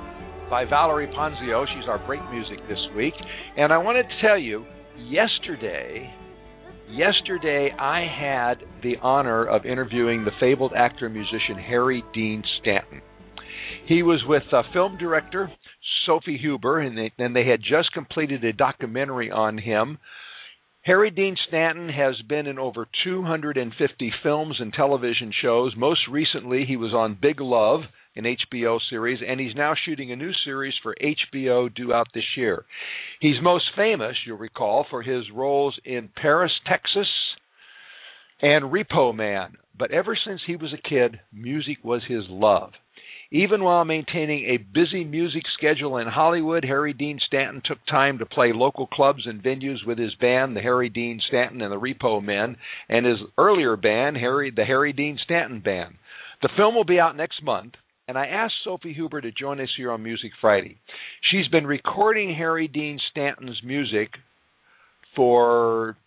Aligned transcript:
by 0.49 0.65
Valerie 0.65 1.07
Ponzio. 1.07 1.65
She's 1.67 1.87
our 1.87 2.05
break 2.05 2.21
music 2.31 2.59
this 2.67 2.79
week. 2.95 3.13
And 3.57 3.73
I 3.73 3.77
wanted 3.77 4.03
to 4.03 4.21
tell 4.21 4.37
you, 4.37 4.65
yesterday, 4.97 6.13
yesterday 6.89 7.71
I 7.77 8.05
had 8.05 8.63
the 8.81 8.95
honor 9.01 9.45
of 9.45 9.65
interviewing 9.65 10.23
the 10.23 10.31
fabled 10.39 10.73
actor 10.75 11.09
musician 11.09 11.57
Harry 11.57 12.03
Dean 12.13 12.43
Stanton. 12.61 13.01
He 13.87 14.03
was 14.03 14.21
with 14.27 14.43
uh, 14.51 14.63
film 14.73 14.97
director 14.97 15.51
Sophie 16.05 16.37
Huber, 16.37 16.79
and 16.79 16.97
they, 16.97 17.11
and 17.17 17.35
they 17.35 17.45
had 17.45 17.61
just 17.61 17.91
completed 17.93 18.43
a 18.43 18.53
documentary 18.53 19.31
on 19.31 19.57
him. 19.57 19.97
Harry 20.83 21.11
Dean 21.11 21.35
Stanton 21.49 21.89
has 21.89 22.15
been 22.29 22.47
in 22.47 22.57
over 22.57 22.87
250 23.03 24.13
films 24.23 24.55
and 24.59 24.71
television 24.71 25.33
shows. 25.41 25.73
Most 25.75 26.01
recently, 26.09 26.63
he 26.65 26.77
was 26.77 26.93
on 26.93 27.17
Big 27.21 27.41
Love, 27.41 27.81
an 28.17 28.25
HBO 28.25 28.79
series, 28.89 29.19
and 29.25 29.39
he's 29.39 29.55
now 29.55 29.73
shooting 29.85 30.11
a 30.11 30.15
new 30.15 30.31
series 30.43 30.73
for 30.81 30.95
HBO 31.01 31.73
due 31.73 31.93
out 31.93 32.07
this 32.13 32.35
year. 32.35 32.65
He's 33.19 33.41
most 33.41 33.65
famous, 33.75 34.15
you'll 34.25 34.37
recall, 34.37 34.85
for 34.89 35.01
his 35.01 35.23
roles 35.33 35.79
in 35.85 36.09
Paris, 36.15 36.51
Texas, 36.67 37.07
and 38.41 38.71
Repo 38.71 39.15
Man. 39.15 39.57
But 39.77 39.91
ever 39.91 40.17
since 40.25 40.41
he 40.45 40.55
was 40.55 40.73
a 40.73 40.89
kid, 40.89 41.19
music 41.31 41.77
was 41.83 42.01
his 42.07 42.23
love. 42.29 42.71
Even 43.29 43.61
while 43.61 43.83
maintaining 43.83 44.45
a 44.45 44.57
busy 44.57 45.03
music 45.03 45.43
schedule 45.57 45.97
in 45.97 46.07
Hollywood, 46.07 46.63
Harry 46.63 46.93
Dean 46.93 47.19
Stanton 47.27 47.61
took 47.63 47.79
time 47.85 48.19
to 48.19 48.25
play 48.25 48.53
local 48.53 48.87
clubs 48.87 49.27
and 49.27 49.43
venues 49.43 49.85
with 49.85 49.97
his 49.97 50.15
band, 50.15 50.55
the 50.55 50.61
Harry 50.61 50.87
Dean 50.87 51.19
Stanton 51.27 51.61
and 51.61 51.71
the 51.71 51.79
Repo 51.79 52.23
Men, 52.23 52.55
and 52.87 53.05
his 53.05 53.17
earlier 53.37 53.75
band, 53.75 54.15
Harry 54.15 54.49
the 54.49 54.63
Harry 54.63 54.93
Dean 54.93 55.19
Stanton 55.21 55.59
Band. 55.59 55.95
The 56.41 56.49
film 56.55 56.73
will 56.73 56.85
be 56.85 57.01
out 57.01 57.17
next 57.17 57.43
month, 57.43 57.73
and 58.07 58.17
I 58.17 58.27
asked 58.27 58.53
Sophie 58.63 58.93
Huber 58.93 59.19
to 59.21 59.31
join 59.31 59.59
us 59.59 59.69
here 59.75 59.91
on 59.91 60.01
Music 60.01 60.31
Friday. 60.39 60.77
She's 61.29 61.49
been 61.49 61.67
recording 61.67 62.33
Harry 62.33 62.67
Dean 62.67 62.99
Stanton's 63.11 63.61
music 63.63 64.11
for 65.15 65.97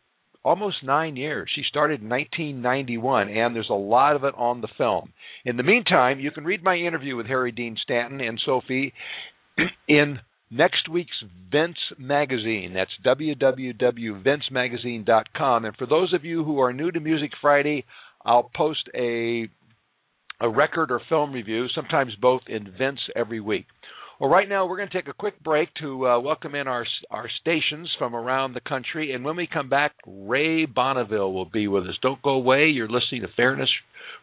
almost 0.42 0.76
nine 0.82 1.16
years. 1.16 1.50
She 1.54 1.62
started 1.68 2.00
in 2.00 2.08
1991, 2.08 3.28
and 3.28 3.54
there's 3.54 3.68
a 3.70 3.74
lot 3.74 4.16
of 4.16 4.24
it 4.24 4.32
on 4.36 4.62
the 4.62 4.68
film. 4.78 5.12
In 5.44 5.58
the 5.58 5.62
meantime, 5.62 6.20
you 6.20 6.30
can 6.30 6.44
read 6.44 6.64
my 6.64 6.76
interview 6.76 7.16
with 7.16 7.26
Harry 7.26 7.52
Dean 7.52 7.76
Stanton 7.82 8.22
and 8.22 8.40
Sophie 8.44 8.94
in 9.88 10.20
next 10.50 10.88
week's 10.88 11.22
Vents 11.52 11.78
Magazine. 11.98 12.72
That's 12.74 12.90
www.ventsmagazine.com. 13.04 15.64
And 15.66 15.76
for 15.76 15.86
those 15.86 16.14
of 16.14 16.24
you 16.24 16.44
who 16.44 16.60
are 16.60 16.72
new 16.72 16.90
to 16.90 17.00
Music 17.00 17.32
Friday, 17.42 17.84
I'll 18.24 18.50
post 18.54 18.88
a 18.94 19.50
a 20.40 20.48
record 20.48 20.90
or 20.90 21.00
film 21.08 21.32
review, 21.32 21.66
sometimes 21.74 22.14
both 22.20 22.42
in 22.48 22.72
Vents 22.78 23.02
every 23.14 23.40
week. 23.40 23.66
Well, 24.20 24.30
right 24.30 24.48
now 24.48 24.66
we're 24.66 24.76
going 24.76 24.90
to 24.90 24.94
take 24.94 25.08
a 25.08 25.14
quick 25.14 25.42
break 25.42 25.70
to 25.80 26.06
uh, 26.06 26.20
welcome 26.20 26.54
in 26.54 26.68
our 26.68 26.84
our 27.10 27.26
stations 27.40 27.90
from 27.98 28.14
around 28.14 28.52
the 28.52 28.60
country, 28.60 29.12
and 29.12 29.24
when 29.24 29.36
we 29.36 29.46
come 29.50 29.70
back, 29.70 29.92
Ray 30.06 30.66
Bonneville 30.66 31.32
will 31.32 31.46
be 31.46 31.68
with 31.68 31.84
us. 31.84 31.98
Don't 32.02 32.20
go 32.20 32.32
away. 32.32 32.66
You're 32.66 32.88
listening 32.88 33.22
to 33.22 33.28
Fairness 33.34 33.70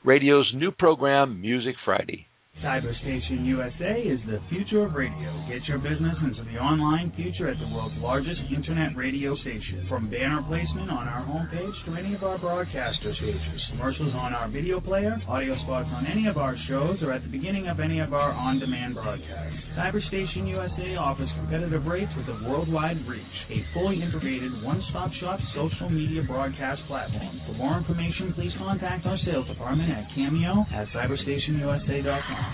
Radio's 0.03 0.51
new 0.53 0.71
program, 0.71 1.41
Music 1.41 1.75
Friday. 1.83 2.26
Cyberstation 2.63 3.45
USA 3.45 4.01
is 4.01 4.17
the 4.25 4.41
future 4.49 4.81
of 4.81 4.93
radio. 4.97 5.29
Get 5.45 5.61
your 5.69 5.77
business 5.77 6.17
into 6.25 6.41
the 6.41 6.57
online 6.57 7.13
future 7.15 7.47
at 7.47 7.59
the 7.61 7.69
world's 7.69 7.93
largest 8.01 8.41
internet 8.49 8.97
radio 8.97 9.37
station. 9.45 9.85
From 9.87 10.09
banner 10.09 10.41
placement 10.41 10.89
on 10.89 11.05
our 11.05 11.21
homepage 11.21 11.77
to 11.85 11.93
any 11.93 12.15
of 12.15 12.23
our 12.23 12.39
broadcaster 12.39 13.13
stages, 13.21 13.61
commercials 13.69 14.09
on 14.17 14.33
our 14.33 14.49
video 14.49 14.81
player, 14.81 15.21
audio 15.29 15.53
spots 15.69 15.89
on 15.93 16.07
any 16.09 16.25
of 16.25 16.37
our 16.37 16.57
shows, 16.67 16.97
or 17.03 17.13
at 17.13 17.21
the 17.21 17.29
beginning 17.29 17.67
of 17.67 17.79
any 17.79 17.99
of 17.99 18.13
our 18.13 18.33
on-demand 18.33 18.95
broadcasts. 18.95 19.61
Cyberstation 19.77 20.49
USA 20.49 20.97
offers 20.97 21.29
competitive 21.37 21.85
rates 21.85 22.11
with 22.17 22.25
a 22.25 22.49
worldwide 22.49 22.97
reach, 23.05 23.37
a 23.53 23.61
fully 23.77 24.01
integrated 24.01 24.49
one-stop 24.63 25.11
shop 25.21 25.39
social 25.53 25.89
media 25.93 26.23
broadcast 26.25 26.81
platform. 26.87 27.37
For 27.45 27.53
more 27.53 27.77
information, 27.77 28.33
please 28.33 28.51
contact 28.57 29.05
our 29.05 29.17
sales 29.29 29.45
department 29.45 29.93
at 29.93 30.09
cameo 30.17 30.65
at 30.73 30.89
cyberstationusa.com. 30.89 32.46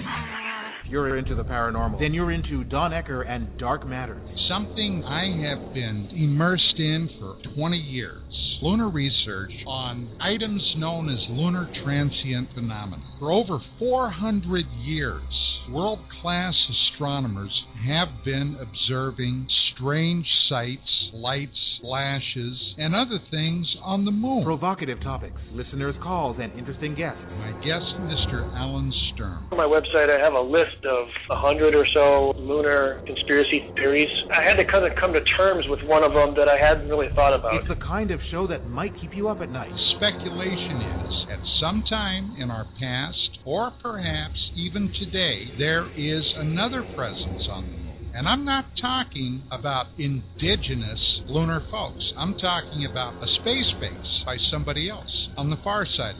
You're 0.89 1.17
into 1.17 1.35
the 1.35 1.43
paranormal. 1.43 1.99
Then 1.99 2.13
you're 2.13 2.31
into 2.31 2.63
Don 2.63 2.91
Ecker 2.91 3.27
and 3.27 3.49
Dark 3.57 3.87
Matter. 3.87 4.21
Something 4.47 5.03
I 5.05 5.31
have 5.47 5.73
been 5.73 6.09
immersed 6.13 6.77
in 6.77 7.09
for 7.19 7.35
20 7.55 7.77
years. 7.77 8.21
lunar 8.61 8.89
research 8.89 9.51
on 9.67 10.09
items 10.21 10.63
known 10.77 11.09
as 11.09 11.19
lunar 11.29 11.69
transient 11.83 12.49
phenomena. 12.53 13.03
For 13.19 13.31
over 13.31 13.59
400 13.79 14.65
years, 14.85 15.23
world 15.71 15.99
class 16.21 16.53
astronomers 16.69 17.51
have 17.87 18.23
been 18.23 18.57
observing 18.61 19.47
strange 19.75 20.25
sights, 20.49 21.11
lights, 21.13 21.57
flashes, 21.81 22.55
and 22.77 22.95
other 22.95 23.19
things 23.29 23.67
on 23.83 24.05
the 24.05 24.11
moon. 24.11 24.43
Provocative 24.43 25.01
topics, 25.01 25.35
listeners' 25.51 25.95
calls, 26.01 26.37
and 26.39 26.51
interesting 26.57 26.95
guests. 26.95 27.19
My 27.37 27.51
guest, 27.59 27.85
Mr. 28.07 28.47
Alan 28.55 28.91
Stern. 29.13 29.43
On 29.51 29.57
my 29.57 29.67
website, 29.67 30.07
I 30.07 30.23
have 30.23 30.33
a 30.33 30.41
list 30.41 30.79
of 30.87 31.07
a 31.29 31.35
hundred 31.35 31.75
or 31.75 31.85
so 31.93 32.33
lunar 32.39 33.03
conspiracy 33.05 33.67
theories. 33.75 34.09
I 34.31 34.41
had 34.41 34.55
to 34.55 34.65
kind 34.69 34.87
of 34.89 34.97
come 34.99 35.13
to 35.13 35.21
terms 35.37 35.65
with 35.67 35.79
one 35.83 36.03
of 36.03 36.13
them 36.13 36.33
that 36.39 36.47
I 36.47 36.55
hadn't 36.55 36.87
really 36.87 37.11
thought 37.15 37.35
about. 37.35 37.55
It's 37.59 37.67
the 37.67 37.83
kind 37.83 38.11
of 38.11 38.19
show 38.31 38.47
that 38.47 38.69
might 38.69 38.95
keep 39.01 39.11
you 39.13 39.27
up 39.27 39.41
at 39.41 39.51
night. 39.51 39.71
Speculation 39.97 40.79
is, 41.03 41.13
at 41.31 41.39
some 41.59 41.83
time 41.89 42.35
in 42.39 42.49
our 42.49 42.65
past, 42.79 43.43
or 43.45 43.71
perhaps 43.81 44.39
even 44.55 44.91
today, 44.99 45.51
there 45.57 45.91
is 45.99 46.23
another 46.37 46.83
presence 46.95 47.43
on 47.51 47.63
the 47.67 47.77
moon. 47.77 47.82
And 48.15 48.27
I'm 48.27 48.45
not 48.45 48.65
talking 48.79 49.41
about 49.51 49.87
indigenous 49.97 50.99
lunar 51.27 51.61
folks. 51.71 52.03
I'm 52.15 52.35
talking 52.35 52.85
about 52.89 53.15
a 53.23 53.27
space 53.41 53.73
base 53.81 54.23
by 54.25 54.37
somebody 54.51 54.87
else 54.89 55.29
on 55.35 55.49
the 55.49 55.57
far 55.63 55.87
side 55.97 56.15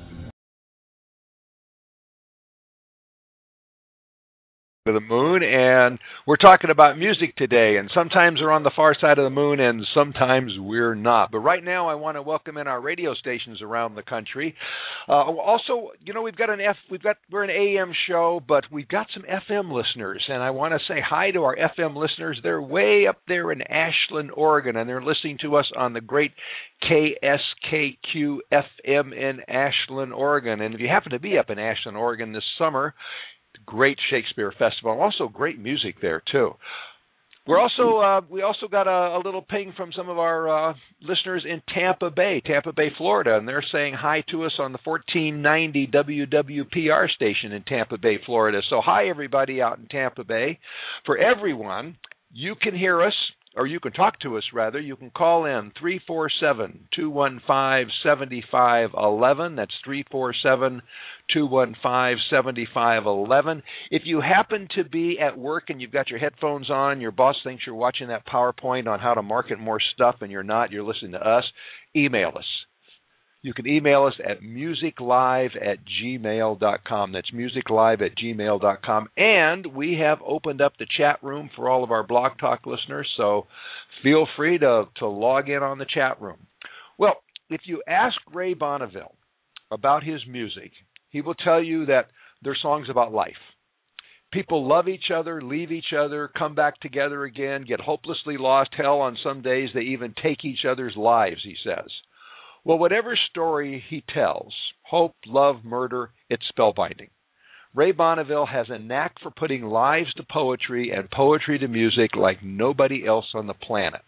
moon. 4.85 4.95
the 4.95 4.99
moon 4.99 5.43
and 5.43 5.97
we're 6.27 6.35
talking 6.35 6.69
about 6.69 6.97
music 6.97 7.33
today 7.37 7.77
and 7.77 7.89
sometimes 7.95 8.41
we're 8.41 8.51
on 8.51 8.63
the 8.63 8.71
far 8.75 8.93
side 8.99 9.17
of 9.17 9.23
the 9.23 9.29
moon 9.29 9.61
and 9.61 9.81
sometimes 9.93 10.51
we're 10.59 10.93
not. 10.93 11.31
But 11.31 11.39
right 11.39 11.63
now 11.63 11.87
i 11.87 11.95
want 11.95 12.17
to 12.17 12.21
welcome 12.21 12.57
in 12.57 12.67
our 12.67 12.81
radio 12.81 13.13
stations 13.13 13.61
around 13.61 13.95
the 13.95 14.01
country. 14.01 14.55
Uh, 15.07 15.13
also 15.13 15.91
you 16.03 16.13
know 16.13 16.21
we've 16.21 16.35
got 16.35 16.49
an 16.49 16.59
f 16.59 16.75
we've 16.91 17.01
got 17.01 17.15
we're 17.31 17.45
an 17.45 17.79
am 17.79 17.93
show 18.09 18.41
but 18.45 18.65
we've 18.73 18.87
got 18.89 19.07
some 19.13 19.23
fm 19.23 19.71
listeners 19.71 20.21
and 20.27 20.43
i 20.43 20.49
want 20.49 20.73
to 20.73 20.93
say 20.93 20.99
hi 21.01 21.31
to 21.31 21.43
our 21.43 21.55
fm 21.55 21.95
listeners. 21.95 22.39
They're 22.43 22.61
way 22.61 23.07
up 23.07 23.19
there 23.25 23.53
in 23.53 23.61
ashland 23.61 24.31
oregon 24.35 24.75
and 24.75 24.89
they're 24.89 25.01
listening 25.01 25.37
to 25.43 25.55
us 25.55 25.71
on 25.77 25.93
the 25.93 26.01
great 26.01 26.31
kskq 26.83 28.37
fm 28.51 29.13
in 29.13 29.39
ashland 29.47 30.11
oregon. 30.11 30.59
And 30.59 30.75
if 30.75 30.81
you 30.81 30.89
happen 30.89 31.13
to 31.13 31.19
be 31.19 31.37
up 31.37 31.49
in 31.49 31.57
ashland 31.57 31.97
oregon 31.97 32.33
this 32.33 32.43
summer 32.57 32.93
great 33.65 33.97
Shakespeare 34.09 34.51
festival, 34.57 34.99
also 35.01 35.27
great 35.27 35.59
music 35.59 35.95
there 36.01 36.21
too. 36.31 36.55
We're 37.45 37.59
also 37.59 37.97
uh, 37.97 38.21
we 38.29 38.41
also 38.41 38.69
got 38.69 38.87
a, 38.87 39.17
a 39.17 39.21
little 39.23 39.41
ping 39.41 39.73
from 39.75 39.91
some 39.97 40.07
of 40.07 40.17
our 40.17 40.69
uh, 40.69 40.73
listeners 41.01 41.45
in 41.45 41.61
Tampa 41.73 42.09
Bay, 42.09 42.41
Tampa 42.45 42.71
Bay, 42.71 42.87
Florida, 42.97 43.35
and 43.35 43.45
they're 43.45 43.65
saying 43.69 43.95
hi 43.95 44.23
to 44.31 44.45
us 44.45 44.53
on 44.59 44.71
the 44.71 44.79
1490 44.81 45.87
WWPR 45.87 47.09
station 47.09 47.51
in 47.51 47.63
Tampa 47.63 47.97
Bay, 47.97 48.17
Florida. 48.25 48.61
So 48.69 48.79
hi 48.83 49.09
everybody 49.09 49.61
out 49.61 49.77
in 49.77 49.87
Tampa 49.87 50.23
Bay. 50.23 50.59
For 51.05 51.17
everyone, 51.17 51.97
you 52.31 52.55
can 52.55 52.77
hear 52.77 53.03
us 53.03 53.15
or 53.55 53.67
you 53.67 53.79
can 53.79 53.91
talk 53.91 54.19
to 54.21 54.37
us 54.37 54.43
rather. 54.53 54.79
You 54.79 54.95
can 54.95 55.11
call 55.11 55.45
in 55.45 55.71
347 55.79 56.87
215 56.95 57.91
7511. 58.03 59.55
That's 59.55 59.71
347 59.85 60.81
215 61.33 62.17
7511. 62.29 63.63
If 63.91 64.03
you 64.05 64.21
happen 64.21 64.67
to 64.75 64.83
be 64.83 65.19
at 65.19 65.37
work 65.37 65.65
and 65.69 65.81
you've 65.81 65.91
got 65.91 66.09
your 66.09 66.19
headphones 66.19 66.69
on, 66.69 67.01
your 67.01 67.11
boss 67.11 67.35
thinks 67.43 67.63
you're 67.65 67.75
watching 67.75 68.07
that 68.07 68.25
PowerPoint 68.27 68.87
on 68.87 68.99
how 68.99 69.13
to 69.13 69.21
market 69.21 69.59
more 69.59 69.79
stuff 69.93 70.15
and 70.21 70.31
you're 70.31 70.43
not, 70.43 70.71
you're 70.71 70.83
listening 70.83 71.13
to 71.13 71.19
us, 71.19 71.43
email 71.95 72.31
us. 72.35 72.45
You 73.43 73.53
can 73.53 73.67
email 73.67 74.05
us 74.05 74.13
at 74.25 74.41
musiclive 74.41 75.57
at 75.61 75.79
gmail.com. 76.01 77.11
That's 77.11 77.31
musiclive 77.31 78.01
at 78.01 78.17
gmail.com. 78.17 79.09
And 79.17 79.65
we 79.67 79.99
have 80.01 80.19
opened 80.25 80.61
up 80.61 80.73
the 80.79 80.87
chat 80.97 81.21
room 81.21 81.49
for 81.53 81.69
all 81.69 81.83
of 81.83 81.91
our 81.91 82.07
Blog 82.07 82.37
Talk 82.39 82.65
listeners, 82.65 83.09
so 83.17 83.47
feel 84.01 84.27
free 84.37 84.57
to, 84.59 84.85
to 84.99 85.07
log 85.07 85.49
in 85.49 85.61
on 85.61 85.77
the 85.77 85.85
chat 85.93 86.21
room. 86.21 86.47
Well, 86.97 87.17
if 87.49 87.61
you 87.65 87.83
ask 87.85 88.15
Ray 88.33 88.53
Bonneville 88.53 89.13
about 89.69 90.03
his 90.03 90.21
music, 90.25 90.71
he 91.09 91.19
will 91.19 91.35
tell 91.35 91.61
you 91.61 91.85
that 91.87 92.07
they're 92.41 92.57
songs 92.61 92.87
about 92.89 93.11
life. 93.11 93.33
People 94.31 94.67
love 94.67 94.87
each 94.87 95.11
other, 95.13 95.41
leave 95.41 95.71
each 95.71 95.93
other, 95.97 96.31
come 96.35 96.55
back 96.55 96.79
together 96.79 97.25
again, 97.25 97.65
get 97.67 97.81
hopelessly 97.81 98.37
lost. 98.37 98.69
Hell, 98.75 98.99
on 99.01 99.17
some 99.21 99.41
days 99.41 99.69
they 99.73 99.81
even 99.81 100.15
take 100.23 100.45
each 100.45 100.65
other's 100.67 100.95
lives, 100.95 101.41
he 101.43 101.55
says. 101.61 101.89
Well, 102.65 102.77
whatever 102.77 103.17
story 103.29 103.83
he 103.89 104.03
tells 104.13 104.53
hope, 104.83 105.15
love, 105.25 105.65
murder 105.65 106.11
it's 106.29 106.43
spellbinding. 106.57 107.09
Ray 107.75 107.91
Bonneville 107.91 108.45
has 108.45 108.67
a 108.69 108.77
knack 108.77 109.15
for 109.21 109.31
putting 109.31 109.63
lives 109.63 110.13
to 110.13 110.23
poetry 110.31 110.91
and 110.91 111.09
poetry 111.09 111.57
to 111.59 111.67
music 111.67 112.15
like 112.15 112.43
nobody 112.43 113.05
else 113.05 113.25
on 113.33 113.47
the 113.47 113.53
planet. 113.55 114.01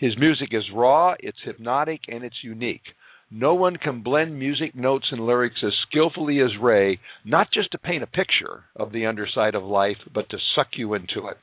His 0.00 0.18
music 0.18 0.48
is 0.50 0.64
raw, 0.74 1.14
it's 1.20 1.38
hypnotic, 1.44 2.00
and 2.08 2.24
it's 2.24 2.42
unique. 2.42 2.82
No 3.30 3.54
one 3.54 3.76
can 3.76 4.02
blend 4.02 4.38
music 4.38 4.76
notes 4.76 5.06
and 5.10 5.26
lyrics 5.26 5.62
as 5.64 5.72
skillfully 5.88 6.40
as 6.40 6.56
Ray, 6.62 7.00
not 7.24 7.48
just 7.52 7.72
to 7.72 7.78
paint 7.78 8.04
a 8.04 8.06
picture 8.06 8.64
of 8.76 8.92
the 8.92 9.06
underside 9.06 9.56
of 9.56 9.64
life, 9.64 9.96
but 10.14 10.30
to 10.30 10.38
suck 10.54 10.68
you 10.76 10.94
into 10.94 11.26
it. 11.26 11.36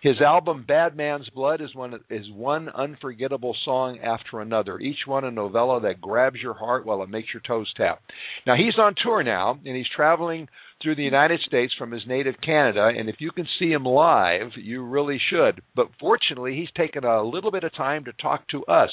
His 0.00 0.20
album 0.20 0.64
Bad 0.68 0.96
Man's 0.96 1.28
Blood 1.30 1.60
is 1.60 1.74
one 1.74 1.98
is 2.08 2.30
one 2.30 2.68
unforgettable 2.68 3.56
song 3.64 3.98
after 3.98 4.40
another, 4.40 4.78
each 4.78 5.06
one 5.06 5.24
a 5.24 5.30
novella 5.30 5.80
that 5.80 6.00
grabs 6.00 6.40
your 6.40 6.54
heart 6.54 6.86
while 6.86 7.02
it 7.02 7.08
makes 7.08 7.32
your 7.32 7.40
toes 7.40 7.72
tap. 7.76 8.00
Now 8.46 8.54
he's 8.54 8.78
on 8.78 8.94
tour 9.02 9.24
now 9.24 9.58
and 9.64 9.74
he's 9.74 9.88
traveling 9.96 10.46
through 10.82 10.96
the 10.96 11.02
United 11.02 11.40
States 11.40 11.72
from 11.78 11.90
his 11.90 12.02
native 12.06 12.34
Canada 12.44 12.92
and 12.94 13.08
if 13.08 13.16
you 13.18 13.30
can 13.32 13.48
see 13.58 13.72
him 13.72 13.84
live, 13.84 14.50
you 14.56 14.84
really 14.84 15.18
should. 15.30 15.62
But 15.74 15.88
fortunately, 15.98 16.54
he's 16.54 16.70
taken 16.76 17.02
a 17.04 17.22
little 17.22 17.50
bit 17.50 17.64
of 17.64 17.74
time 17.74 18.04
to 18.04 18.12
talk 18.12 18.46
to 18.48 18.64
us. 18.66 18.90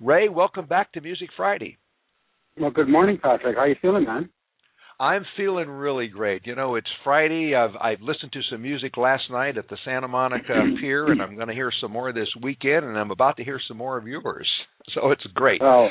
Ray, 0.00 0.28
welcome 0.28 0.66
back 0.66 0.92
to 0.92 1.00
Music 1.00 1.28
Friday. 1.36 1.76
Well, 2.60 2.70
good 2.70 2.88
morning, 2.88 3.18
Patrick. 3.20 3.56
How 3.56 3.62
are 3.62 3.68
you 3.68 3.76
feeling, 3.82 4.04
man? 4.04 4.28
I'm 5.00 5.24
feeling 5.36 5.68
really 5.68 6.08
great. 6.08 6.42
You 6.44 6.54
know, 6.54 6.76
it's 6.76 6.88
Friday. 7.04 7.54
I've 7.54 7.76
I've 7.80 8.00
listened 8.00 8.32
to 8.32 8.40
some 8.50 8.62
music 8.62 8.96
last 8.96 9.24
night 9.30 9.58
at 9.58 9.68
the 9.68 9.76
Santa 9.84 10.08
Monica 10.08 10.54
Pier, 10.80 11.10
and 11.10 11.20
I'm 11.20 11.34
going 11.34 11.48
to 11.48 11.54
hear 11.54 11.72
some 11.80 11.92
more 11.92 12.12
this 12.12 12.28
weekend, 12.42 12.84
and 12.84 12.96
I'm 12.96 13.10
about 13.10 13.36
to 13.38 13.44
hear 13.44 13.60
some 13.66 13.76
more 13.76 13.96
of 13.98 14.06
yours. 14.06 14.48
So 14.94 15.10
it's 15.10 15.26
great. 15.34 15.60
Oh, 15.62 15.88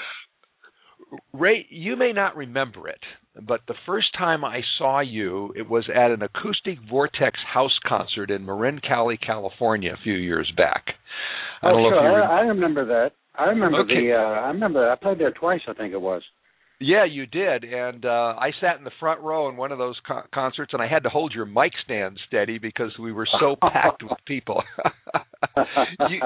Ray, 1.32 1.68
you 1.70 1.96
may 1.96 2.14
not 2.14 2.36
remember 2.36 2.90
it, 2.90 3.00
but 3.40 3.62
the 3.68 3.76
first 3.86 4.08
time 4.18 4.44
I 4.44 4.62
saw 4.80 5.02
you, 5.02 5.54
it 5.56 5.70
was 5.70 5.88
at 5.94 6.10
an 6.10 6.24
acoustic 6.24 6.80
Vortex 6.90 7.38
house 7.54 7.78
concert 7.88 8.32
in 8.32 8.44
Marin 8.44 8.80
County, 8.80 9.18
California, 9.18 9.94
a 9.94 10.04
few 10.04 10.16
years 10.16 10.52
back. 10.58 10.86
I 11.62 11.68
oh 11.68 11.74
don't 11.74 11.84
know 11.84 11.90
sure. 11.90 11.98
if 11.98 12.04
you 12.04 12.18
rem- 12.18 12.30
I, 12.32 12.34
I 12.34 12.42
remember 12.42 12.86
that. 12.88 13.12
I 13.38 13.46
remember 13.46 13.80
Okay. 13.82 14.08
the. 14.08 14.14
Uh, 14.14 14.18
I 14.42 14.48
remember. 14.48 14.90
I 14.92 14.96
played 14.96 15.20
there 15.20 15.32
twice. 15.32 15.62
I 15.68 15.74
think 15.74 15.94
it 15.94 16.02
was. 16.02 16.22
Yeah, 16.80 17.06
you 17.06 17.26
did, 17.26 17.64
and 17.64 18.06
uh, 18.06 18.36
I 18.38 18.52
sat 18.62 18.78
in 18.78 18.84
the 18.84 18.92
front 19.00 19.22
row 19.22 19.50
in 19.50 19.58
one 19.58 19.72
of 19.72 19.80
those 19.80 20.00
co- 20.08 20.22
concerts, 20.32 20.74
and 20.74 20.82
I 20.82 20.88
had 20.88 21.02
to 21.04 21.10
hold 21.10 21.34
your 21.34 21.46
mic 21.48 21.72
stand 21.84 22.20
steady 22.28 22.60
because 22.60 22.92
we 23.00 23.12
were 23.12 23.28
so 23.40 23.56
packed 23.62 24.04
with 24.04 24.12
people. 24.28 24.62
you 26.10 26.20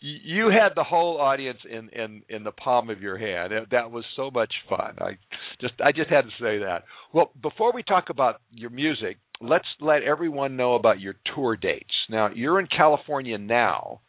you 0.00 0.50
had 0.50 0.70
the 0.76 0.84
whole 0.84 1.18
audience 1.18 1.58
in 1.70 1.88
in 1.90 2.22
in 2.28 2.44
the 2.44 2.52
palm 2.52 2.90
of 2.90 3.00
your 3.00 3.16
hand. 3.16 3.52
That- 3.52 3.70
That 3.70 3.90
was 3.90 4.04
so 4.14 4.30
much 4.30 4.52
fun. 4.68 4.96
I 5.00 5.12
just 5.60 5.74
I 5.82 5.92
just 5.92 6.10
had 6.10 6.22
to 6.22 6.30
say 6.38 6.58
that. 6.58 6.84
Well, 7.14 7.30
before 7.42 7.72
we 7.72 7.82
talk 7.82 8.10
about 8.10 8.40
your 8.50 8.70
music, 8.70 9.16
let's 9.40 9.64
let 9.80 10.02
everyone 10.02 10.56
know 10.56 10.74
about 10.74 11.00
your 11.00 11.14
tour 11.34 11.56
dates. 11.56 11.94
Now, 12.10 12.28
you're 12.34 12.60
in 12.60 12.66
California 12.66 13.38
now. 13.38 14.00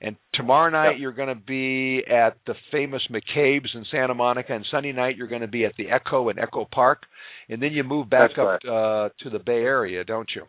And 0.00 0.14
tomorrow 0.34 0.70
night 0.70 0.92
Yep. 0.92 1.00
you're 1.00 1.12
going 1.12 1.28
to 1.28 1.34
be 1.34 2.02
at 2.08 2.36
the 2.46 2.54
famous 2.70 3.02
McCabe's 3.10 3.70
in 3.74 3.84
Santa 3.90 4.14
Monica, 4.14 4.54
and 4.54 4.64
Sunday 4.70 4.92
night 4.92 5.16
you're 5.16 5.26
going 5.26 5.40
to 5.40 5.48
be 5.48 5.64
at 5.64 5.72
the 5.76 5.90
Echo 5.90 6.28
in 6.28 6.38
Echo 6.38 6.66
Park, 6.72 7.02
and 7.48 7.60
then 7.60 7.72
you 7.72 7.82
move 7.82 8.08
back 8.08 8.30
That's 8.30 8.38
up 8.38 8.60
correct. 8.62 8.64
uh, 8.64 9.08
to 9.24 9.30
the 9.30 9.42
Bay 9.42 9.62
Area, 9.64 10.04
don't 10.04 10.28
you? 10.36 10.44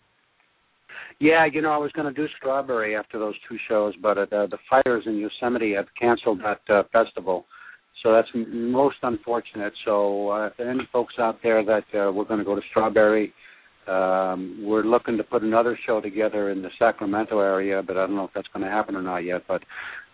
Yeah, 1.19 1.45
you 1.51 1.61
know, 1.61 1.71
I 1.71 1.77
was 1.77 1.91
going 1.93 2.13
to 2.13 2.21
do 2.21 2.27
Strawberry 2.37 2.95
after 2.95 3.19
those 3.19 3.35
two 3.49 3.57
shows, 3.67 3.93
but 4.01 4.17
uh, 4.17 4.25
the, 4.29 4.47
the 4.51 4.57
fires 4.69 5.03
in 5.05 5.17
Yosemite 5.17 5.73
have 5.73 5.87
canceled 5.99 6.39
that 6.41 6.61
uh, 6.73 6.83
festival. 6.93 7.45
So 8.03 8.13
that's 8.13 8.27
m- 8.33 8.71
most 8.71 8.95
unfortunate. 9.01 9.73
So 9.83 10.29
uh, 10.31 10.47
if 10.47 10.53
there 10.57 10.67
are 10.67 10.71
any 10.71 10.87
folks 10.93 11.15
out 11.19 11.39
there 11.43 11.63
that 11.65 11.83
uh, 11.93 12.11
we're 12.11 12.23
going 12.23 12.39
to 12.39 12.45
go 12.45 12.55
to 12.55 12.61
Strawberry, 12.69 13.33
um, 13.89 14.61
we're 14.63 14.83
looking 14.83 15.17
to 15.17 15.23
put 15.23 15.43
another 15.43 15.77
show 15.85 15.99
together 16.01 16.51
in 16.51 16.61
the 16.61 16.69
Sacramento 16.77 17.39
area, 17.39 17.81
but 17.85 17.97
I 17.97 18.05
don't 18.05 18.15
know 18.15 18.25
if 18.25 18.31
that's 18.33 18.47
going 18.53 18.65
to 18.65 18.71
happen 18.71 18.95
or 18.95 19.01
not 19.01 19.19
yet. 19.19 19.43
But, 19.47 19.63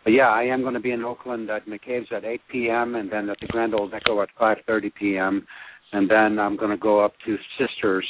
but 0.03 0.11
yeah, 0.11 0.29
I 0.29 0.43
am 0.43 0.61
going 0.61 0.73
to 0.75 0.79
be 0.79 0.91
in 0.91 1.03
Oakland 1.03 1.49
at 1.49 1.67
McCabe's 1.67 2.07
at 2.15 2.23
8 2.23 2.41
p.m. 2.51 2.95
and 2.95 3.11
then 3.11 3.29
at 3.29 3.39
the 3.39 3.47
Grand 3.47 3.73
Old 3.73 3.93
Echo 3.93 4.21
at 4.21 4.29
5:30 4.39 4.93
p.m. 4.99 5.45
And 5.91 6.09
then 6.09 6.39
I'm 6.39 6.57
going 6.57 6.71
to 6.71 6.77
go 6.77 7.03
up 7.03 7.13
to 7.25 7.37
Sisters. 7.57 8.07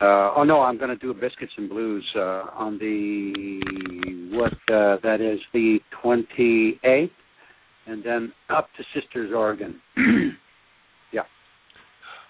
Uh, 0.00 0.32
oh 0.36 0.44
no, 0.44 0.60
I'm 0.60 0.76
going 0.76 0.90
to 0.90 0.96
do 0.96 1.14
Biscuits 1.14 1.52
and 1.56 1.68
Blues 1.68 2.04
uh, 2.16 2.46
on 2.52 2.78
the 2.78 4.36
what 4.36 4.52
uh, 4.74 4.96
that 5.02 5.20
is 5.20 5.38
the 5.52 5.78
28th 6.04 7.10
and 7.86 8.02
then 8.04 8.32
up 8.50 8.68
to 8.76 8.84
Sisters, 8.98 9.32
Oregon. 9.34 9.80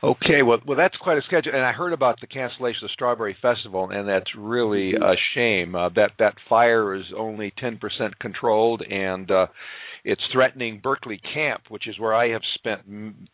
Okay, 0.04 0.42
well, 0.42 0.58
well, 0.66 0.76
that's 0.76 0.96
quite 0.98 1.16
a 1.16 1.22
schedule, 1.22 1.52
and 1.54 1.64
I 1.64 1.72
heard 1.72 1.94
about 1.94 2.20
the 2.20 2.26
cancellation 2.26 2.84
of 2.84 2.90
the 2.90 2.92
Strawberry 2.92 3.34
Festival, 3.40 3.88
and 3.90 4.06
that's 4.06 4.30
really 4.36 4.92
Mm-hmm. 4.92 5.02
a 5.02 5.14
shame. 5.34 5.74
Uh, 5.74 5.88
that 5.90 6.10
that 6.18 6.34
fire 6.46 6.94
is 6.94 7.04
only 7.16 7.52
ten 7.58 7.78
percent 7.78 8.18
controlled, 8.18 8.82
and 8.82 9.30
uh, 9.30 9.46
it's 10.04 10.20
threatening 10.30 10.80
Berkeley 10.82 11.20
Camp, 11.32 11.62
which 11.70 11.88
is 11.88 11.98
where 11.98 12.14
I 12.14 12.28
have 12.28 12.42
spent 12.56 12.82
m- 12.86 13.28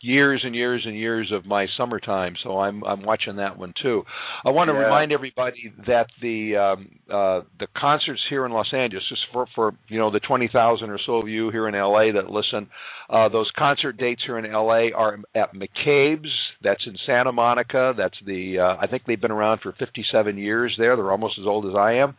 years 0.00 0.42
and 0.44 0.54
years 0.54 0.82
and 0.84 0.96
years 0.96 1.30
of 1.32 1.46
my 1.46 1.66
summertime. 1.76 2.34
So 2.42 2.58
I'm 2.58 2.82
I'm 2.84 3.02
watching 3.02 3.36
that 3.36 3.56
one 3.58 3.72
too. 3.82 4.02
I 4.44 4.50
want 4.50 4.68
to 4.68 4.74
Yeah. 4.74 4.80
remind 4.84 5.12
everybody 5.12 5.72
that 5.86 6.06
the 6.20 6.56
um, 6.56 6.88
uh, 7.08 7.40
the 7.58 7.66
concerts 7.76 8.20
here 8.28 8.44
in 8.46 8.52
Los 8.52 8.72
Angeles, 8.74 9.04
just 9.08 9.22
for 9.32 9.46
for 9.54 9.74
you 9.88 9.98
know 9.98 10.10
the 10.10 10.20
twenty 10.20 10.48
thousand 10.48 10.90
or 10.90 10.98
so 11.04 11.16
of 11.16 11.28
you 11.28 11.50
here 11.50 11.68
in 11.68 11.74
LA 11.74 12.12
that 12.12 12.30
listen, 12.30 12.68
uh, 13.08 13.28
those 13.28 13.50
concert 13.56 13.96
dates 13.96 14.22
here 14.26 14.38
in 14.38 14.50
LA 14.50 14.88
are 14.94 15.18
at 15.34 15.54
McCabe's. 15.54 16.32
That's 16.62 16.82
in 16.86 16.96
Santa 17.06 17.32
Monica. 17.32 17.94
That's 17.96 18.16
the 18.26 18.58
uh, 18.58 18.76
I 18.80 18.86
think 18.86 19.04
they've 19.06 19.20
been 19.20 19.30
around 19.30 19.60
for 19.62 19.72
57 19.78 20.36
years 20.38 20.74
there. 20.78 20.96
They're 20.96 21.10
almost 21.12 21.38
as 21.40 21.46
old 21.46 21.66
as 21.66 21.74
I 21.76 21.94
am, 21.94 22.16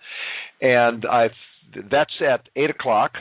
and 0.62 1.06
I 1.06 1.30
that's 1.92 2.14
at 2.22 2.48
eight 2.56 2.70
o'clock. 2.70 3.12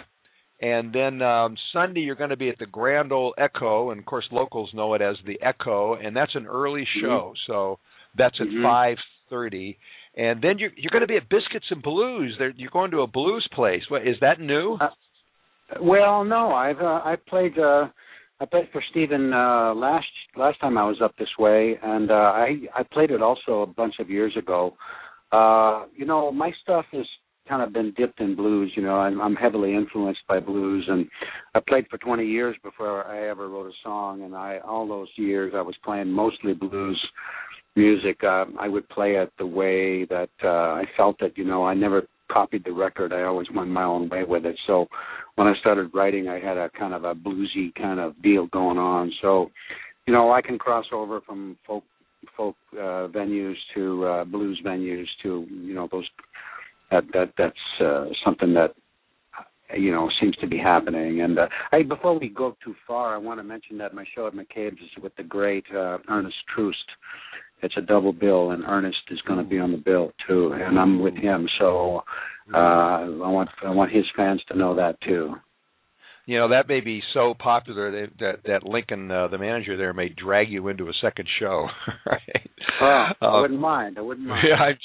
And 0.63 0.93
then 0.95 1.21
um, 1.23 1.57
Sunday 1.73 2.01
you're 2.01 2.15
going 2.15 2.31
to 2.31 2.37
be 2.37 2.49
at 2.49 2.59
the 2.59 2.67
Grand 2.67 3.11
Ole 3.13 3.35
Echo, 3.37 3.91
and 3.91 3.99
of 3.99 4.07
course 4.07 4.25
locals 4.31 4.71
know 4.73 4.95
it 4.95 5.03
as 5.03 5.17
the 5.27 5.39
Echo, 5.43 5.95
and 5.95 6.17
that's 6.17 6.35
an 6.37 6.47
early 6.47 6.87
show, 7.01 7.35
so 7.49 7.79
that's 8.17 8.41
at 8.41 8.47
Mhm. 8.47 8.63
five 8.63 8.97
thirty. 9.29 9.77
And 10.17 10.41
then 10.41 10.59
you're 10.59 10.71
you're 10.77 10.91
going 10.91 11.01
to 11.01 11.09
be 11.09 11.17
at 11.17 11.29
Biscuits 11.29 11.67
and 11.71 11.83
Blues. 11.83 12.37
There, 12.39 12.53
you're 12.57 12.71
going 12.71 12.93
to 12.93 13.01
a 13.01 13.07
blues 13.09 13.47
place. 13.53 13.83
What 13.89 14.07
is 14.07 14.17
that 14.21 14.39
new? 14.39 14.77
Uh, 14.81 14.91
Well, 15.81 16.23
no, 16.25 16.53
I've 16.53 16.81
uh, 16.81 17.01
I 17.05 17.17
played 17.29 17.59
uh 17.59 17.89
I 18.41 18.45
played 18.45 18.69
for 18.73 18.83
Stephen 18.91 19.33
uh 19.33 19.75
last 19.75 20.07
last 20.37 20.61
time 20.61 20.77
I 20.79 20.85
was 20.85 21.01
up 21.03 21.17
this 21.17 21.35
way 21.39 21.79
and 21.83 22.11
uh 22.11 22.31
I 22.47 22.49
I 22.75 22.83
played 22.83 23.11
it 23.11 23.23
also 23.23 23.63
a 23.63 23.67
bunch 23.67 23.95
of 23.99 24.11
years 24.11 24.37
ago. 24.37 24.77
Uh 25.33 25.87
you 25.97 26.05
know, 26.05 26.31
my 26.31 26.53
stuff 26.63 26.85
has 26.93 27.07
kind 27.49 27.63
of 27.63 27.73
been 27.73 27.93
dipped 27.97 28.21
in 28.21 28.35
blues, 28.35 28.73
you 28.77 28.83
know. 28.83 28.97
I'm 28.97 29.21
I'm 29.21 29.35
heavily 29.35 29.75
influenced 29.75 30.21
by 30.29 30.41
blues 30.41 30.85
and 30.89 31.07
I 31.55 31.61
played 31.61 31.87
for 31.89 31.99
20 31.99 32.25
years 32.25 32.57
before 32.63 33.05
I 33.05 33.29
ever 33.29 33.49
wrote 33.49 33.67
a 33.67 33.73
song 33.83 34.23
and 34.23 34.35
I 34.35 34.59
all 34.67 34.87
those 34.87 35.09
years 35.17 35.53
I 35.57 35.63
was 35.63 35.77
playing 35.85 36.11
mostly 36.11 36.55
blues 36.55 37.01
music. 37.75 38.23
Uh, 38.23 38.45
I 38.59 38.69
would 38.69 38.89
play 38.89 39.17
it 39.17 39.33
the 39.39 39.47
way 39.47 40.05
that 40.07 40.31
uh 40.45 40.49
I 40.49 40.85
felt 40.97 41.23
it, 41.23 41.33
you 41.37 41.45
know. 41.45 41.65
I 41.65 41.75
never 41.75 42.03
copied 42.33 42.65
the 42.65 42.73
record. 42.73 43.13
I 43.13 43.23
always 43.23 43.49
went 43.55 43.69
my 43.71 43.85
own 43.85 44.09
way 44.09 44.25
with 44.25 44.47
it. 44.47 44.57
So 44.67 44.87
when 45.35 45.47
I 45.47 45.55
started 45.61 45.91
writing, 45.95 46.29
I 46.29 46.41
had 46.41 46.57
a 46.57 46.71
kind 46.71 46.95
of 46.95 47.05
a 47.05 47.15
bluesy 47.15 47.75
kind 47.75 48.01
of 48.01 48.21
deal 48.23 48.47
going 48.47 48.79
on. 48.79 49.13
So, 49.21 49.51
you 50.07 50.13
know, 50.13 50.33
I 50.33 50.41
can 50.41 50.59
cross 50.59 50.87
over 50.93 51.21
from 51.21 51.57
folk 51.67 51.85
folk 52.37 52.57
uh, 52.75 53.09
venues 53.09 53.57
to 53.75 54.05
uh, 54.07 54.25
blues 54.25 54.61
venues 54.65 55.07
to 55.23 55.45
you 55.51 55.75
know 55.75 55.89
those 55.91 56.09
that 56.93 57.05
that 57.13 57.33
that's 57.37 57.81
uh, 57.81 58.05
something 58.25 58.55
that 58.55 58.75
you 59.77 59.91
know 59.91 60.09
seems 60.21 60.37
to 60.37 60.47
be 60.47 60.59
happening. 60.59 61.23
And 61.23 61.39
uh, 61.39 61.49
hey, 61.71 61.83
before 61.83 62.19
we 62.19 62.29
go 62.29 62.57
too 62.65 62.75
far, 62.87 63.15
I 63.15 63.19
want 63.19 63.41
to 63.41 63.45
mention 63.45 63.79
that 63.79 63.95
my 63.95 64.05
show 64.15 64.27
at 64.27 64.35
McCabe's 64.35 64.81
is 64.81 65.03
with 65.03 65.17
the 65.17 65.25
great 65.25 65.65
uh, 65.75 65.99
Ernest 66.09 66.37
Troost. 66.55 66.85
It's 67.63 67.77
a 67.77 67.81
double 67.81 68.13
bill, 68.13 68.51
and 68.51 68.65
Ernest 68.65 68.99
is 69.11 69.21
going 69.27 69.39
to 69.39 69.49
be 69.49 69.59
on 69.59 69.73
the 69.73 69.79
bill 69.79 70.13
too, 70.27 70.53
and 70.53 70.79
I'm 70.79 71.01
with 71.01 71.15
him. 71.15 71.49
So 71.59 72.03
uh, 72.53 72.57
I 72.57 73.29
want 73.29 73.49
I 73.65 73.71
want 73.71 73.93
his 73.93 74.05
fans 74.17 74.43
to 74.49 74.57
know 74.57 74.75
that 74.77 75.01
too. 75.03 75.35
You 76.27 76.39
know 76.39 76.49
that 76.51 76.69
may 76.69 76.81
be 76.81 77.03
so 77.15 77.35
popular 77.37 77.91
that 77.91 78.11
that, 78.21 78.35
that 78.47 78.63
Lincoln, 78.65 79.11
uh, 79.11 79.27
the 79.29 79.39
manager 79.39 79.77
there, 79.77 79.93
may 79.93 80.09
drag 80.09 80.51
you 80.51 80.69
into 80.69 80.85
a 80.89 80.93
second 81.03 81.27
show. 81.41 81.67
right? 82.07 82.21
Oh, 82.81 83.07
I 83.21 83.27
Uh, 83.27 83.41
wouldn't 83.43 83.61
mind. 83.61 83.99
I 83.99 84.03
wouldn't 84.03 84.27
mind. 84.29 84.45
Yeah, 84.49 84.55
I'm, 84.57 84.77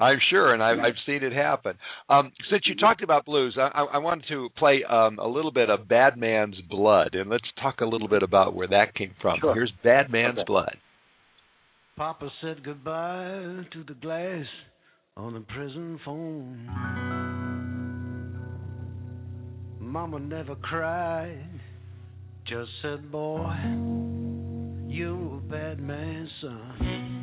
I'm 0.00 0.18
sure, 0.30 0.54
and 0.54 0.62
I've, 0.62 0.78
I've 0.78 0.94
seen 1.04 1.22
it 1.24 1.32
happen. 1.32 1.74
Um, 2.08 2.30
since 2.50 2.62
you 2.66 2.74
talked 2.76 3.02
about 3.02 3.24
blues, 3.24 3.56
I, 3.58 3.70
I 3.74 3.84
I 3.94 3.98
wanted 3.98 4.26
to 4.28 4.48
play 4.56 4.84
um, 4.88 5.18
a 5.18 5.26
little 5.26 5.50
bit 5.52 5.68
of 5.68 5.88
Bad 5.88 6.16
Man's 6.16 6.56
Blood, 6.70 7.14
and 7.14 7.28
let's 7.28 7.44
talk 7.60 7.80
a 7.80 7.86
little 7.86 8.08
bit 8.08 8.22
about 8.22 8.54
where 8.54 8.68
that 8.68 8.94
came 8.94 9.14
from. 9.20 9.38
Sure. 9.40 9.52
Here's 9.54 9.72
Bad 9.82 10.10
Man's 10.12 10.38
Okay. 10.38 10.44
Blood. 10.46 10.76
Papa 11.96 12.28
said 12.40 12.64
goodbye 12.64 13.64
to 13.72 13.84
the 13.86 13.94
glass 14.00 14.46
on 15.16 15.34
the 15.34 15.40
prison 15.40 15.98
phone. 16.04 17.23
Mama 19.94 20.18
never 20.18 20.56
cried, 20.56 21.60
just 22.48 22.68
said, 22.82 23.12
Boy, 23.12 23.46
you 24.88 25.40
a 25.40 25.48
bad 25.48 25.78
man's 25.78 26.28
son. 26.42 27.13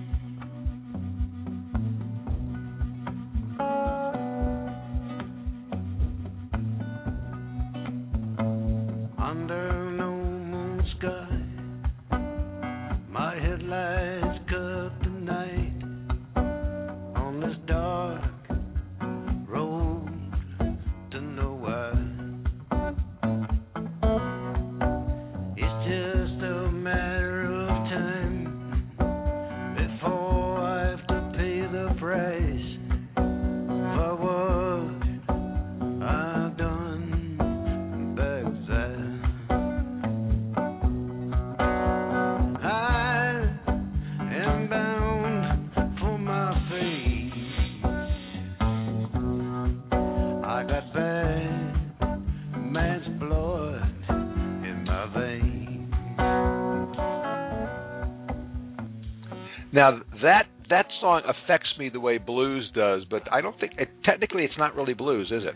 Now 59.73 59.99
that 60.21 60.43
that 60.69 60.85
song 61.01 61.21
affects 61.27 61.69
me 61.77 61.89
the 61.89 61.99
way 61.99 62.17
blues 62.17 62.69
does, 62.73 63.03
but 63.09 63.23
I 63.31 63.41
don't 63.41 63.59
think 63.59 63.73
it, 63.77 63.89
technically 64.03 64.43
it's 64.43 64.57
not 64.57 64.75
really 64.75 64.93
blues, 64.93 65.27
is 65.31 65.43
it? 65.43 65.55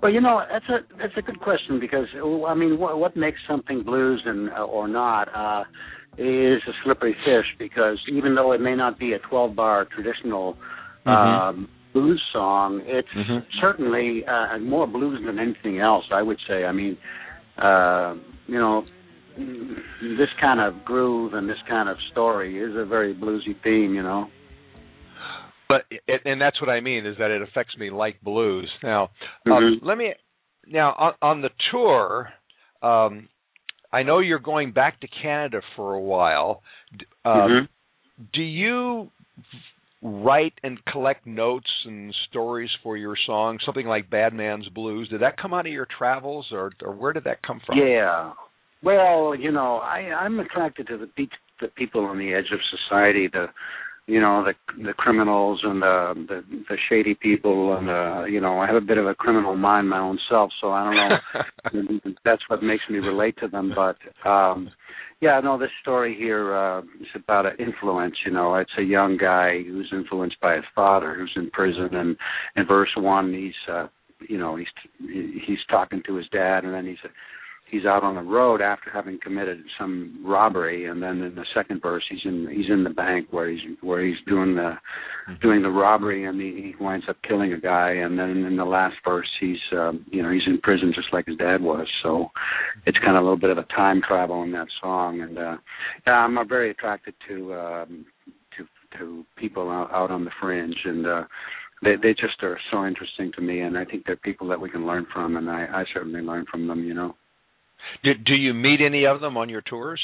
Well, 0.00 0.12
you 0.12 0.20
know, 0.20 0.42
that's 0.50 0.68
a 0.68 0.96
that's 0.96 1.16
a 1.16 1.22
good 1.22 1.40
question 1.40 1.80
because 1.80 2.06
I 2.46 2.54
mean, 2.54 2.78
what 2.78 2.98
what 2.98 3.16
makes 3.16 3.38
something 3.48 3.82
blues 3.82 4.22
and 4.24 4.50
uh, 4.50 4.62
or 4.64 4.86
not 4.88 5.28
uh, 5.34 5.64
is 6.16 6.62
a 6.68 6.72
slippery 6.84 7.16
fish. 7.24 7.46
Because 7.58 7.98
even 8.12 8.34
though 8.34 8.52
it 8.52 8.60
may 8.60 8.76
not 8.76 8.98
be 8.98 9.12
a 9.14 9.18
twelve 9.18 9.56
bar 9.56 9.86
traditional 9.94 10.56
um, 11.06 11.68
blues 11.92 12.22
song, 12.32 12.82
it's 12.84 13.08
Mhm. 13.08 13.44
certainly 13.60 14.24
uh, 14.26 14.58
more 14.58 14.86
blues 14.86 15.20
than 15.26 15.38
anything 15.38 15.80
else. 15.80 16.04
I 16.12 16.22
would 16.22 16.38
say. 16.48 16.64
I 16.64 16.72
mean, 16.72 16.96
uh, 17.58 18.14
you 18.46 18.58
know, 18.58 18.84
this 19.36 20.28
kind 20.40 20.60
of 20.60 20.84
groove 20.84 21.34
and 21.34 21.48
this 21.48 21.58
kind 21.68 21.88
of 21.88 21.96
story 22.12 22.60
is 22.60 22.74
a 22.76 22.84
very 22.84 23.14
bluesy 23.14 23.54
theme. 23.62 23.94
You 23.94 24.02
know. 24.02 24.26
But 25.68 25.82
it, 26.06 26.20
and 26.24 26.40
that's 26.40 26.60
what 26.60 26.70
I 26.70 26.80
mean 26.80 27.06
is 27.06 27.16
that 27.18 27.30
it 27.30 27.42
affects 27.42 27.76
me 27.78 27.90
like 27.90 28.20
blues. 28.20 28.70
Now, 28.82 29.10
um, 29.46 29.52
Mhm. 29.52 29.78
let 29.82 29.98
me 29.98 30.14
now 30.66 30.92
on, 30.92 31.14
on 31.22 31.42
the 31.42 31.50
tour. 31.70 32.32
Um, 32.82 33.28
I 33.92 34.02
know 34.02 34.18
you're 34.18 34.40
going 34.40 34.72
back 34.72 35.00
to 35.00 35.08
Canada 35.22 35.62
for 35.76 35.94
a 35.94 36.00
while. 36.00 36.62
Um, 37.24 37.32
Mhm. 37.34 37.68
Do 38.32 38.42
you 38.42 39.10
write 40.02 40.52
and 40.62 40.84
collect 40.84 41.26
notes 41.26 41.70
and 41.86 42.14
stories 42.28 42.70
for 42.82 42.96
your 42.96 43.16
songs? 43.16 43.62
Something 43.64 43.86
like 43.86 44.08
Bad 44.08 44.32
Man's 44.32 44.68
Blues. 44.68 45.08
Did 45.08 45.20
that 45.22 45.36
come 45.36 45.52
out 45.54 45.66
of 45.66 45.72
your 45.72 45.86
travels, 45.86 46.52
or 46.52 46.72
or 46.82 46.92
where 46.92 47.12
did 47.12 47.24
that 47.24 47.42
come 47.42 47.60
from? 47.60 47.78
Yeah. 47.78 48.32
Well, 48.84 49.34
you 49.34 49.50
know, 49.50 49.78
I 49.78 50.12
I'm 50.14 50.38
attracted 50.40 50.88
to 50.88 50.98
the 50.98 51.06
pe- 51.06 51.26
the 51.60 51.68
people 51.68 52.04
on 52.04 52.18
the 52.18 52.34
edge 52.34 52.50
of 52.52 52.60
society, 52.70 53.28
the 53.32 53.46
you 54.06 54.20
know, 54.20 54.44
the 54.44 54.54
the 54.82 54.92
criminals 54.92 55.60
and 55.64 55.80
the 55.80 56.14
the, 56.28 56.42
the 56.68 56.76
shady 56.88 57.14
people 57.14 57.76
and 57.76 57.88
uh 57.88 58.24
you 58.24 58.40
know, 58.40 58.58
I 58.60 58.66
have 58.66 58.76
a 58.76 58.82
bit 58.82 58.98
of 58.98 59.06
a 59.06 59.14
criminal 59.14 59.56
mind 59.56 59.88
my 59.88 60.00
own 60.00 60.18
self, 60.28 60.50
so 60.60 60.70
I 60.72 60.84
don't 60.84 61.82
know 61.82 62.10
that's 62.24 62.42
what 62.48 62.62
makes 62.62 62.84
me 62.90 62.98
relate 62.98 63.36
to 63.40 63.48
them, 63.48 63.72
but 63.74 63.96
um 64.28 64.70
yeah, 65.22 65.40
no, 65.42 65.58
this 65.58 65.70
story 65.80 66.14
here 66.18 66.54
uh 66.54 66.80
is 66.80 67.08
about 67.14 67.46
an 67.46 67.56
influence, 67.58 68.16
you 68.26 68.32
know. 68.32 68.54
It's 68.56 68.78
a 68.78 68.82
young 68.82 69.16
guy 69.16 69.62
who's 69.62 69.90
influenced 69.92 70.40
by 70.42 70.56
his 70.56 70.64
father 70.74 71.14
who's 71.14 71.32
in 71.36 71.50
prison 71.50 71.88
and 71.94 72.16
in 72.56 72.66
verse 72.66 72.90
1 72.96 73.32
he's 73.32 73.72
uh 73.72 73.86
you 74.28 74.38
know 74.38 74.56
he's 74.56 74.68
he's 75.46 75.58
talking 75.70 76.02
to 76.06 76.16
his 76.16 76.28
dad, 76.28 76.64
and 76.64 76.74
then 76.74 76.86
he's 76.86 77.10
he's 77.70 77.86
out 77.86 78.02
on 78.02 78.14
the 78.14 78.22
road 78.22 78.60
after 78.60 78.90
having 78.90 79.18
committed 79.22 79.62
some 79.78 80.22
robbery, 80.24 80.86
and 80.86 81.02
then 81.02 81.22
in 81.22 81.34
the 81.34 81.44
second 81.54 81.80
verse 81.82 82.04
he's 82.08 82.20
in 82.24 82.48
he's 82.54 82.70
in 82.70 82.84
the 82.84 82.90
bank 82.90 83.28
where 83.30 83.50
he's 83.50 83.60
where 83.80 84.04
he's 84.04 84.16
doing 84.26 84.54
the 84.54 84.74
doing 85.40 85.62
the 85.62 85.70
robbery, 85.70 86.24
and 86.26 86.40
he, 86.40 86.74
he 86.78 86.84
winds 86.84 87.06
up 87.08 87.16
killing 87.26 87.52
a 87.52 87.60
guy, 87.60 87.90
and 87.90 88.18
then 88.18 88.44
in 88.44 88.56
the 88.56 88.64
last 88.64 88.96
verse 89.04 89.28
he's 89.40 89.58
um, 89.72 90.04
you 90.10 90.22
know 90.22 90.30
he's 90.30 90.46
in 90.46 90.60
prison 90.60 90.92
just 90.94 91.12
like 91.12 91.26
his 91.26 91.36
dad 91.36 91.62
was, 91.62 91.86
so 92.02 92.28
it's 92.86 92.98
kind 92.98 93.16
of 93.16 93.22
a 93.22 93.24
little 93.24 93.38
bit 93.38 93.50
of 93.50 93.58
a 93.58 93.66
time 93.74 94.00
travel 94.06 94.42
in 94.42 94.52
that 94.52 94.68
song, 94.80 95.20
and 95.22 95.38
uh, 95.38 95.56
yeah, 96.06 96.12
I'm 96.12 96.38
uh, 96.38 96.44
very 96.44 96.70
attracted 96.70 97.14
to 97.28 97.54
um, 97.54 98.06
to 98.56 98.98
to 98.98 99.24
people 99.36 99.70
out, 99.70 99.90
out 99.92 100.10
on 100.10 100.24
the 100.24 100.30
fringe, 100.40 100.76
and 100.84 101.06
uh, 101.06 101.24
they 101.82 101.96
they 101.96 102.12
just 102.12 102.42
are 102.42 102.58
so 102.70 102.86
interesting 102.86 103.32
to 103.34 103.40
me, 103.40 103.60
and 103.60 103.78
I 103.78 103.84
think 103.84 104.04
they're 104.06 104.16
people 104.16 104.48
that 104.48 104.60
we 104.60 104.70
can 104.70 104.86
learn 104.86 105.06
from, 105.12 105.36
and 105.36 105.50
I 105.50 105.66
I 105.72 105.84
certainly 105.92 106.20
learn 106.20 106.44
from 106.50 106.68
them, 106.68 106.84
you 106.84 106.94
know. 106.94 107.14
Do, 108.02 108.12
do 108.14 108.34
you 108.34 108.54
meet 108.54 108.80
any 108.84 109.06
of 109.06 109.20
them 109.20 109.36
on 109.36 109.48
your 109.48 109.62
tours? 109.62 110.00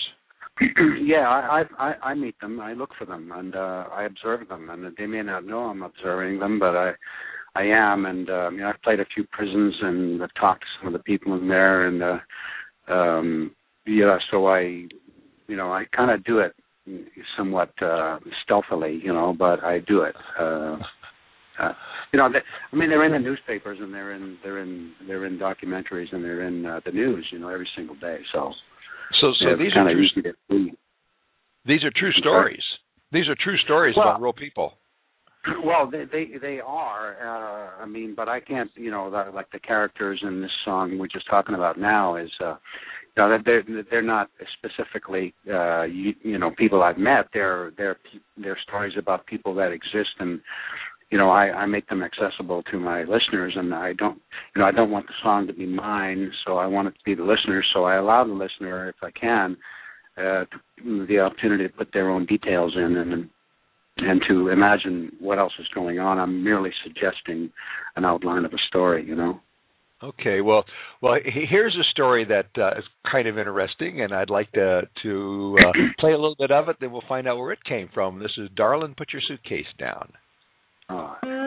yeah, 1.03 1.29
I, 1.29 1.63
I 1.79 1.95
I 2.03 2.15
meet 2.15 2.39
them. 2.41 2.61
I 2.61 2.75
look 2.75 2.91
for 2.99 3.07
them 3.07 3.33
and 3.35 3.55
uh 3.55 3.85
I 3.93 4.05
observe 4.05 4.49
them, 4.49 4.69
and 4.71 4.95
they 4.97 5.07
may 5.07 5.23
not 5.23 5.45
know 5.45 5.61
I'm 5.61 5.83
observing 5.83 6.39
them, 6.39 6.59
but 6.59 6.77
I 6.77 6.93
I 7.55 7.63
am. 7.63 8.07
And 8.07 8.29
uh, 8.29 8.51
you 8.51 8.59
know, 8.59 8.69
I've 8.69 8.83
played 8.83 9.01
a 9.01 9.07
few 9.15 9.25
prisons 9.31 9.75
and 9.81 10.23
I've 10.23 10.35
talked 10.39 10.63
to 10.63 10.67
some 10.79 10.87
of 10.89 10.93
the 10.93 11.05
people 11.05 11.35
in 11.39 11.49
there, 11.49 11.87
and 11.87 12.03
uh, 12.03 12.93
um 12.93 13.55
yeah, 13.87 14.19
so 14.31 14.47
I 14.49 14.61
you 14.61 15.57
know 15.57 15.73
I 15.73 15.85
kind 15.97 16.11
of 16.11 16.25
do 16.25 16.41
it 16.41 16.53
somewhat 17.37 17.71
uh 17.83 18.19
stealthily, 18.45 19.01
you 19.03 19.13
know, 19.13 19.35
but 19.39 19.65
I 19.65 19.79
do 19.81 20.03
it. 20.03 20.17
Uh, 20.39 20.77
uh 21.61 21.73
you 22.13 22.19
know, 22.19 22.29
they, 22.33 22.39
I 22.73 22.77
mean, 22.77 22.91
they're 22.91 23.05
in 23.05 23.13
the 23.13 23.19
newspapers 23.19 23.79
and 23.81 23.95
they're 23.95 24.13
in 24.13 24.37
they're 24.43 24.59
in 24.59 24.93
they're 25.07 25.27
in 25.27 25.39
documentaries 25.39 26.13
and 26.13 26.25
they're 26.25 26.43
in 26.43 26.67
uh, 26.67 26.81
the 26.85 26.93
news, 26.93 27.27
you 27.31 27.39
know, 27.39 27.49
every 27.49 27.69
single 27.77 27.95
day. 27.97 28.19
So, 28.33 28.53
so 29.21 29.33
so 29.41 29.57
these 29.57 29.73
are 29.77 29.85
true, 29.93 30.71
these 31.67 31.85
are 31.85 31.93
true 31.95 32.13
stories. 32.13 32.63
These 33.13 33.29
are 33.29 33.37
true 33.43 33.57
stories 33.59 33.95
well, 33.97 34.09
about 34.09 34.23
real 34.23 34.33
people. 34.33 34.75
Well, 35.65 35.91
they 35.91 36.05
they 36.05 36.39
they 36.41 36.61
are. 36.61 37.17
Uh, 37.17 37.83
I 37.83 37.87
mean, 37.87 38.15
but 38.15 38.29
I 38.29 38.41
can't. 38.41 38.71
You 38.75 38.91
know, 38.91 39.11
the, 39.11 39.31
like 39.35 39.51
the 39.53 39.59
characters 39.59 40.21
in 40.23 40.43
this 40.43 40.51
song 40.65 40.99
we're 40.99 41.07
just 41.07 41.29
talking 41.29 41.55
about 41.55 41.79
now 41.79 42.17
is. 42.17 42.31
uh 42.45 42.57
you 43.17 43.23
know, 43.25 43.39
they're 43.45 43.65
they're 43.91 44.03
not 44.03 44.31
specifically 44.57 45.35
uh 45.53 45.83
you, 45.83 46.15
you 46.23 46.39
know 46.39 46.53
people 46.57 46.83
I've 46.83 46.97
met. 46.97 47.27
They're 47.35 47.73
they're 47.77 47.97
they're 48.37 48.59
stories 48.63 48.95
about 48.97 49.27
people 49.27 49.53
that 49.57 49.73
exist 49.73 50.11
and 50.21 50.41
you 51.11 51.19
know 51.19 51.31
I, 51.31 51.51
I 51.51 51.67
make 51.67 51.89
them 51.89 52.03
accessible 52.03 52.63
to 52.71 52.79
my 52.79 53.01
listeners 53.01 53.55
and 53.57 53.75
I 53.75 53.93
don't 53.93 54.21
you 54.55 54.61
know 54.61 54.67
I 54.67 54.73
don't 54.73 54.91
want 54.91 55.07
the 55.07 55.15
song 55.23 55.47
to 55.47 55.53
be 55.53 55.67
mine 55.67 56.33
so 56.47 56.57
I 56.57 56.67
want 56.67 56.89
it 56.89 56.93
to 56.93 57.05
be 57.05 57.15
the 57.15 57.25
listener 57.25 57.63
so 57.75 57.85
I 57.85 57.97
allow 57.97 58.25
the 58.25 58.33
listener 58.33 58.89
if 58.89 58.97
I 59.03 59.11
can 59.11 59.57
uh 60.17 60.45
to, 60.45 61.07
the 61.07 61.21
opportunity 61.21 61.67
to 61.67 61.73
put 61.73 61.93
their 61.93 62.11
own 62.11 62.27
details 62.27 62.75
in 62.77 62.97
and 62.97 63.29
and 63.97 64.23
to 64.29 64.49
imagine 64.49 65.13
what 65.21 65.39
else 65.39 65.53
is 65.59 65.69
going 65.75 65.99
on 65.99 66.19
I'm 66.19 66.43
merely 66.43 66.71
suggesting 66.85 67.51
an 67.97 68.05
outline 68.05 68.45
of 68.45 68.53
a 68.53 68.59
story 68.69 69.05
you 69.07 69.17
know 69.17 69.41
Okay, 70.03 70.41
well, 70.41 70.65
well, 71.03 71.17
here's 71.23 71.77
a 71.79 71.85
story 71.91 72.25
that 72.25 72.47
uh, 72.57 72.79
is 72.79 72.85
kind 73.13 73.29
of 73.29 73.37
interesting, 73.37 74.01
and 74.01 74.15
I'd 74.15 74.31
like 74.31 74.51
to 74.53 74.89
to 75.03 75.57
uh, 75.61 75.73
play 76.01 76.13
a 76.13 76.17
little 76.17 76.37
bit 76.39 76.51
of 76.51 76.71
it. 76.71 76.77
Then 76.81 76.91
we'll 76.91 77.03
find 77.07 77.29
out 77.29 77.37
where 77.37 77.53
it 77.53 77.63
came 77.69 77.91
from. 77.93 78.19
This 78.19 78.33
is 78.39 78.49
"Darlin', 78.57 78.95
Put 78.97 79.13
Your 79.13 79.21
Suitcase 79.21 79.67
Down." 79.79 80.11
Darling, 80.91 81.40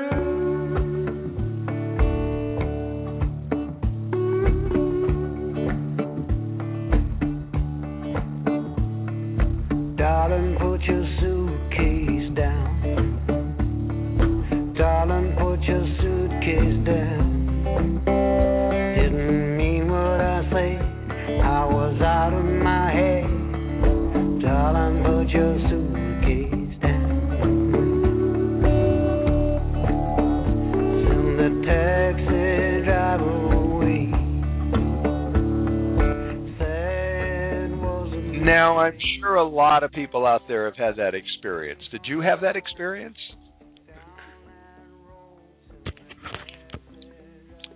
I'm 38.84 38.98
sure 39.20 39.36
a 39.36 39.48
lot 39.48 39.84
of 39.84 39.92
people 39.92 40.26
out 40.26 40.42
there 40.48 40.66
have 40.66 40.76
had 40.76 40.96
that 40.98 41.16
experience. 41.16 41.82
Did 41.92 42.02
you 42.06 42.22
have 42.22 42.42
that 42.42 42.56
experience? 42.56 43.18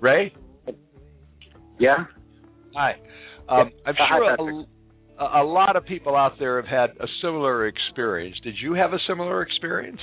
Ray? 0.02 0.34
Yeah. 1.80 2.06
Hi. 2.76 2.96
Um, 3.50 3.72
I'm 3.86 3.96
sure 3.96 4.66
a, 5.20 5.42
a 5.42 5.46
lot 5.46 5.76
of 5.76 5.86
people 5.86 6.16
out 6.16 6.34
there 6.40 6.62
have 6.62 6.70
had 6.70 6.90
a 7.02 7.08
similar 7.22 7.68
experience. 7.68 8.36
Did 8.44 8.56
you 8.62 8.74
have 8.74 8.94
a 8.94 9.00
similar 9.08 9.42
experience? 9.42 10.00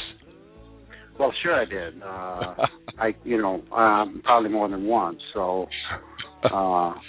Well, 1.18 1.32
sure 1.42 1.54
I 1.54 1.64
did. 1.64 2.02
Uh, 2.02 2.54
I, 2.98 3.14
you 3.22 3.38
know, 3.40 3.62
um, 3.72 4.22
probably 4.24 4.50
more 4.50 4.68
than 4.68 4.86
once. 4.86 5.20
So, 5.32 5.68
uh, 6.50 6.94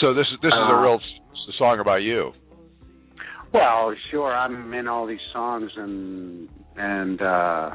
So 0.00 0.14
this 0.14 0.26
is 0.32 0.38
this 0.42 0.52
is 0.52 0.58
a 0.58 0.74
Uh, 0.74 0.82
real 0.82 1.00
s- 1.48 1.54
song 1.58 1.80
about 1.80 2.02
you. 2.02 2.32
well, 3.52 3.94
sure. 4.10 4.32
I'm 4.34 4.72
in 4.74 4.88
all 4.88 5.06
these 5.06 5.18
songs, 5.32 5.70
and 5.76 6.48
and 6.76 7.20
uh, 7.22 7.74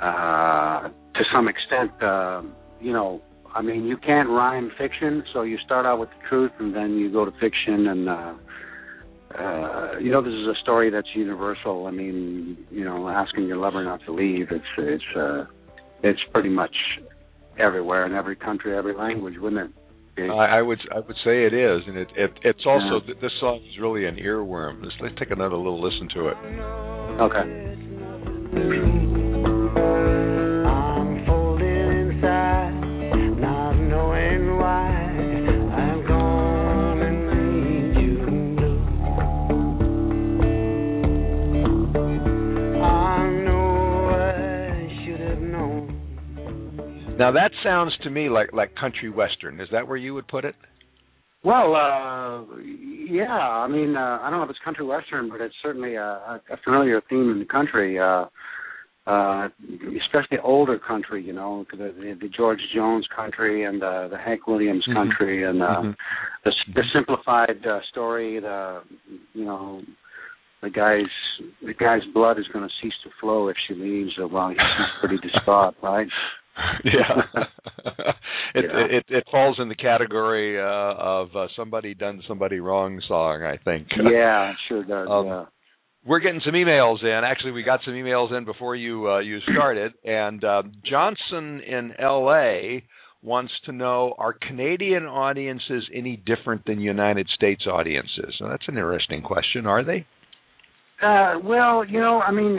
uh, 0.00 0.88
to 0.88 1.24
some 1.34 1.48
extent, 1.48 1.90
uh, 2.02 2.42
you 2.80 2.92
know, 2.92 3.22
I 3.54 3.62
mean, 3.62 3.84
you 3.84 3.96
can't 3.96 4.28
rhyme 4.28 4.70
fiction, 4.78 5.22
so 5.32 5.42
you 5.42 5.58
start 5.64 5.86
out 5.86 5.98
with 5.98 6.08
the 6.10 6.28
truth, 6.28 6.52
and 6.58 6.74
then 6.74 6.96
you 6.98 7.12
go 7.12 7.24
to 7.24 7.32
fiction, 7.32 7.86
and 7.88 8.08
uh, 8.08 8.34
uh, 9.38 9.98
you 10.00 10.10
know, 10.10 10.22
this 10.22 10.32
is 10.32 10.46
a 10.46 10.54
story 10.62 10.90
that's 10.90 11.08
universal. 11.14 11.86
I 11.86 11.90
mean, 11.90 12.56
you 12.70 12.84
know, 12.84 13.08
asking 13.08 13.46
your 13.46 13.58
lover 13.58 13.84
not 13.84 14.00
to 14.06 14.12
leave. 14.12 14.48
It's 14.50 14.64
it's 14.78 15.16
uh, 15.16 15.44
it's 16.02 16.20
pretty 16.32 16.50
much 16.50 16.74
everywhere 17.58 18.06
in 18.06 18.12
every 18.14 18.36
country, 18.36 18.76
every 18.76 18.94
language, 18.94 19.34
wouldn't 19.38 19.70
it? 19.70 19.83
I, 20.16 20.58
I 20.58 20.62
would 20.62 20.78
I 20.94 21.00
would 21.00 21.16
say 21.24 21.44
it 21.44 21.54
is, 21.54 21.82
and 21.86 21.96
it, 21.96 22.08
it 22.16 22.30
it's 22.42 22.66
also 22.66 23.00
th 23.04 23.18
this 23.20 23.32
song 23.40 23.60
is 23.68 23.78
really 23.80 24.06
an 24.06 24.16
earworm. 24.16 24.82
Let's, 24.82 24.94
let's 25.00 25.14
take 25.18 25.30
another 25.30 25.56
little 25.56 25.82
listen 25.82 26.08
to 26.14 26.28
it. 26.28 26.36
Okay. 27.20 29.13
Now 47.18 47.30
that 47.32 47.52
sounds 47.62 47.92
to 48.02 48.10
me 48.10 48.28
like 48.28 48.52
like 48.52 48.74
country 48.74 49.08
western. 49.10 49.60
Is 49.60 49.68
that 49.72 49.86
where 49.86 49.96
you 49.96 50.14
would 50.14 50.26
put 50.28 50.44
it? 50.44 50.54
Well, 51.44 51.74
uh, 51.76 52.56
yeah. 52.62 53.28
I 53.28 53.68
mean, 53.68 53.96
uh, 53.96 54.18
I 54.22 54.30
don't 54.30 54.38
know 54.40 54.44
if 54.44 54.50
it's 54.50 54.58
country 54.64 54.84
western, 54.86 55.28
but 55.28 55.40
it's 55.40 55.54
certainly 55.62 55.94
a, 55.94 56.02
a 56.02 56.56
familiar 56.64 57.02
theme 57.10 57.30
in 57.30 57.38
the 57.38 57.44
country, 57.44 57.98
uh, 58.00 58.24
uh, 59.06 59.48
especially 60.06 60.38
older 60.42 60.78
country. 60.78 61.22
You 61.22 61.34
know, 61.34 61.66
the, 61.70 61.76
the, 61.76 62.16
the 62.22 62.28
George 62.34 62.60
Jones 62.74 63.06
country 63.14 63.64
and 63.64 63.82
uh, 63.82 64.08
the 64.08 64.18
Hank 64.18 64.46
Williams 64.46 64.86
Mhm. 64.88 64.94
country, 64.94 65.44
and 65.44 65.62
uh, 65.62 65.66
Mhm. 65.82 65.96
the, 66.44 66.52
the 66.74 66.82
simplified 66.94 67.64
uh, 67.66 67.80
story. 67.90 68.40
The 68.40 68.80
you 69.34 69.44
know, 69.44 69.82
the 70.62 70.70
guy's 70.70 71.12
the 71.62 71.74
guy's 71.74 72.02
blood 72.14 72.38
is 72.38 72.48
going 72.52 72.66
to 72.66 72.74
cease 72.82 72.94
to 73.04 73.10
flow 73.20 73.48
if 73.48 73.56
she 73.68 73.74
leaves. 73.74 74.12
Uh, 74.18 74.26
while 74.26 74.48
he's 74.48 74.58
pretty 75.00 75.18
distraught, 75.18 75.74
right? 75.82 76.08
yeah. 76.84 77.42
it, 78.54 78.64
Yeah. 78.64 78.96
it 78.98 79.04
it 79.08 79.24
falls 79.30 79.58
in 79.60 79.68
the 79.68 79.74
category 79.74 80.58
uh, 80.60 80.64
of 80.64 81.28
uh, 81.36 81.46
somebody 81.56 81.94
done 81.94 82.22
somebody 82.28 82.60
wrong 82.60 83.00
song. 83.08 83.42
I 83.42 83.56
think. 83.62 83.88
Yeah, 84.10 84.52
sure 84.68 84.84
does. 84.84 85.08
Um, 85.10 85.26
yeah. 85.26 85.44
We're 86.06 86.20
getting 86.20 86.42
some 86.44 86.54
emails 86.54 87.02
in. 87.02 87.24
Actually, 87.24 87.52
we 87.52 87.62
got 87.62 87.80
some 87.84 87.94
emails 87.94 88.36
in 88.36 88.44
before 88.44 88.76
you 88.76 89.08
uh, 89.10 89.18
you 89.20 89.38
started. 89.52 89.94
And 90.04 90.44
uh, 90.44 90.62
Johnson 90.88 91.60
in 91.60 91.92
L.A. 91.98 92.84
wants 93.22 93.52
to 93.64 93.72
know: 93.72 94.14
Are 94.18 94.34
Canadian 94.34 95.04
audiences 95.04 95.88
any 95.94 96.16
different 96.16 96.66
than 96.66 96.80
United 96.80 97.26
States 97.34 97.66
audiences? 97.66 98.34
Now, 98.40 98.48
that's 98.50 98.68
an 98.68 98.74
interesting 98.74 99.22
question. 99.22 99.66
Are 99.66 99.82
they? 99.82 100.06
Uh, 101.02 101.38
well, 101.42 101.84
you 101.84 102.00
know, 102.00 102.20
I 102.20 102.30
mean, 102.30 102.58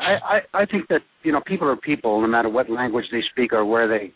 I, 0.00 0.38
I 0.38 0.62
I 0.62 0.66
think 0.66 0.88
that 0.88 1.00
you 1.22 1.32
know 1.32 1.40
people 1.46 1.68
are 1.68 1.76
people, 1.76 2.20
no 2.20 2.26
matter 2.26 2.48
what 2.48 2.68
language 2.68 3.06
they 3.10 3.20
speak 3.32 3.52
or 3.52 3.64
where 3.64 3.88
they 3.88 4.12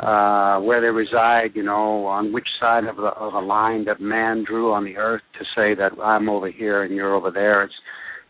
uh, 0.00 0.60
where 0.60 0.80
they 0.80 0.88
reside, 0.88 1.50
you 1.54 1.62
know, 1.62 2.06
on 2.06 2.32
which 2.32 2.46
side 2.60 2.84
of 2.84 2.96
the 2.96 3.02
of 3.02 3.34
a 3.34 3.40
line 3.40 3.84
that 3.86 4.00
man 4.00 4.44
drew 4.46 4.72
on 4.72 4.84
the 4.84 4.96
earth 4.96 5.22
to 5.38 5.44
say 5.56 5.74
that 5.74 5.92
I'm 6.02 6.28
over 6.28 6.50
here 6.50 6.82
and 6.84 6.94
you're 6.94 7.14
over 7.14 7.30
there. 7.30 7.64
It's 7.64 7.74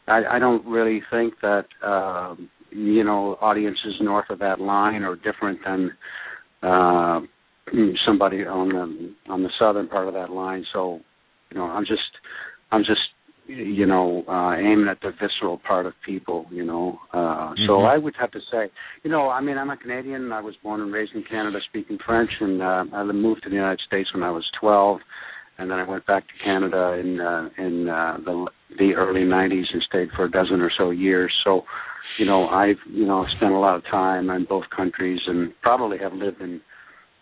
I, 0.08 0.22
I 0.32 0.38
don't 0.38 0.64
really 0.66 1.02
think 1.10 1.34
that 1.42 1.66
um, 1.86 2.48
you 2.70 3.04
know 3.04 3.36
audiences 3.40 3.94
north 4.00 4.30
of 4.30 4.38
that 4.40 4.60
line 4.60 5.02
are 5.02 5.16
different 5.16 5.60
than 5.64 5.90
uh, 6.62 7.20
somebody 8.06 8.44
on 8.44 8.68
the 8.68 9.32
on 9.32 9.42
the 9.42 9.50
southern 9.58 9.88
part 9.88 10.08
of 10.08 10.14
that 10.14 10.30
line. 10.30 10.64
So, 10.72 11.00
you 11.50 11.58
know, 11.58 11.64
I'm 11.64 11.84
just 11.84 12.00
I'm 12.70 12.82
just 12.82 13.00
you 13.48 13.86
know 13.86 14.24
uh 14.28 14.54
aiming 14.56 14.88
at 14.90 15.00
the 15.00 15.10
visceral 15.20 15.58
part 15.58 15.86
of 15.86 15.92
people 16.04 16.46
you 16.50 16.64
know 16.64 16.98
uh 17.12 17.16
mm-hmm. 17.16 17.66
so 17.66 17.82
i 17.82 17.96
would 17.96 18.14
have 18.18 18.30
to 18.30 18.40
say 18.50 18.70
you 19.02 19.10
know 19.10 19.28
i 19.28 19.40
mean 19.40 19.56
i'm 19.56 19.70
a 19.70 19.76
canadian 19.76 20.32
i 20.32 20.40
was 20.40 20.54
born 20.62 20.80
and 20.80 20.92
raised 20.92 21.12
in 21.14 21.22
canada 21.22 21.58
speaking 21.68 21.98
french 22.04 22.30
and 22.40 22.60
uh 22.60 22.84
i 22.92 23.02
moved 23.04 23.42
to 23.42 23.48
the 23.48 23.54
united 23.54 23.80
states 23.86 24.12
when 24.12 24.22
i 24.22 24.30
was 24.30 24.44
12 24.60 24.98
and 25.58 25.70
then 25.70 25.78
i 25.78 25.88
went 25.88 26.04
back 26.06 26.24
to 26.26 26.44
canada 26.44 26.98
in 26.98 27.20
uh 27.20 27.48
in 27.58 27.88
uh 27.88 28.16
the 28.24 28.46
the 28.78 28.94
early 28.94 29.20
90s 29.20 29.64
and 29.72 29.82
stayed 29.88 30.08
for 30.16 30.24
a 30.24 30.30
dozen 30.30 30.60
or 30.60 30.70
so 30.76 30.90
years 30.90 31.32
so 31.44 31.62
you 32.18 32.26
know 32.26 32.48
i've 32.48 32.80
you 32.90 33.06
know 33.06 33.24
spent 33.36 33.52
a 33.52 33.58
lot 33.58 33.76
of 33.76 33.84
time 33.84 34.28
in 34.30 34.44
both 34.48 34.64
countries 34.74 35.20
and 35.26 35.52
probably 35.62 35.98
have 35.98 36.12
lived 36.12 36.40
in 36.40 36.60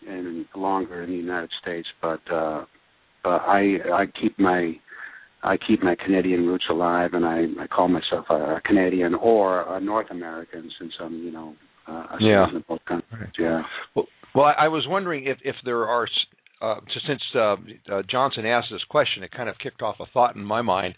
in 0.07 0.45
longer 0.55 1.03
in 1.03 1.09
the 1.11 1.15
united 1.15 1.49
states 1.61 1.87
but 2.01 2.21
uh 2.31 2.65
but 3.23 3.41
i 3.41 3.77
i 3.93 4.05
keep 4.19 4.37
my 4.39 4.73
I 5.45 5.57
keep 5.57 5.83
my 5.83 5.95
Canadian 5.95 6.47
roots 6.47 6.65
alive, 6.69 7.11
and 7.13 7.23
I, 7.23 7.45
I 7.61 7.67
call 7.67 7.87
myself 7.87 8.25
a, 8.29 8.61
Canadian 8.65 9.13
or 9.13 9.61
a 9.75 9.79
North 9.79 10.07
American, 10.09 10.71
since 10.79 10.91
I'm, 10.99 11.23
you 11.23 11.31
know, 11.31 11.55
uh, 11.87 11.91
a 11.91 12.17
yeah. 12.19 12.45
citizen 12.45 12.57
of 12.57 12.67
both 12.67 12.85
countries. 12.87 13.31
Yeah. 13.37 13.61
Well, 13.95 14.07
well, 14.33 14.53
I, 14.57 14.67
was 14.67 14.85
wondering 14.87 15.27
if 15.27 15.37
if 15.43 15.55
there 15.63 15.87
are, 15.87 16.07
uh, 16.61 16.75
since 17.07 17.21
uh, 17.35 17.55
uh, 17.91 18.01
Johnson 18.09 18.45
asked 18.45 18.67
this 18.71 18.83
question, 18.89 19.23
it 19.23 19.31
kind 19.31 19.47
of 19.47 19.55
kicked 19.61 19.81
off 19.81 19.97
a 19.99 20.05
thought 20.13 20.35
in 20.35 20.43
my 20.43 20.61
mind. 20.61 20.95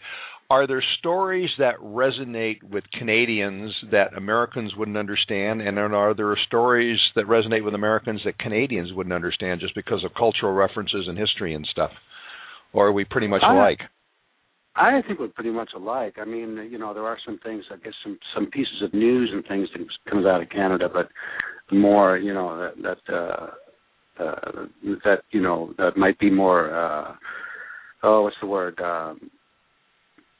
Are 0.50 0.66
there 0.66 0.82
stories 0.98 1.50
that 1.58 1.74
resonate 1.76 2.62
with 2.62 2.84
Canadians 2.98 3.74
that 3.92 4.16
Americans 4.16 4.72
wouldn't 4.74 4.96
understand, 4.96 5.60
and 5.60 5.78
are 5.78 6.14
there 6.14 6.34
stories 6.46 6.98
that 7.16 7.26
resonate 7.26 7.64
with 7.64 7.74
Americans 7.74 8.22
that 8.24 8.38
Canadians 8.38 8.94
wouldn't 8.94 9.12
understand 9.12 9.60
just 9.60 9.74
because 9.74 10.02
of 10.04 10.14
cultural 10.14 10.54
references 10.54 11.04
and 11.06 11.18
history 11.18 11.54
and 11.54 11.68
stuff? 11.70 11.90
Or 12.72 12.88
are 12.88 12.92
we 12.92 13.04
pretty 13.04 13.26
much 13.26 13.42
alike? 13.46 13.80
I 14.78 15.02
think 15.06 15.18
we're 15.18 15.28
pretty 15.28 15.50
much 15.50 15.70
alike. 15.74 16.16
I 16.20 16.24
mean, 16.24 16.68
you 16.70 16.78
know, 16.78 16.94
there 16.94 17.06
are 17.06 17.18
some 17.26 17.38
things, 17.42 17.64
I 17.70 17.76
guess, 17.76 17.94
some 18.02 18.18
some 18.34 18.46
pieces 18.46 18.82
of 18.82 18.94
news 18.94 19.30
and 19.32 19.44
things 19.46 19.68
that 19.72 20.10
comes 20.10 20.26
out 20.26 20.42
of 20.42 20.50
Canada, 20.50 20.88
but 20.92 21.08
more, 21.74 22.16
you 22.16 22.32
know, 22.32 22.70
that 22.76 22.98
that 23.06 23.14
uh, 23.14 24.22
uh, 24.22 24.66
that 25.04 25.22
you 25.30 25.42
know 25.42 25.72
that 25.78 25.96
might 25.96 26.18
be 26.18 26.30
more. 26.30 26.74
Uh, 26.74 27.14
oh, 28.02 28.22
what's 28.22 28.36
the 28.40 28.46
word? 28.46 28.80
Um, 28.80 29.30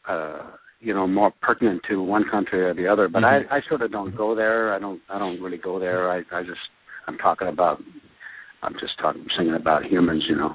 uh, 0.09 0.51
you 0.81 0.95
know, 0.95 1.07
more 1.07 1.33
pertinent 1.43 1.83
to 1.89 2.03
one 2.03 2.25
country 2.31 2.65
or 2.65 2.75
the 2.75 2.87
other. 2.87 3.09
But 3.09 3.23
mm-hmm. 3.23 3.53
I, 3.53 3.57
I 3.57 3.61
sort 3.69 3.83
of 3.83 3.91
don't 3.91 4.17
go 4.17 4.35
there. 4.35 4.73
I 4.75 4.79
don't, 4.79 5.01
I 5.11 5.19
don't 5.19 5.41
really 5.43 5.59
go 5.59 5.79
there. 5.79 6.11
I, 6.11 6.19
I 6.33 6.43
just, 6.43 6.61
I'm 7.07 7.19
talking 7.19 7.49
about, 7.49 7.83
I'm 8.63 8.75
just 8.75 8.99
talking, 9.01 9.27
singing 9.37 9.55
about 9.55 9.85
humans, 9.85 10.25
you 10.29 10.37
know. 10.37 10.55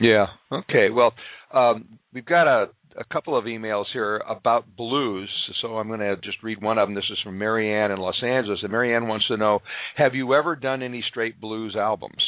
Yeah. 0.00 0.26
Okay. 0.50 0.88
Well, 0.90 1.12
um, 1.52 1.98
we've 2.12 2.26
got 2.26 2.46
a 2.46 2.70
a 2.96 3.04
couple 3.12 3.36
of 3.36 3.44
emails 3.44 3.84
here 3.92 4.18
about 4.28 4.76
blues. 4.76 5.30
So 5.60 5.78
I'm 5.78 5.88
going 5.88 6.00
to 6.00 6.16
just 6.16 6.42
read 6.42 6.62
one 6.62 6.78
of 6.78 6.88
them. 6.88 6.94
This 6.94 7.04
is 7.10 7.18
from 7.24 7.38
Marianne 7.38 7.90
in 7.90 7.98
Los 7.98 8.20
Angeles. 8.22 8.60
And 8.62 8.70
Marianne 8.70 9.08
wants 9.08 9.26
to 9.28 9.36
know 9.36 9.60
Have 9.96 10.14
you 10.14 10.34
ever 10.34 10.56
done 10.56 10.82
any 10.82 11.04
straight 11.08 11.40
blues 11.40 11.76
albums? 11.78 12.22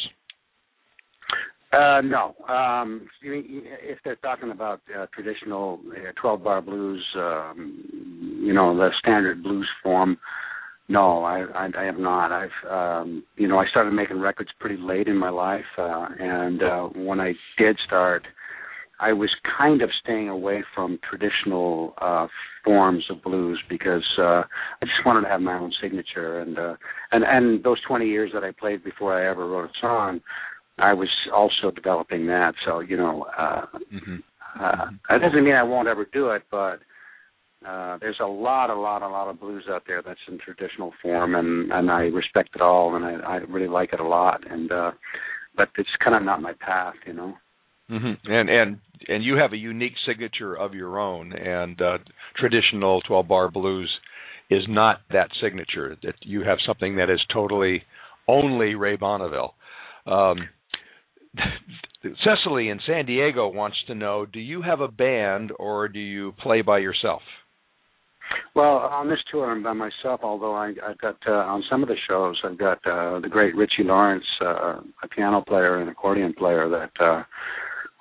Uh, 1.73 2.01
no. 2.01 2.35
Um, 2.47 3.07
if 3.21 3.97
they're 4.05 4.15
talking 4.17 4.51
about 4.51 4.81
uh, 4.97 5.07
traditional 5.13 5.79
uh, 5.91 6.11
12 6.21 6.43
bar 6.43 6.61
blues, 6.61 7.03
um, 7.17 8.39
you 8.41 8.53
know, 8.53 8.75
the 8.75 8.89
standard 8.99 9.43
blues 9.43 9.67
form, 9.83 10.17
no, 10.87 11.23
I, 11.23 11.41
I, 11.41 11.69
I 11.77 11.83
have 11.83 11.97
not. 11.97 12.31
I've, 12.31 12.69
um, 12.69 13.23
you 13.35 13.47
know, 13.47 13.57
I 13.57 13.65
started 13.71 13.91
making 13.91 14.19
records 14.19 14.51
pretty 14.59 14.77
late 14.77 15.07
in 15.07 15.17
my 15.17 15.29
life, 15.29 15.65
uh, 15.77 16.07
and 16.19 16.61
uh, 16.61 16.83
when 16.95 17.19
I 17.19 17.33
did 17.57 17.77
start, 17.85 18.23
I 18.99 19.13
was 19.13 19.29
kind 19.57 19.81
of 19.81 19.89
staying 20.01 20.29
away 20.29 20.63
from 20.73 20.99
traditional 21.07 21.93
uh 21.99 22.27
forms 22.63 23.05
of 23.09 23.21
blues 23.23 23.61
because 23.69 24.05
uh 24.17 24.43
I 24.81 24.81
just 24.81 25.05
wanted 25.05 25.21
to 25.21 25.27
have 25.27 25.41
my 25.41 25.57
own 25.57 25.71
signature. 25.81 26.39
And 26.39 26.57
uh 26.57 26.75
and 27.11 27.23
and 27.23 27.63
those 27.63 27.81
20 27.87 28.07
years 28.07 28.31
that 28.33 28.43
I 28.43 28.51
played 28.51 28.83
before 28.83 29.13
I 29.13 29.29
ever 29.29 29.47
wrote 29.47 29.69
a 29.69 29.73
song 29.81 30.21
I 30.77 30.93
was 30.93 31.09
also 31.33 31.71
developing 31.71 32.27
that. 32.27 32.53
So 32.65 32.79
you 32.79 32.97
know 32.97 33.25
uh 33.37 33.65
mm-hmm. 33.93 34.15
uh 34.63 34.85
that 35.09 35.21
doesn't 35.21 35.43
mean 35.43 35.55
I 35.55 35.63
won't 35.63 35.87
ever 35.87 36.07
do 36.11 36.29
it 36.29 36.43
but 36.49 36.79
uh 37.67 37.97
there's 37.99 38.19
a 38.21 38.27
lot 38.27 38.69
a 38.69 38.79
lot 38.79 39.01
a 39.01 39.09
lot 39.09 39.29
of 39.29 39.39
blues 39.39 39.65
out 39.69 39.83
there 39.87 40.01
that's 40.01 40.19
in 40.29 40.39
traditional 40.39 40.93
form 41.01 41.35
and 41.35 41.71
and 41.71 41.91
I 41.91 42.03
respect 42.03 42.49
it 42.55 42.61
all 42.61 42.95
and 42.95 43.03
I 43.03 43.13
I 43.13 43.35
really 43.49 43.67
like 43.67 43.91
it 43.91 43.99
a 43.99 44.07
lot. 44.07 44.49
And 44.49 44.71
uh 44.71 44.91
but 45.57 45.69
it's 45.77 45.89
kind 46.03 46.15
of 46.15 46.23
not 46.23 46.41
my 46.41 46.53
path 46.59 46.95
you 47.05 47.13
know 47.13 47.35
Mm-hmm. 47.89 48.31
And 48.31 48.49
and 48.49 48.77
and 49.07 49.23
you 49.23 49.37
have 49.37 49.53
a 49.53 49.57
unique 49.57 49.93
signature 50.07 50.55
of 50.55 50.73
your 50.73 50.99
own, 50.99 51.33
and 51.33 51.79
uh, 51.79 51.97
traditional 52.35 53.01
12 53.01 53.27
bar 53.27 53.51
blues 53.51 53.91
is 54.49 54.63
not 54.67 55.01
that 55.11 55.29
signature. 55.41 55.95
That 56.01 56.15
you 56.21 56.43
have 56.43 56.57
something 56.65 56.95
that 56.95 57.09
is 57.09 57.21
totally 57.31 57.83
only 58.27 58.75
Ray 58.75 58.95
Bonneville. 58.95 59.53
Um, 60.07 60.49
Cecily 62.23 62.69
in 62.69 62.79
San 62.85 63.05
Diego 63.05 63.47
wants 63.49 63.77
to 63.87 63.95
know: 63.95 64.25
Do 64.25 64.39
you 64.39 64.63
have 64.63 64.79
a 64.79 64.87
band, 64.87 65.51
or 65.57 65.87
do 65.87 65.99
you 65.99 66.33
play 66.41 66.61
by 66.61 66.79
yourself? 66.79 67.21
Well, 68.55 68.77
on 68.77 69.09
this 69.09 69.19
tour, 69.31 69.51
I'm 69.51 69.61
by 69.61 69.73
myself. 69.73 70.21
Although 70.23 70.55
I, 70.55 70.73
I've 70.87 70.97
got 70.99 71.17
uh, 71.27 71.31
on 71.31 71.63
some 71.69 71.83
of 71.83 71.89
the 71.89 71.97
shows, 72.07 72.39
I've 72.43 72.57
got 72.57 72.77
uh, 72.85 73.19
the 73.19 73.27
great 73.29 73.55
Richie 73.55 73.83
Lawrence, 73.83 74.25
uh, 74.41 74.79
a 75.03 75.07
piano 75.15 75.43
player 75.47 75.81
and 75.81 75.89
accordion 75.89 76.33
player 76.33 76.69
that 76.69 77.03
uh, 77.03 77.23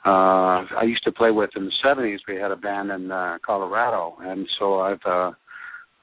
uh 0.05 0.65
I 0.81 0.85
used 0.85 1.05
to 1.05 1.13
play 1.13 1.31
with 1.31 1.51
in 1.57 1.65
the 1.65 1.73
seventies. 1.83 2.21
We 2.29 2.37
had 2.37 2.51
a 2.51 2.57
band 2.57 2.91
in 2.91 3.11
uh, 3.11 3.39
Colorado, 3.45 4.17
and 4.21 4.47
so 4.59 4.81
I've 4.81 5.05
uh, 5.07 5.33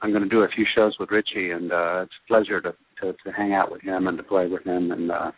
I'm 0.02 0.10
going 0.10 0.24
to 0.24 0.28
do 0.28 0.42
a 0.42 0.48
few 0.48 0.66
shows 0.74 0.96
with 0.98 1.10
Richie, 1.10 1.50
and 1.50 1.72
uh, 1.72 2.02
it's 2.02 2.12
a 2.24 2.28
pleasure 2.28 2.60
to, 2.60 2.74
to 3.00 3.12
to 3.12 3.32
hang 3.32 3.52
out 3.54 3.70
with 3.70 3.82
him 3.82 4.08
and 4.08 4.16
to 4.18 4.24
play 4.24 4.48
with 4.48 4.64
him. 4.66 4.90
And 4.90 5.10
uh, 5.10 5.30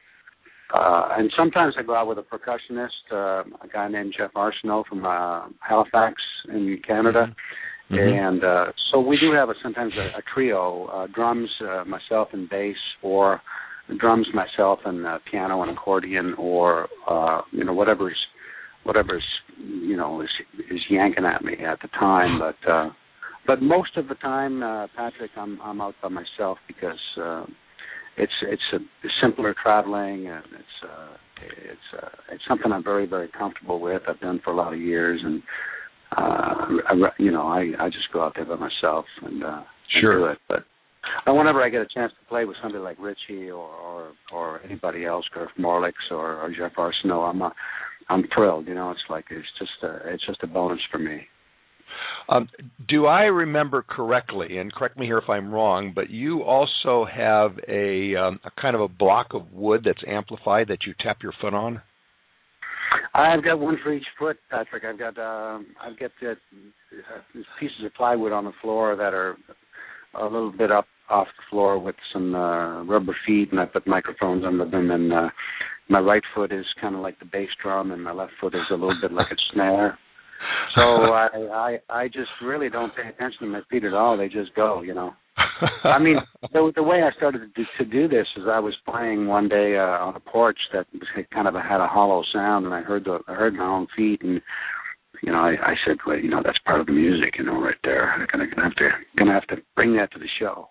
uh, 0.72 1.08
and 1.18 1.30
sometimes 1.36 1.74
I 1.78 1.82
go 1.82 1.94
out 1.94 2.08
with 2.08 2.18
a 2.18 2.22
percussionist, 2.22 2.88
uh, 3.12 3.44
a 3.62 3.68
guy 3.72 3.88
named 3.88 4.14
Jeff 4.16 4.32
Arsenault 4.34 4.86
from 4.86 5.04
uh, 5.04 5.48
Halifax 5.60 6.14
in 6.48 6.80
Canada. 6.86 7.34
Mm-hmm. 7.90 8.26
And 8.26 8.44
uh, 8.44 8.72
so 8.90 8.98
we 8.98 9.18
do 9.18 9.32
have 9.36 9.50
a 9.50 9.54
sometimes 9.62 9.92
a, 9.96 10.18
a 10.18 10.22
trio: 10.32 10.86
uh, 10.86 11.06
drums, 11.14 11.50
uh, 11.60 11.84
myself, 11.84 12.28
and 12.32 12.48
bass, 12.48 12.76
or 13.02 13.42
drums, 13.98 14.26
myself, 14.32 14.78
and 14.86 15.06
uh, 15.06 15.18
piano 15.30 15.60
and 15.62 15.70
accordion, 15.70 16.34
or 16.38 16.88
uh, 17.06 17.42
you 17.52 17.62
know 17.62 17.74
whatever's 17.74 18.16
whatever's 18.84 19.24
you 19.58 19.96
know 19.96 20.20
is 20.20 20.28
is 20.70 20.80
yanking 20.88 21.24
at 21.24 21.44
me 21.44 21.54
at 21.64 21.80
the 21.82 21.88
time 21.88 22.38
but 22.38 22.70
uh 22.70 22.90
but 23.46 23.62
most 23.62 23.96
of 23.96 24.08
the 24.08 24.14
time 24.16 24.62
uh 24.62 24.86
patrick 24.96 25.30
i'm 25.36 25.60
i'm 25.62 25.80
out 25.80 25.94
by 26.02 26.08
myself 26.08 26.58
because 26.68 27.00
uh 27.20 27.44
it's 28.16 28.32
it's 28.42 28.62
a 28.72 28.78
simpler 29.22 29.54
traveling 29.60 30.28
and 30.28 30.44
it's 30.54 30.90
uh 30.90 31.16
it's 31.70 32.02
uh 32.02 32.08
it's 32.32 32.42
something 32.48 32.72
i'm 32.72 32.84
very 32.84 33.06
very 33.06 33.28
comfortable 33.28 33.80
with 33.80 34.02
i've 34.08 34.20
done 34.20 34.40
for 34.44 34.52
a 34.52 34.56
lot 34.56 34.72
of 34.72 34.80
years 34.80 35.20
and 35.24 35.42
uh 36.16 36.66
I, 36.88 36.94
you 37.18 37.32
know 37.32 37.46
i 37.48 37.72
i 37.80 37.88
just 37.88 38.12
go 38.12 38.22
out 38.22 38.34
there 38.36 38.44
by 38.44 38.56
myself 38.56 39.04
and 39.22 39.42
uh 39.42 39.62
sure. 40.00 40.12
and 40.12 40.20
do 40.20 40.32
it 40.32 40.38
but 40.48 40.64
uh, 41.26 41.34
whenever 41.34 41.62
I 41.62 41.68
get 41.68 41.82
a 41.82 41.86
chance 41.92 42.12
to 42.12 42.28
play 42.28 42.44
with 42.44 42.56
somebody 42.62 42.82
like 42.82 42.96
Richie 42.98 43.50
or 43.50 43.68
or, 43.68 44.12
or 44.32 44.60
anybody 44.64 45.04
else, 45.04 45.24
Gurf 45.36 45.48
Morlix 45.58 45.92
or, 46.10 46.36
or 46.36 46.50
Jeff 46.50 46.72
Arsenault, 46.76 47.30
I'm 47.30 47.42
a, 47.42 47.52
I'm 48.08 48.24
thrilled. 48.34 48.66
You 48.66 48.74
know, 48.74 48.90
it's 48.90 49.00
like 49.08 49.26
it's 49.30 49.46
just 49.58 49.82
a 49.82 50.12
it's 50.12 50.26
just 50.26 50.42
a 50.42 50.46
bonus 50.46 50.80
for 50.90 50.98
me. 50.98 51.26
Um, 52.28 52.48
do 52.88 53.06
I 53.06 53.22
remember 53.24 53.82
correctly? 53.82 54.58
And 54.58 54.72
correct 54.72 54.98
me 54.98 55.06
here 55.06 55.18
if 55.18 55.28
I'm 55.28 55.52
wrong, 55.52 55.92
but 55.94 56.10
you 56.10 56.42
also 56.42 57.04
have 57.04 57.58
a, 57.68 58.16
um, 58.16 58.40
a 58.44 58.60
kind 58.60 58.74
of 58.74 58.80
a 58.80 58.88
block 58.88 59.28
of 59.34 59.52
wood 59.52 59.82
that's 59.84 60.02
amplified 60.08 60.68
that 60.68 60.78
you 60.86 60.94
tap 61.00 61.18
your 61.22 61.32
foot 61.40 61.54
on. 61.54 61.82
I've 63.14 63.44
got 63.44 63.60
one 63.60 63.78
for 63.82 63.92
each 63.92 64.06
foot, 64.18 64.36
Patrick. 64.50 64.84
I've 64.84 64.98
got 64.98 65.18
um, 65.18 65.66
I've 65.80 65.98
got 65.98 66.10
uh, 66.26 66.34
pieces 67.60 67.84
of 67.84 67.94
plywood 67.94 68.32
on 68.32 68.44
the 68.44 68.52
floor 68.62 68.96
that 68.96 69.14
are 69.14 69.36
a 70.20 70.24
little 70.24 70.52
bit 70.52 70.70
up 70.70 70.86
off 71.10 71.26
the 71.36 71.42
floor 71.50 71.78
with 71.78 71.96
some 72.12 72.34
uh, 72.34 72.82
rubber 72.84 73.16
feet, 73.26 73.50
and 73.50 73.60
I 73.60 73.66
put 73.66 73.86
microphones 73.86 74.44
under 74.44 74.68
them, 74.68 74.90
and 74.90 75.12
uh, 75.12 75.28
my 75.88 76.00
right 76.00 76.22
foot 76.34 76.52
is 76.52 76.64
kind 76.80 76.94
of 76.94 77.00
like 77.00 77.18
the 77.18 77.26
bass 77.26 77.48
drum, 77.62 77.92
and 77.92 78.02
my 78.02 78.12
left 78.12 78.32
foot 78.40 78.54
is 78.54 78.62
a 78.70 78.74
little 78.74 78.96
bit 79.00 79.12
like 79.12 79.30
a 79.30 79.36
snare. 79.52 79.98
So 80.74 80.80
I, 80.82 81.28
I 81.52 81.78
I 82.02 82.06
just 82.08 82.30
really 82.42 82.68
don't 82.68 82.94
pay 82.94 83.08
attention 83.08 83.40
to 83.40 83.46
my 83.46 83.60
feet 83.70 83.84
at 83.84 83.94
all. 83.94 84.16
They 84.16 84.28
just 84.28 84.54
go, 84.54 84.82
you 84.82 84.94
know. 84.94 85.12
I 85.84 85.98
mean, 85.98 86.16
the, 86.52 86.72
the 86.76 86.82
way 86.82 87.02
I 87.02 87.10
started 87.16 87.40
to 87.40 87.48
do, 87.48 87.64
to 87.78 87.84
do 87.84 88.08
this 88.08 88.26
is 88.36 88.44
I 88.48 88.60
was 88.60 88.74
playing 88.88 89.26
one 89.26 89.48
day 89.48 89.76
uh, 89.76 90.04
on 90.04 90.14
a 90.14 90.20
porch 90.20 90.58
that 90.72 90.86
kind 91.32 91.48
of 91.48 91.54
had 91.54 91.80
a 91.80 91.88
hollow 91.88 92.22
sound, 92.32 92.66
and 92.66 92.74
I 92.74 92.82
heard 92.82 93.04
the 93.04 93.18
I 93.26 93.34
heard 93.34 93.54
my 93.54 93.66
own 93.66 93.86
feet, 93.96 94.22
and 94.22 94.40
you 95.22 95.32
know, 95.32 95.38
I, 95.38 95.54
I 95.60 95.74
said, 95.86 95.96
well, 96.06 96.18
you 96.18 96.28
know, 96.28 96.42
that's 96.44 96.58
part 96.66 96.80
of 96.80 96.86
the 96.86 96.92
music, 96.92 97.34
you 97.38 97.44
know, 97.44 97.60
right 97.60 97.76
there. 97.82 98.12
I'm 98.12 98.26
gonna, 98.30 98.46
gonna 98.46 98.68
have 98.68 98.76
to 98.76 98.88
gonna 99.18 99.32
have 99.32 99.46
to 99.48 99.56
bring 99.74 99.96
that 99.96 100.12
to 100.12 100.18
the 100.18 100.28
show. 100.38 100.68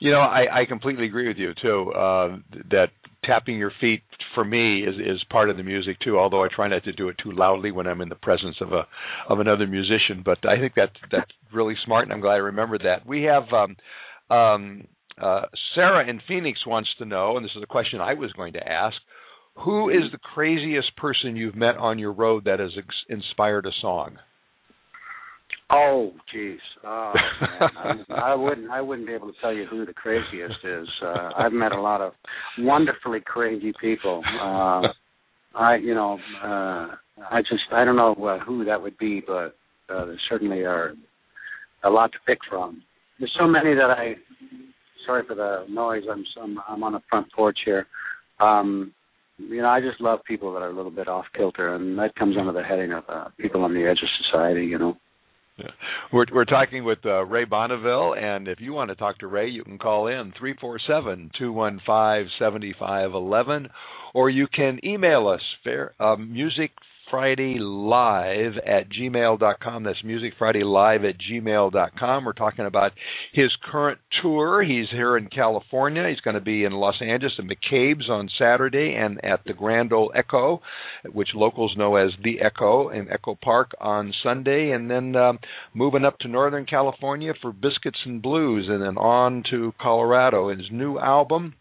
You 0.00 0.12
know, 0.12 0.20
I, 0.20 0.62
I 0.62 0.64
completely 0.66 1.06
agree 1.06 1.28
with 1.28 1.36
you 1.36 1.52
too. 1.60 1.92
Uh, 1.92 2.38
that 2.70 2.88
tapping 3.24 3.58
your 3.58 3.72
feet 3.80 4.02
for 4.34 4.44
me 4.44 4.82
is 4.82 4.94
is 4.94 5.22
part 5.30 5.50
of 5.50 5.56
the 5.58 5.62
music 5.62 5.98
too. 6.02 6.18
Although 6.18 6.42
I 6.42 6.48
try 6.54 6.68
not 6.68 6.84
to 6.84 6.92
do 6.92 7.08
it 7.08 7.16
too 7.22 7.32
loudly 7.32 7.70
when 7.70 7.86
I'm 7.86 8.00
in 8.00 8.08
the 8.08 8.14
presence 8.14 8.56
of 8.60 8.72
a 8.72 8.86
of 9.28 9.40
another 9.40 9.66
musician. 9.66 10.22
But 10.24 10.38
I 10.48 10.58
think 10.58 10.74
that 10.76 10.90
that's 11.12 11.30
really 11.52 11.74
smart, 11.84 12.04
and 12.04 12.12
I'm 12.14 12.20
glad 12.20 12.34
I 12.34 12.36
remembered 12.36 12.82
that. 12.84 13.06
We 13.06 13.24
have 13.24 13.44
um, 13.52 14.34
um, 14.34 14.86
uh, 15.20 15.42
Sarah 15.74 16.08
in 16.08 16.20
Phoenix 16.26 16.66
wants 16.66 16.88
to 16.98 17.04
know, 17.04 17.36
and 17.36 17.44
this 17.44 17.52
is 17.56 17.62
a 17.62 17.66
question 17.66 18.00
I 18.00 18.14
was 18.14 18.32
going 18.32 18.54
to 18.54 18.66
ask. 18.66 18.96
Who 19.64 19.90
is 19.90 20.04
the 20.12 20.18
craziest 20.18 20.96
person 20.96 21.36
you've 21.36 21.56
met 21.56 21.76
on 21.76 21.98
your 21.98 22.12
road 22.12 22.44
that 22.44 22.60
has 22.60 22.70
ex- 22.78 23.04
inspired 23.10 23.66
a 23.66 23.72
song? 23.82 24.16
Oh, 25.72 26.12
jeez. 26.34 26.56
Oh, 26.84 27.12
man. 27.40 28.04
I, 28.10 28.32
I 28.32 28.34
wouldn't. 28.34 28.70
I 28.70 28.80
wouldn't 28.80 29.06
be 29.06 29.14
able 29.14 29.28
to 29.28 29.38
tell 29.40 29.52
you 29.52 29.66
who 29.66 29.86
the 29.86 29.92
craziest 29.92 30.64
is. 30.64 30.88
Uh, 31.02 31.30
I've 31.38 31.52
met 31.52 31.72
a 31.72 31.80
lot 31.80 32.00
of 32.00 32.12
wonderfully 32.58 33.20
crazy 33.24 33.72
people. 33.80 34.22
Uh, 34.40 34.82
I, 35.54 35.76
you 35.76 35.94
know, 35.94 36.18
uh, 36.42 36.94
I 37.30 37.40
just 37.40 37.62
I 37.72 37.84
don't 37.84 37.96
know 37.96 38.14
uh, 38.14 38.44
who 38.44 38.64
that 38.64 38.82
would 38.82 38.98
be, 38.98 39.22
but 39.24 39.54
uh, 39.92 40.06
there 40.06 40.20
certainly 40.28 40.60
are 40.62 40.94
a 41.84 41.90
lot 41.90 42.10
to 42.12 42.18
pick 42.26 42.38
from. 42.48 42.82
There's 43.18 43.34
so 43.38 43.46
many 43.46 43.74
that 43.74 43.90
I. 43.90 44.14
Sorry 45.06 45.22
for 45.26 45.34
the 45.34 45.66
noise. 45.68 46.02
I'm 46.10 46.24
I'm, 46.42 46.58
I'm 46.68 46.82
on 46.82 46.92
the 46.92 47.00
front 47.08 47.32
porch 47.32 47.58
here. 47.64 47.86
Um, 48.40 48.92
you 49.38 49.62
know, 49.62 49.68
I 49.68 49.80
just 49.80 50.00
love 50.00 50.20
people 50.26 50.52
that 50.52 50.62
are 50.62 50.70
a 50.70 50.76
little 50.76 50.90
bit 50.90 51.08
off 51.08 51.24
kilter, 51.36 51.74
and 51.74 51.98
that 51.98 52.14
comes 52.16 52.36
under 52.36 52.52
the 52.52 52.62
heading 52.62 52.92
of 52.92 53.04
uh, 53.08 53.28
people 53.38 53.62
on 53.62 53.72
the 53.72 53.88
edge 53.88 53.98
of 54.02 54.08
society. 54.26 54.66
You 54.66 54.78
know. 54.78 54.96
We're 56.12 56.26
we're 56.32 56.44
talking 56.44 56.84
with 56.84 56.98
uh, 57.04 57.24
Ray 57.24 57.44
Bonneville, 57.44 58.14
and 58.14 58.48
if 58.48 58.60
you 58.60 58.72
want 58.72 58.90
to 58.90 58.96
talk 58.96 59.18
to 59.18 59.26
Ray, 59.26 59.48
you 59.48 59.62
can 59.62 59.78
call 59.78 60.08
in 60.08 60.32
three 60.38 60.54
four 60.60 60.78
seven 60.86 61.30
two 61.38 61.52
one 61.52 61.80
five 61.86 62.26
seventy 62.38 62.74
five 62.78 63.12
eleven, 63.12 63.68
or 64.14 64.28
you 64.28 64.46
can 64.48 64.80
email 64.84 65.28
us 65.28 65.40
fair 65.62 65.94
uh, 66.00 66.16
music 66.16 66.72
Friday 67.10 67.56
Live 67.58 68.52
at 68.64 68.88
gmail.com. 68.90 69.82
That's 69.82 70.04
Music 70.04 70.34
Friday 70.38 70.62
Live 70.62 71.04
at 71.04 71.16
gmail.com. 71.18 72.24
We're 72.24 72.32
talking 72.32 72.66
about 72.66 72.92
his 73.32 73.50
current 73.70 73.98
tour. 74.22 74.62
He's 74.62 74.86
here 74.90 75.16
in 75.16 75.28
California. 75.28 76.08
He's 76.08 76.20
going 76.20 76.34
to 76.34 76.40
be 76.40 76.64
in 76.64 76.72
Los 76.72 77.00
Angeles 77.02 77.32
at 77.38 77.44
McCabe's 77.44 78.08
on 78.08 78.28
Saturday 78.38 78.94
and 78.96 79.22
at 79.24 79.40
the 79.44 79.52
Grand 79.52 79.92
Ole 79.92 80.12
Echo, 80.14 80.62
which 81.12 81.28
locals 81.34 81.74
know 81.76 81.96
as 81.96 82.10
the 82.22 82.40
Echo 82.40 82.90
in 82.90 83.10
Echo 83.10 83.36
Park 83.42 83.72
on 83.80 84.12
Sunday, 84.22 84.70
and 84.70 84.90
then 84.90 85.16
um, 85.16 85.38
moving 85.74 86.04
up 86.04 86.18
to 86.20 86.28
Northern 86.28 86.66
California 86.66 87.32
for 87.42 87.52
Biscuits 87.52 88.00
and 88.04 88.22
Blues, 88.22 88.66
and 88.68 88.82
then 88.82 88.96
on 88.96 89.42
to 89.50 89.72
Colorado. 89.80 90.50
His 90.50 90.68
new 90.70 90.98
album. 90.98 91.54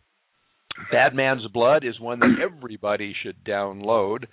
Bad 0.92 1.15
Man's 1.15 1.46
Blood 1.54 1.84
is 1.86 2.00
one 2.00 2.20
that 2.20 2.36
everybody 2.44 3.13
should 3.24 3.44
download. 3.46 4.26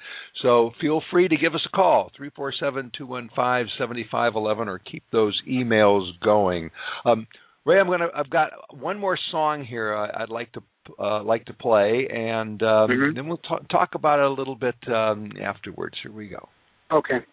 So 0.42 0.72
feel 0.80 1.00
free 1.10 1.28
to 1.28 1.36
give 1.36 1.54
us 1.54 1.66
a 1.66 1.70
call, 1.76 2.10
347-215-7511 2.20 4.66
or 4.66 4.78
keep 4.78 5.04
those 5.12 5.40
emails 5.48 6.10
going. 6.22 6.70
Um, 7.04 7.26
Ray, 7.64 7.80
I'm 7.80 7.88
gonna. 7.88 8.08
I've 8.14 8.30
got 8.30 8.50
one 8.78 8.96
more 8.98 9.18
song 9.32 9.64
here. 9.64 9.92
I, 9.92 10.20
would 10.20 10.30
like 10.30 10.52
to 10.52 10.60
uh, 11.00 11.20
like 11.24 11.46
to 11.46 11.52
play, 11.52 12.06
and 12.08 12.62
um, 12.62 12.88
Mhm. 12.90 13.14
then 13.16 13.26
we'll 13.26 13.38
t- 13.38 13.66
talk 13.72 13.96
about 13.96 14.20
it 14.20 14.24
a 14.24 14.30
little 14.30 14.54
bit 14.54 14.76
um, 14.86 15.32
afterwards. 15.42 15.96
Here 16.00 16.12
we 16.12 16.28
go. 16.28 16.48
Okay. 16.92 17.24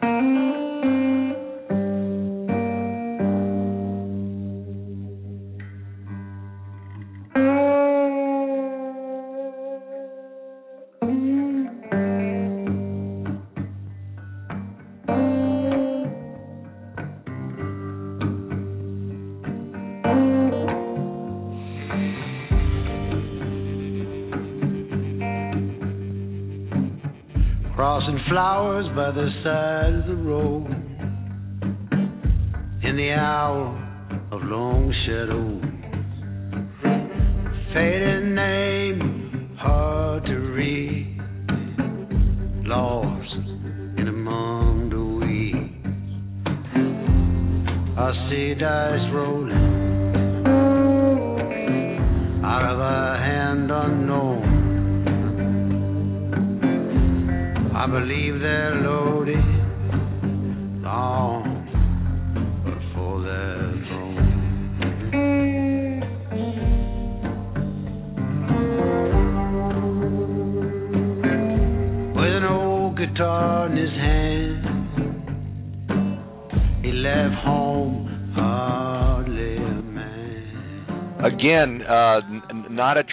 By 28.96 29.10
the 29.10 29.28
side 29.44 29.83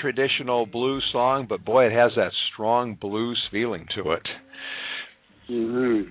traditional 0.00 0.66
blues 0.66 1.04
song, 1.12 1.46
but 1.48 1.64
boy, 1.64 1.86
it 1.86 1.92
has 1.92 2.12
that 2.16 2.32
strong 2.52 2.96
blues 3.00 3.40
feeling 3.50 3.86
to 3.96 4.12
it. 4.12 4.28
hmm 5.48 6.02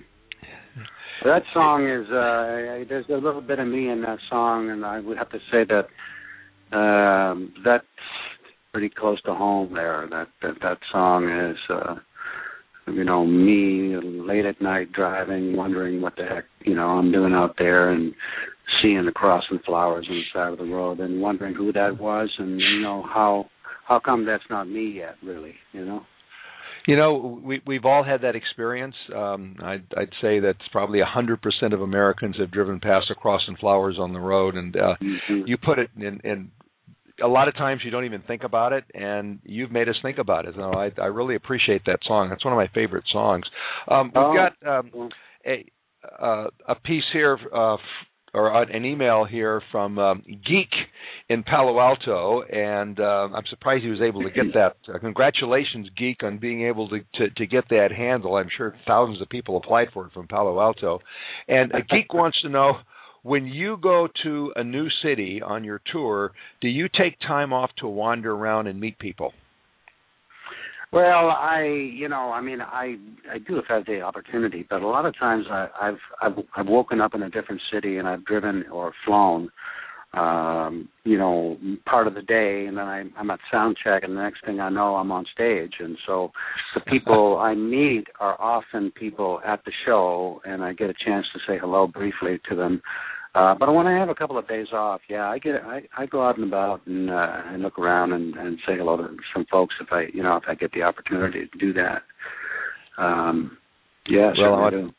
That 1.24 1.42
song 1.52 1.86
is 1.86 2.06
uh 2.10 2.88
there's 2.88 3.06
a 3.08 3.14
little 3.14 3.42
bit 3.42 3.58
of 3.58 3.68
me 3.68 3.88
in 3.88 4.02
that 4.02 4.18
song 4.28 4.70
and 4.70 4.84
I 4.84 5.00
would 5.00 5.18
have 5.18 5.30
to 5.30 5.38
say 5.50 5.64
that 5.68 6.76
um 6.76 7.52
that's 7.64 7.84
pretty 8.72 8.90
close 8.90 9.20
to 9.22 9.34
home 9.34 9.74
there. 9.74 10.06
That 10.10 10.28
that, 10.42 10.54
that 10.62 10.78
song 10.92 11.28
is 11.28 11.58
uh 11.68 11.96
you 12.86 13.04
know, 13.04 13.24
me 13.24 13.94
late 14.02 14.46
at 14.46 14.60
night 14.60 14.92
driving, 14.92 15.56
wondering 15.56 16.00
what 16.00 16.16
the 16.16 16.24
heck, 16.24 16.44
you 16.64 16.74
know, 16.74 16.88
I'm 16.88 17.12
doing 17.12 17.32
out 17.34 17.54
there 17.56 17.90
and 17.90 18.12
seeing 18.82 19.04
the 19.04 19.12
crossing 19.12 19.60
flowers 19.64 20.06
on 20.08 20.16
the 20.16 20.22
side 20.32 20.52
of 20.52 20.58
the 20.58 20.64
road 20.64 21.00
and 21.00 21.20
wondering 21.20 21.54
who 21.54 21.72
that 21.72 21.98
was 22.00 22.30
and 22.38 22.58
you 22.58 22.80
know 22.80 23.02
how 23.02 23.46
how 23.90 23.98
come 24.02 24.24
that's 24.24 24.44
not 24.48 24.68
me 24.68 24.92
yet 24.96 25.16
really, 25.22 25.54
you 25.72 25.84
know? 25.84 26.02
You 26.86 26.96
know, 26.96 27.40
we 27.44 27.60
we've 27.66 27.84
all 27.84 28.02
had 28.02 28.22
that 28.22 28.34
experience. 28.36 28.94
Um, 29.14 29.56
I'd, 29.62 29.84
I'd 29.98 30.12
say 30.22 30.40
that's 30.40 30.66
probably 30.72 31.00
a 31.00 31.04
hundred 31.04 31.42
percent 31.42 31.74
of 31.74 31.82
Americans 31.82 32.36
have 32.38 32.50
driven 32.50 32.80
past 32.80 33.10
a 33.10 33.14
crossing 33.14 33.56
flowers 33.60 33.96
on 34.00 34.14
the 34.14 34.20
road, 34.20 34.54
and 34.54 34.74
uh, 34.76 34.94
Mhm. 35.02 35.46
you 35.46 35.58
put 35.58 35.78
it 35.78 35.90
in, 35.96 36.20
in. 36.24 36.50
A 37.22 37.28
lot 37.28 37.48
of 37.48 37.54
times 37.54 37.82
you 37.84 37.90
don't 37.90 38.06
even 38.06 38.22
think 38.22 38.44
about 38.44 38.72
it, 38.72 38.84
and 38.94 39.40
you've 39.44 39.70
made 39.70 39.90
us 39.90 39.96
think 40.00 40.16
about 40.16 40.46
it. 40.46 40.54
So 40.56 40.72
I, 40.72 40.90
I 40.98 41.06
really 41.06 41.34
appreciate 41.34 41.82
that 41.84 41.98
song. 42.06 42.30
That's 42.30 42.44
one 42.46 42.54
of 42.54 42.56
my 42.56 42.68
favorite 42.68 43.04
songs. 43.12 43.44
Um, 43.86 44.06
we've 44.14 44.24
Oh. 44.24 44.34
got 44.34 44.78
um, 44.78 45.10
a 45.44 45.66
uh, 46.18 46.46
a 46.66 46.74
piece 46.76 47.04
here, 47.12 47.38
uh, 47.54 47.76
or 48.32 48.62
an 48.62 48.84
email 48.84 49.24
here 49.24 49.60
from 49.72 49.98
um, 49.98 50.22
Geek 50.26 50.70
in 51.28 51.42
Palo 51.42 51.80
Alto, 51.80 52.42
and 52.42 52.98
uh, 52.98 53.28
I'm 53.34 53.44
surprised 53.48 53.84
he 53.84 53.90
was 53.90 54.00
able 54.00 54.22
to 54.22 54.30
get 54.30 54.46
that. 54.54 54.76
Uh, 54.92 54.98
congratulations, 54.98 55.88
Geek, 55.96 56.22
on 56.22 56.38
being 56.38 56.66
able 56.66 56.88
to, 56.88 57.00
to 57.14 57.30
to 57.30 57.46
get 57.46 57.64
that 57.70 57.90
handle. 57.96 58.36
I'm 58.36 58.48
sure 58.56 58.74
thousands 58.86 59.20
of 59.20 59.28
people 59.28 59.56
applied 59.56 59.88
for 59.92 60.06
it 60.06 60.12
from 60.12 60.28
Palo 60.28 60.60
Alto, 60.60 61.00
and 61.48 61.72
uh, 61.72 61.78
Geek 61.90 62.12
wants 62.12 62.40
to 62.42 62.48
know. 62.48 62.74
When 63.22 63.44
you 63.44 63.76
go 63.76 64.08
to 64.22 64.50
a 64.56 64.64
new 64.64 64.88
city 65.04 65.42
on 65.44 65.62
your 65.62 65.82
tour, 65.92 66.32
do 66.62 66.68
you 66.68 66.88
take 66.88 67.18
time 67.20 67.52
off 67.52 67.68
to 67.80 67.86
wander 67.86 68.32
around 68.32 68.66
and 68.66 68.80
meet 68.80 68.98
people? 68.98 69.34
Well, 70.92 71.30
I, 71.30 71.62
you 71.94 72.08
know, 72.08 72.32
I 72.32 72.40
mean, 72.40 72.60
I, 72.60 72.96
I 73.30 73.38
do 73.38 73.58
if 73.58 73.66
I 73.68 73.74
have 73.74 73.86
the 73.86 74.00
opportunity, 74.00 74.66
but 74.68 74.82
a 74.82 74.88
lot 74.88 75.06
of 75.06 75.16
times 75.16 75.46
I, 75.48 75.68
I've, 75.80 75.98
I've, 76.20 76.44
I've 76.56 76.66
woken 76.66 77.00
up 77.00 77.14
in 77.14 77.22
a 77.22 77.30
different 77.30 77.60
city 77.72 77.98
and 77.98 78.08
I've 78.08 78.24
driven 78.24 78.64
or 78.72 78.92
flown 79.06 79.50
um, 80.12 80.88
you 81.04 81.16
know, 81.16 81.56
part 81.86 82.08
of 82.08 82.14
the 82.14 82.22
day, 82.22 82.66
and 82.66 82.76
then 82.76 82.84
I, 82.84 83.04
I'm 83.16 83.30
at 83.30 83.38
sound 83.50 83.76
check, 83.82 84.02
and 84.02 84.16
the 84.16 84.22
next 84.22 84.44
thing 84.44 84.58
I 84.58 84.68
know, 84.68 84.96
I'm 84.96 85.12
on 85.12 85.24
stage. 85.32 85.74
And 85.78 85.96
so, 86.06 86.32
the 86.74 86.80
people 86.80 87.38
I 87.40 87.54
meet 87.54 88.08
are 88.18 88.40
often 88.40 88.90
people 88.90 89.40
at 89.46 89.64
the 89.64 89.72
show, 89.86 90.40
and 90.44 90.64
I 90.64 90.72
get 90.72 90.90
a 90.90 90.94
chance 91.04 91.26
to 91.32 91.38
say 91.46 91.58
hello 91.58 91.86
briefly 91.86 92.40
to 92.48 92.56
them. 92.56 92.82
Uh, 93.34 93.54
but 93.58 93.72
when 93.72 93.86
I 93.86 93.98
have 93.98 94.08
a 94.08 94.14
couple 94.14 94.38
of 94.38 94.48
days 94.48 94.66
off, 94.72 95.00
yeah, 95.08 95.28
I 95.28 95.38
get 95.38 95.56
I, 95.64 95.82
I 95.96 96.06
go 96.06 96.26
out 96.26 96.36
and 96.36 96.48
about 96.48 96.86
and 96.86 97.08
uh, 97.08 97.42
and 97.46 97.62
look 97.62 97.78
around 97.78 98.12
and, 98.12 98.34
and 98.34 98.58
say 98.66 98.76
hello 98.76 98.96
to 98.96 99.16
some 99.32 99.46
folks 99.50 99.74
if 99.80 99.88
I 99.92 100.06
you 100.12 100.22
know 100.22 100.36
if 100.36 100.44
I 100.48 100.54
get 100.54 100.72
the 100.72 100.82
opportunity 100.82 101.46
to 101.46 101.58
do 101.58 101.72
that. 101.74 102.02
Um, 102.98 103.56
yeah, 104.08 104.32
well, 104.36 104.54
I 104.56 104.70
do. 104.70 104.90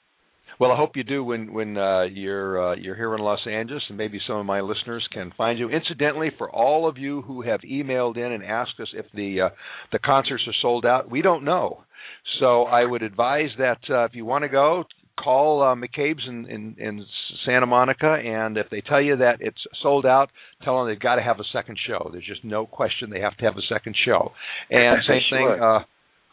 Well, 0.61 0.71
I 0.71 0.77
hope 0.77 0.91
you 0.95 1.03
do 1.03 1.23
when 1.23 1.51
when 1.51 1.75
uh, 1.75 2.03
you're 2.03 2.71
uh, 2.71 2.75
you're 2.75 2.95
here 2.95 3.15
in 3.15 3.21
Los 3.21 3.39
Angeles, 3.49 3.83
and 3.89 3.97
maybe 3.97 4.19
some 4.27 4.37
of 4.37 4.45
my 4.45 4.61
listeners 4.61 5.05
can 5.11 5.33
find 5.35 5.57
you. 5.57 5.69
Incidentally, 5.69 6.29
for 6.37 6.49
all 6.49 6.87
of 6.87 6.97
you 6.97 7.23
who 7.23 7.41
have 7.41 7.61
emailed 7.61 8.15
in 8.15 8.31
and 8.31 8.43
asked 8.45 8.79
us 8.79 8.89
if 8.93 9.07
the 9.13 9.41
uh, 9.41 9.49
the 9.91 9.99
concerts 9.99 10.43
are 10.47 10.53
sold 10.61 10.85
out, 10.85 11.09
we 11.09 11.21
don't 11.21 11.43
know. 11.43 11.83
So 12.39 12.63
I 12.63 12.85
would 12.85 13.01
advise 13.01 13.49
that 13.57 13.79
uh, 13.89 14.05
if 14.05 14.11
you 14.13 14.23
want 14.23 14.43
to 14.43 14.49
go, 14.49 14.83
call 15.23 15.61
uh, 15.61 15.75
McCabe's 15.75 16.25
in, 16.27 16.45
in 16.49 16.75
in 16.79 17.05
Santa 17.45 17.65
Monica, 17.65 18.07
and 18.13 18.57
if 18.57 18.67
they 18.69 18.81
tell 18.81 19.01
you 19.01 19.17
that 19.17 19.37
it's 19.39 19.57
sold 19.81 20.05
out, 20.05 20.29
tell 20.63 20.77
them 20.79 20.87
they've 20.87 20.99
got 20.99 21.15
to 21.15 21.21
have 21.21 21.39
a 21.39 21.43
second 21.53 21.77
show. 21.87 22.09
There's 22.11 22.25
just 22.25 22.43
no 22.43 22.65
question 22.65 23.09
they 23.09 23.21
have 23.21 23.37
to 23.37 23.45
have 23.45 23.55
a 23.57 23.73
second 23.73 23.95
show. 24.05 24.31
And 24.69 24.99
same 25.07 25.21
Sure. 25.29 25.55
thing. 25.55 25.63
Uh, 25.63 25.79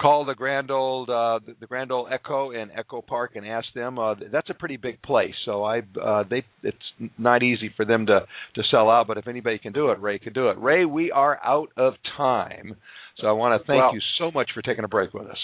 call 0.01 0.25
the 0.25 0.35
Grand 0.35 0.71
Old 0.71 1.11
uh, 1.11 1.41
the, 1.61 1.67
Grand 1.67 1.91
Old 1.91 2.09
Echo 2.13 2.53
in 2.53 2.71
Echo 2.71 3.03
Park 3.03 3.33
and 3.35 3.47
ask 3.47 3.67
them. 3.75 3.99
Uh, 3.99 4.15
that's 4.33 4.49
a 4.49 4.55
pretty 4.55 4.77
big 4.77 5.03
place, 5.03 5.35
so 5.45 5.65
I 5.65 5.81
uh, 6.03 6.25
they 6.31 6.45
it's 6.63 6.77
not 7.19 7.43
easy 7.43 7.71
for 7.77 7.85
them 7.85 8.07
to 8.07 8.21
to 8.55 8.63
sell 8.71 8.91
out. 8.91 9.07
But 9.09 9.19
if 9.19 9.27
anybody 9.29 9.59
can 9.59 9.73
do 9.73 9.91
it, 9.91 10.01
Ray 10.01 10.19
can 10.19 10.33
do 10.33 10.49
it. 10.51 10.59
Ray, 10.59 10.85
we 10.85 11.11
are 11.11 11.39
out 11.45 11.69
of 11.77 11.95
time, 12.17 12.77
so 13.19 13.27
I 13.27 13.33
want 13.33 13.61
to 13.61 13.67
thank 13.67 13.83
Well- 13.83 13.95
you 13.95 14.01
so 14.19 14.31
much 14.31 14.51
for 14.55 14.63
taking 14.63 14.85
a 14.85 14.89
break 14.89 15.13
with 15.15 15.27
us. 15.29 15.39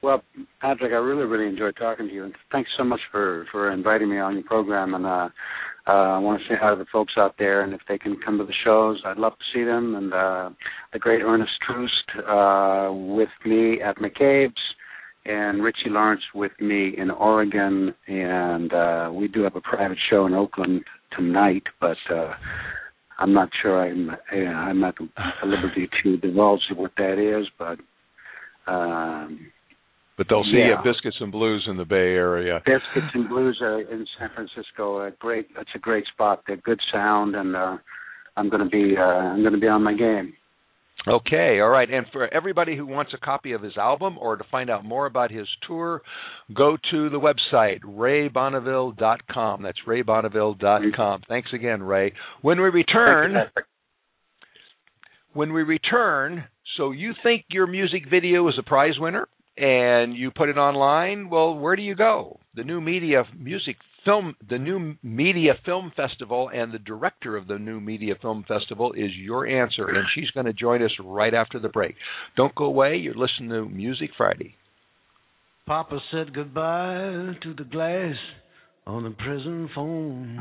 Well, 0.00 0.22
Patrick, 0.60 0.92
I 0.92 0.96
really, 0.96 1.24
really 1.24 1.48
enjoyed 1.48 1.76
talking 1.76 2.06
to 2.06 2.14
you, 2.14 2.24
and 2.24 2.34
thanks 2.52 2.70
so 2.78 2.84
much 2.84 3.00
for 3.10 3.46
for 3.50 3.72
inviting 3.72 4.08
me 4.08 4.18
on 4.18 4.34
your 4.34 4.44
program. 4.44 4.94
And 4.94 5.04
uh, 5.04 5.28
uh, 5.88 5.90
I 5.90 6.18
want 6.18 6.40
to 6.40 6.48
say 6.48 6.56
hi 6.60 6.70
to 6.70 6.76
the 6.76 6.86
folks 6.92 7.14
out 7.16 7.34
there, 7.38 7.62
and 7.62 7.72
if 7.72 7.80
they 7.88 7.98
can 7.98 8.16
come 8.24 8.38
to 8.38 8.44
the 8.44 8.52
shows, 8.64 9.02
I'd 9.04 9.16
love 9.16 9.32
to 9.32 9.44
see 9.52 9.64
them. 9.64 9.96
And 9.96 10.12
uh, 10.12 10.50
the 10.92 11.00
great 11.00 11.22
Ernest 11.22 11.50
Troost 11.66 12.26
uh, 12.28 12.92
with 12.92 13.28
me 13.44 13.80
at 13.82 13.96
McCabe's, 13.96 14.54
and 15.24 15.64
Richie 15.64 15.90
Lawrence 15.90 16.22
with 16.32 16.52
me 16.60 16.94
in 16.96 17.10
Oregon, 17.10 17.92
and 18.06 18.72
uh, 18.72 19.10
we 19.12 19.26
do 19.26 19.42
have 19.42 19.56
a 19.56 19.60
private 19.60 19.98
show 20.10 20.26
in 20.26 20.34
Oakland 20.34 20.82
tonight, 21.16 21.64
but. 21.80 21.98
Uh, 22.12 22.34
I'm 23.20 23.32
not 23.32 23.48
sure 23.60 23.82
I'm 23.82 24.10
I'm 24.30 24.84
at 24.84 24.94
liberty 25.44 25.88
to 26.04 26.18
divulge 26.18 26.60
what 26.72 26.92
that 26.98 27.18
is, 27.18 27.48
but 27.58 27.80
um, 28.70 29.50
But 30.18 30.26
they'll 30.28 30.44
see 30.44 30.58
Yeah. 30.58 30.66
you 30.66 30.74
at 30.74 30.84
Biscuits 30.84 31.16
and 31.20 31.30
Blues 31.32 31.64
in 31.70 31.76
the 31.78 31.84
Bay 31.86 32.12
Area. 32.14 32.60
Biscuits 32.66 33.14
and 33.14 33.28
Blues 33.28 33.58
are 33.62 33.80
in 33.80 34.04
San 34.18 34.28
Francisco. 34.34 35.06
A 35.06 35.12
great, 35.12 35.46
it's 35.58 35.70
a 35.74 35.78
great 35.78 36.04
spot. 36.08 36.42
They're 36.46 36.56
good 36.56 36.80
sound, 36.92 37.34
and 37.36 37.54
uh, 37.56 37.76
I'm 38.36 38.50
going 38.50 38.62
to 38.64 38.68
be 38.68 38.96
uh, 38.98 39.00
I'm 39.02 39.40
going 39.42 39.54
to 39.54 39.60
be 39.60 39.68
on 39.68 39.82
my 39.84 39.94
game. 39.94 40.34
Okay, 41.06 41.60
all 41.60 41.68
right. 41.68 41.88
And 41.88 42.04
for 42.12 42.26
everybody 42.34 42.76
who 42.76 42.84
wants 42.84 43.14
a 43.14 43.18
copy 43.24 43.52
of 43.52 43.62
his 43.62 43.76
album 43.78 44.18
or 44.18 44.36
to 44.36 44.42
find 44.50 44.68
out 44.68 44.84
more 44.84 45.06
about 45.06 45.30
his 45.30 45.46
tour, 45.66 46.02
go 46.52 46.76
to 46.90 47.08
the 47.08 47.20
website 47.20 47.80
raybonneville.com. 47.82 49.62
That's 49.62 49.78
raybonneville.com. 49.86 51.22
Thanks 51.28 51.50
again, 51.54 51.82
Ray. 51.84 52.12
When 52.42 52.60
we 52.60 52.68
return, 52.70 53.34
Thank 53.34 53.44
you, 53.44 53.48
Patrick. 53.50 53.66
when 55.32 55.52
we 55.52 55.62
return, 55.62 56.44
so 56.76 56.90
you 56.90 57.12
think 57.22 57.44
your 57.50 57.68
music 57.68 58.02
video 58.10 58.48
is 58.48 58.54
a 58.58 58.62
prize 58.64 58.98
winner 58.98 59.28
and 59.58 60.16
you 60.16 60.30
put 60.30 60.48
it 60.48 60.56
online, 60.56 61.30
well, 61.30 61.54
where 61.54 61.76
do 61.76 61.82
you 61.82 61.94
go? 61.94 62.38
The 62.54 62.64
new 62.64 62.80
media 62.80 63.24
music 63.36 63.76
film 64.04 64.36
the 64.48 64.58
new 64.58 64.94
media 65.02 65.52
film 65.64 65.92
festival 65.96 66.50
and 66.54 66.72
the 66.72 66.78
director 66.78 67.36
of 67.36 67.46
the 67.48 67.58
new 67.58 67.80
media 67.80 68.14
film 68.22 68.44
festival 68.46 68.92
is 68.92 69.10
your 69.16 69.46
answer 69.46 69.88
and 69.88 70.06
she's 70.14 70.30
going 70.30 70.46
to 70.46 70.52
join 70.52 70.82
us 70.82 70.92
right 71.04 71.34
after 71.34 71.58
the 71.58 71.68
break. 71.68 71.94
Don't 72.36 72.54
go 72.54 72.64
away. 72.64 72.96
You're 72.96 73.14
listening 73.14 73.50
to 73.50 73.68
Music 73.68 74.10
Friday. 74.16 74.54
Papa 75.66 75.98
said 76.10 76.32
goodbye 76.32 77.34
to 77.42 77.54
the 77.56 77.64
glass 77.64 78.14
on 78.86 79.04
the 79.04 79.10
prison 79.10 79.68
phone. 79.74 80.36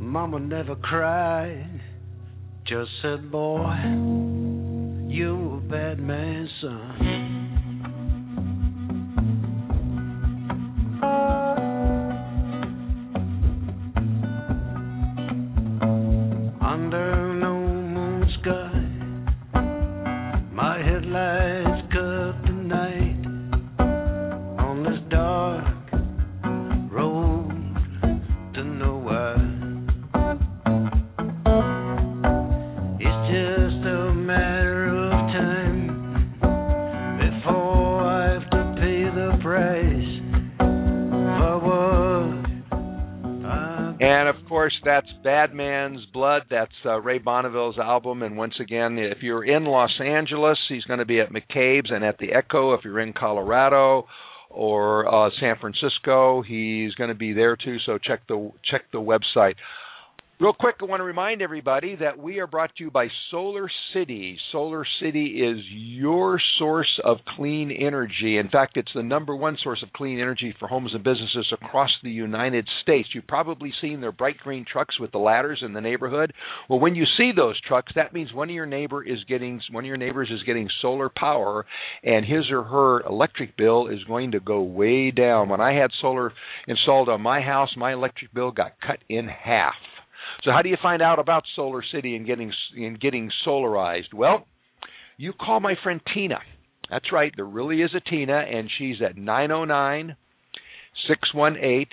Mama 0.00 0.40
never 0.40 0.74
cried, 0.74 1.80
just 2.66 2.90
said, 3.02 3.30
Boy, 3.30 4.47
you 5.18 5.54
a 5.56 5.60
bad 5.68 5.98
man, 5.98 6.48
son. 6.60 7.18
Blood. 46.38 46.46
That's 46.50 46.72
uh, 46.84 47.00
Ray 47.00 47.18
Bonneville's 47.18 47.78
album. 47.78 48.22
And 48.22 48.36
once 48.36 48.54
again, 48.60 48.98
if 48.98 49.22
you're 49.22 49.44
in 49.44 49.64
Los 49.64 50.00
Angeles, 50.00 50.58
he's 50.68 50.84
going 50.84 50.98
to 50.98 51.04
be 51.04 51.20
at 51.20 51.30
McCabe's 51.32 51.90
and 51.90 52.04
at 52.04 52.18
the 52.18 52.32
Echo. 52.32 52.74
If 52.74 52.84
you're 52.84 53.00
in 53.00 53.12
Colorado 53.12 54.06
or 54.50 55.06
uh, 55.26 55.30
San 55.40 55.56
Francisco, 55.60 56.42
he's 56.42 56.94
going 56.94 57.08
to 57.08 57.14
be 57.14 57.32
there 57.32 57.56
too. 57.56 57.76
So 57.86 57.98
check 57.98 58.20
the 58.28 58.50
check 58.70 58.82
the 58.92 58.98
website. 58.98 59.54
Real 60.40 60.52
quick, 60.52 60.76
I 60.80 60.84
want 60.84 61.00
to 61.00 61.04
remind 61.04 61.42
everybody 61.42 61.96
that 61.96 62.16
we 62.16 62.38
are 62.38 62.46
brought 62.46 62.70
to 62.76 62.84
you 62.84 62.92
by 62.92 63.08
Solar 63.32 63.68
City. 63.92 64.38
Solar 64.52 64.86
City 65.02 65.42
is 65.42 65.64
your 65.68 66.40
source 66.60 67.00
of 67.02 67.16
clean 67.34 67.72
energy. 67.72 68.38
In 68.38 68.48
fact, 68.48 68.76
it's 68.76 68.92
the 68.94 69.02
number 69.02 69.34
one 69.34 69.58
source 69.64 69.82
of 69.82 69.92
clean 69.92 70.20
energy 70.20 70.54
for 70.60 70.68
homes 70.68 70.92
and 70.94 71.02
businesses 71.02 71.52
across 71.52 71.90
the 72.04 72.10
United 72.12 72.68
States. 72.82 73.08
You've 73.12 73.26
probably 73.26 73.72
seen 73.80 74.00
their 74.00 74.12
bright 74.12 74.38
green 74.38 74.64
trucks 74.64 75.00
with 75.00 75.10
the 75.10 75.18
ladders 75.18 75.64
in 75.66 75.72
the 75.72 75.80
neighborhood. 75.80 76.32
Well, 76.70 76.78
when 76.78 76.94
you 76.94 77.04
see 77.16 77.32
those 77.34 77.60
trucks, 77.60 77.90
that 77.96 78.14
means 78.14 78.32
one 78.32 78.48
of 78.48 78.54
your 78.54 78.64
neighbor 78.64 79.02
is 79.02 79.18
getting 79.28 79.60
one 79.72 79.82
of 79.82 79.88
your 79.88 79.96
neighbors 79.96 80.30
is 80.32 80.44
getting 80.44 80.68
solar 80.80 81.08
power, 81.08 81.66
and 82.04 82.24
his 82.24 82.48
or 82.52 82.62
her 82.62 83.00
electric 83.00 83.56
bill 83.56 83.88
is 83.88 84.04
going 84.04 84.30
to 84.30 84.38
go 84.38 84.62
way 84.62 85.10
down. 85.10 85.48
When 85.48 85.60
I 85.60 85.72
had 85.72 85.90
solar 86.00 86.32
installed 86.68 87.08
on 87.08 87.22
my 87.22 87.40
house, 87.40 87.70
my 87.76 87.92
electric 87.92 88.32
bill 88.32 88.52
got 88.52 88.74
cut 88.80 89.00
in 89.08 89.26
half. 89.26 89.74
So 90.44 90.52
how 90.52 90.62
do 90.62 90.68
you 90.68 90.76
find 90.80 91.02
out 91.02 91.18
about 91.18 91.44
Solar 91.56 91.82
City 91.92 92.16
and 92.16 92.26
getting 92.26 92.52
and 92.76 93.00
getting 93.00 93.30
solarized? 93.46 94.14
Well, 94.14 94.46
you 95.16 95.32
call 95.32 95.60
my 95.60 95.74
friend 95.82 96.00
Tina. 96.14 96.38
That's 96.90 97.12
right, 97.12 97.32
there 97.36 97.44
really 97.44 97.82
is 97.82 97.90
a 97.94 98.00
Tina, 98.00 98.38
and 98.38 98.70
she's 98.78 99.02
at 99.02 99.16
909 99.16 100.16
618 101.06 101.86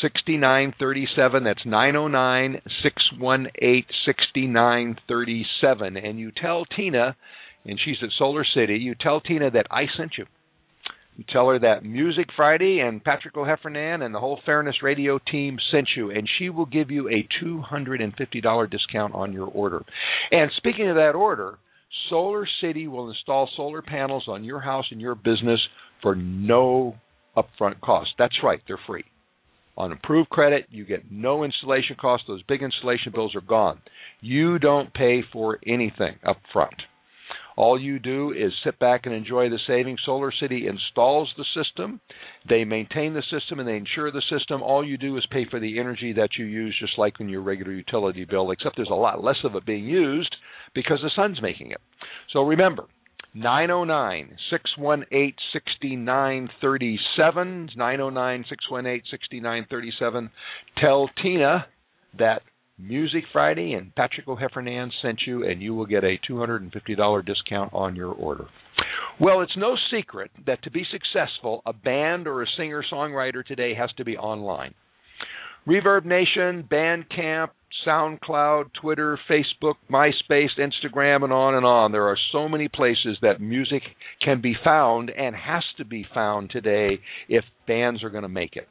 6937. 0.00 1.44
That's 1.44 1.66
909 1.66 2.62
618 2.82 3.84
6937. 4.06 5.96
And 5.96 6.18
you 6.18 6.30
tell 6.30 6.64
Tina, 6.66 7.16
and 7.64 7.80
she's 7.84 7.96
at 8.02 8.10
Solar 8.18 8.44
City, 8.44 8.76
you 8.76 8.94
tell 8.94 9.20
Tina 9.20 9.50
that 9.50 9.66
I 9.70 9.86
sent 9.96 10.12
you. 10.18 10.26
Tell 11.32 11.48
her 11.48 11.58
that 11.58 11.84
Music 11.84 12.26
Friday 12.36 12.78
and 12.78 13.02
Patrick 13.02 13.36
O'Heffernan 13.36 14.04
and 14.04 14.14
the 14.14 14.20
whole 14.20 14.40
Fairness 14.46 14.76
Radio 14.82 15.18
team 15.18 15.58
sent 15.72 15.88
you, 15.96 16.10
and 16.10 16.28
she 16.38 16.48
will 16.48 16.66
give 16.66 16.90
you 16.90 17.08
a 17.08 17.26
$250 17.44 18.70
discount 18.70 19.14
on 19.14 19.32
your 19.32 19.46
order. 19.48 19.82
And 20.30 20.50
speaking 20.56 20.88
of 20.88 20.94
that 20.94 21.16
order, 21.16 21.58
Solar 22.08 22.46
City 22.60 22.86
will 22.86 23.08
install 23.08 23.48
solar 23.56 23.82
panels 23.82 24.24
on 24.28 24.44
your 24.44 24.60
house 24.60 24.86
and 24.90 25.00
your 25.00 25.16
business 25.16 25.60
for 26.02 26.14
no 26.14 26.94
upfront 27.36 27.80
cost. 27.80 28.10
That's 28.18 28.36
right, 28.42 28.60
they're 28.68 28.80
free. 28.86 29.04
On 29.76 29.92
approved 29.92 30.28
credit, 30.28 30.66
you 30.70 30.84
get 30.84 31.10
no 31.10 31.44
installation 31.44 31.96
cost. 32.00 32.24
Those 32.26 32.42
big 32.42 32.62
installation 32.62 33.12
bills 33.12 33.34
are 33.34 33.40
gone. 33.40 33.80
You 34.20 34.58
don't 34.58 34.92
pay 34.92 35.22
for 35.32 35.58
anything 35.66 36.16
up 36.26 36.38
front. 36.52 36.74
All 37.58 37.78
you 37.80 37.98
do 37.98 38.30
is 38.30 38.52
sit 38.64 38.78
back 38.78 39.04
and 39.04 39.12
enjoy 39.12 39.48
the 39.48 39.58
savings. 39.66 39.98
Solar 40.06 40.30
City 40.30 40.68
installs 40.68 41.28
the 41.36 41.44
system, 41.60 42.00
they 42.48 42.62
maintain 42.62 43.14
the 43.14 43.24
system, 43.32 43.58
and 43.58 43.68
they 43.68 43.76
insure 43.76 44.12
the 44.12 44.22
system. 44.30 44.62
All 44.62 44.86
you 44.86 44.96
do 44.96 45.16
is 45.16 45.26
pay 45.32 45.44
for 45.50 45.58
the 45.58 45.80
energy 45.80 46.12
that 46.12 46.28
you 46.38 46.44
use, 46.44 46.76
just 46.78 46.96
like 46.98 47.14
in 47.18 47.28
your 47.28 47.42
regular 47.42 47.72
utility 47.72 48.24
bill, 48.24 48.52
except 48.52 48.76
there's 48.76 48.90
a 48.92 48.94
lot 48.94 49.24
less 49.24 49.38
of 49.42 49.56
it 49.56 49.66
being 49.66 49.86
used 49.86 50.36
because 50.72 51.00
the 51.02 51.10
sun's 51.16 51.42
making 51.42 51.72
it. 51.72 51.80
So 52.32 52.42
remember, 52.42 52.84
909 53.34 54.36
618 54.50 55.34
6937. 55.52 57.70
909 57.76 58.44
618 58.48 59.02
6937. 59.10 60.30
Tell 60.80 61.10
Tina 61.20 61.66
that 62.20 62.42
Music 62.78 63.24
Friday 63.32 63.72
and 63.72 63.94
Patrick 63.94 64.28
O'Heffernan 64.28 64.90
sent 65.02 65.22
you, 65.26 65.44
and 65.44 65.60
you 65.60 65.74
will 65.74 65.86
get 65.86 66.04
a 66.04 66.16
$250 66.30 67.26
discount 67.26 67.72
on 67.72 67.96
your 67.96 68.12
order. 68.12 68.46
Well, 69.20 69.40
it's 69.40 69.56
no 69.56 69.76
secret 69.90 70.30
that 70.46 70.62
to 70.62 70.70
be 70.70 70.84
successful, 70.90 71.62
a 71.66 71.72
band 71.72 72.28
or 72.28 72.42
a 72.42 72.46
singer 72.56 72.84
songwriter 72.92 73.44
today 73.44 73.74
has 73.74 73.90
to 73.96 74.04
be 74.04 74.16
online. 74.16 74.74
Reverb 75.66 76.04
Nation, 76.04 76.66
Bandcamp, 76.70 77.48
SoundCloud, 77.86 78.70
Twitter, 78.80 79.18
Facebook, 79.28 79.74
MySpace, 79.90 80.50
Instagram, 80.58 81.24
and 81.24 81.32
on 81.32 81.54
and 81.54 81.66
on. 81.66 81.92
There 81.92 82.08
are 82.08 82.16
so 82.32 82.48
many 82.48 82.68
places 82.68 83.18
that 83.22 83.40
music 83.40 83.82
can 84.24 84.40
be 84.40 84.54
found 84.64 85.10
and 85.10 85.34
has 85.34 85.64
to 85.78 85.84
be 85.84 86.06
found 86.14 86.50
today 86.50 87.00
if 87.28 87.44
bands 87.66 88.04
are 88.04 88.10
going 88.10 88.22
to 88.22 88.28
make 88.28 88.56
it. 88.56 88.68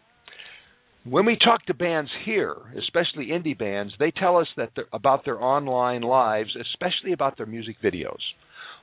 When 1.10 1.26
we 1.26 1.38
talk 1.38 1.66
to 1.68 1.74
bands 1.74 2.12
here, 2.26 2.54
especially 2.78 3.28
indie 3.28 3.58
bands, 3.58 3.94
they 3.98 4.12
tell 4.12 4.36
us 4.36 4.48
that 4.58 4.72
about 4.92 5.24
their 5.24 5.42
online 5.42 6.02
lives, 6.02 6.50
especially 6.60 7.14
about 7.14 7.38
their 7.38 7.46
music 7.46 7.78
videos. 7.82 8.20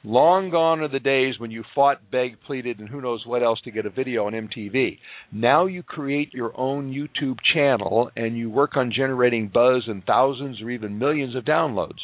Long 0.04 0.48
gone 0.48 0.80
are 0.80 0.88
the 0.88 1.00
days 1.00 1.38
when 1.38 1.50
you 1.50 1.64
fought, 1.74 2.10
begged, 2.10 2.40
pleaded, 2.46 2.78
and 2.78 2.88
who 2.88 3.02
knows 3.02 3.26
what 3.26 3.42
else 3.42 3.60
to 3.64 3.70
get 3.70 3.84
a 3.84 3.90
video 3.90 4.26
on 4.26 4.32
MTV. 4.32 4.98
Now 5.32 5.66
you 5.66 5.82
create 5.82 6.32
your 6.32 6.58
own 6.58 6.94
YouTube 6.94 7.36
channel 7.52 8.10
and 8.16 8.38
you 8.38 8.48
work 8.48 8.74
on 8.74 8.90
generating 8.90 9.50
buzz 9.52 9.84
and 9.86 10.02
thousands 10.04 10.62
or 10.62 10.70
even 10.70 10.98
millions 10.98 11.36
of 11.36 11.44
downloads. 11.44 12.00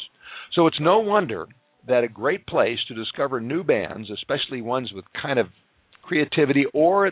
So 0.53 0.67
it's 0.67 0.79
no 0.79 0.99
wonder 0.99 1.47
that 1.87 2.03
a 2.03 2.07
great 2.07 2.45
place 2.45 2.77
to 2.89 2.93
discover 2.93 3.41
new 3.41 3.63
bands, 3.63 4.11
especially 4.11 4.61
ones 4.61 4.91
with 4.93 5.05
kind 5.19 5.39
of 5.39 5.47
creativity 6.03 6.65
or 6.75 7.07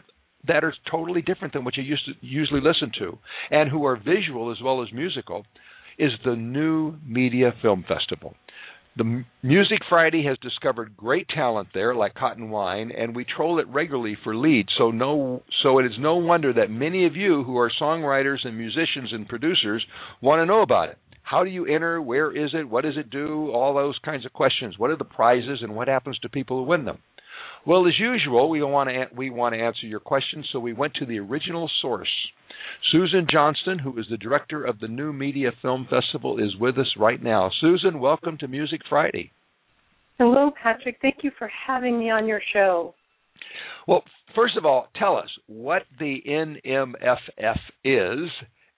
that 0.48 0.64
are 0.64 0.74
totally 0.90 1.22
different 1.22 1.54
than 1.54 1.64
what 1.66 1.78
you 1.78 1.84
used 1.84 2.06
to 2.06 2.14
usually 2.22 2.62
listen 2.62 2.92
to, 3.00 3.18
and 3.52 3.70
who 3.70 3.86
are 3.86 3.98
visual 3.98 4.52
as 4.52 4.58
well 4.64 4.82
as 4.82 4.92
musical, 4.94 5.46
is 5.98 6.12
the 6.24 6.36
New 6.36 6.96
Media 7.06 7.54
Film 7.62 7.84
Festival. 7.88 8.36
The 8.98 9.24
Music 9.44 9.80
Friday 9.88 10.26
has 10.26 10.38
discovered 10.40 10.98
great 10.98 11.28
talent 11.30 11.70
there, 11.74 11.96
like 11.96 12.16
Cotton 12.16 12.50
Wine, 12.50 12.92
and 12.92 13.16
we 13.16 13.24
troll 13.24 13.60
it 13.60 13.68
regularly 13.68 14.18
for 14.24 14.36
leads. 14.36 14.70
So 14.78 14.92
no, 14.92 15.44
so 15.64 15.80
it 15.80 15.86
is 15.86 15.94
no 16.00 16.16
wonder 16.18 16.52
that 16.54 16.72
many 16.72 17.06
of 17.06 17.16
you 17.16 17.44
who 17.44 17.58
are 17.58 17.72
songwriters 17.82 18.46
and 18.46 18.58
musicians 18.58 19.14
and 19.14 19.28
producers 19.28 19.86
want 20.22 20.42
to 20.42 20.46
know 20.46 20.62
about 20.62 20.90
it. 20.90 20.98
How 21.22 21.44
do 21.44 21.50
you 21.50 21.66
enter? 21.66 22.02
Where 22.02 22.36
is 22.36 22.50
it? 22.54 22.68
What 22.68 22.84
does 22.84 22.98
it 22.98 23.10
do? 23.10 23.52
All 23.52 23.76
those 23.76 23.98
kinds 24.04 24.26
of 24.26 24.34
questions. 24.34 24.80
What 24.80 24.90
are 24.90 24.98
the 24.98 25.06
prizes, 25.06 25.60
and 25.62 25.76
what 25.76 25.88
happens 25.88 26.18
to 26.20 26.30
people 26.30 26.58
who 26.58 26.64
win 26.64 26.86
them? 26.86 26.98
Well, 27.66 27.88
as 27.88 28.00
usual, 28.00 28.50
we 28.50 28.64
want 28.64 28.90
to 28.90 29.06
we 29.16 29.30
want 29.30 29.54
to 29.54 29.62
answer 29.62 29.86
your 29.86 30.00
questions, 30.00 30.48
so 30.52 30.60
we 30.60 30.74
went 30.74 30.94
to 30.96 31.06
the 31.06 31.20
original 31.20 31.70
source. 31.82 32.10
Susan 32.92 33.28
Johnston, 33.30 33.80
who 33.80 33.98
is 34.00 34.06
the 34.10 34.18
director 34.18 34.64
of 34.64 34.80
the 34.80 34.88
New 34.88 35.12
Media 35.12 35.52
Film 35.62 35.88
Festival, 35.90 36.40
is 36.40 36.56
with 36.60 36.78
us 36.78 36.94
right 36.98 37.22
now. 37.22 37.52
Susan, 37.60 38.00
welcome 38.00 38.38
to 38.38 38.48
Music 38.48 38.82
Friday. 38.90 39.32
Hello, 40.18 40.52
Patrick. 40.62 40.98
Thank 41.02 41.18
you 41.22 41.32
for 41.38 41.50
having 41.68 42.00
me 42.00 42.10
on 42.10 42.28
your 42.28 42.42
show. 42.54 42.94
Well, 43.88 44.04
first 44.36 44.58
of 44.58 44.66
all, 44.66 44.88
tell 44.98 45.18
us 45.18 45.30
what 45.48 45.84
the 46.00 46.22
NMFF 46.28 47.58
is 47.84 48.30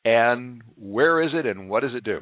and 0.06 0.62
where 0.80 1.22
is 1.22 1.32
it 1.34 1.46
and 1.46 1.70
what 1.70 1.82
does 1.82 1.94
it 1.96 2.04
do? 2.04 2.20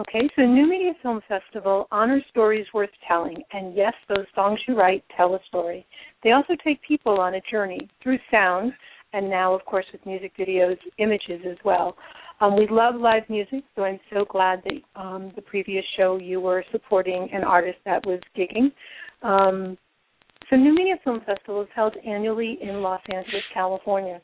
Okay, 0.00 0.26
so 0.34 0.42
New 0.42 0.66
Media 0.66 0.92
Film 1.02 1.20
Festival 1.28 1.86
honors 1.92 2.24
stories 2.30 2.64
worth 2.72 2.88
telling, 3.06 3.42
and 3.52 3.76
yes, 3.76 3.92
those 4.08 4.24
songs 4.34 4.58
you 4.66 4.74
write 4.74 5.04
tell 5.14 5.34
a 5.34 5.38
story. 5.48 5.84
They 6.24 6.32
also 6.32 6.54
take 6.64 6.80
people 6.82 7.20
on 7.20 7.34
a 7.34 7.42
journey 7.50 7.90
through 8.02 8.18
sound, 8.30 8.72
and 9.12 9.28
now, 9.28 9.52
of 9.52 9.62
course, 9.66 9.84
with 9.92 10.04
music 10.06 10.32
videos, 10.38 10.78
images 10.96 11.42
as 11.46 11.58
well. 11.62 11.94
Um, 12.40 12.56
we 12.56 12.66
love 12.70 12.94
live 12.94 13.24
music, 13.28 13.64
so 13.76 13.82
I'm 13.84 14.00
so 14.10 14.24
glad 14.24 14.62
that 14.64 15.00
um, 15.00 15.30
the 15.36 15.42
previous 15.42 15.84
show 15.98 16.16
you 16.16 16.40
were 16.40 16.64
supporting 16.72 17.28
an 17.30 17.44
artist 17.44 17.78
that 17.84 18.06
was 18.06 18.20
gigging. 18.34 18.72
Um, 19.22 19.76
so, 20.48 20.56
New 20.56 20.74
Media 20.74 20.94
Film 21.04 21.20
Festival 21.26 21.60
is 21.60 21.68
held 21.74 21.96
annually 22.06 22.58
in 22.62 22.80
Los 22.80 23.02
Angeles, 23.14 23.42
California. 23.52 24.22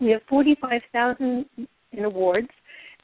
We 0.00 0.10
have 0.12 0.22
45,000 0.30 1.44
in 1.92 2.04
awards 2.04 2.48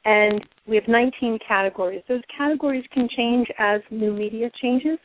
and 0.04 0.44
we 0.66 0.76
have 0.76 0.88
19 0.88 1.38
categories. 1.46 2.02
Those 2.08 2.22
categories 2.36 2.84
can 2.92 3.08
change 3.14 3.48
as 3.58 3.80
new 3.90 4.12
media 4.12 4.50
changes. 4.60 4.98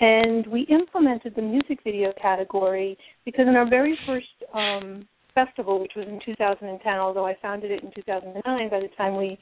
And 0.00 0.46
we 0.48 0.62
implemented 0.62 1.34
the 1.36 1.42
music 1.42 1.78
video 1.84 2.12
category 2.20 2.98
because 3.24 3.46
in 3.46 3.54
our 3.54 3.68
very 3.68 3.96
first 4.06 4.26
um, 4.52 5.06
festival, 5.34 5.80
which 5.80 5.92
was 5.94 6.06
in 6.08 6.18
2010, 6.24 6.92
although 6.94 7.26
I 7.26 7.36
founded 7.40 7.70
it 7.70 7.82
in 7.84 7.92
2009, 7.94 8.70
by 8.70 8.80
the 8.80 8.88
time 8.96 9.16
we, 9.16 9.38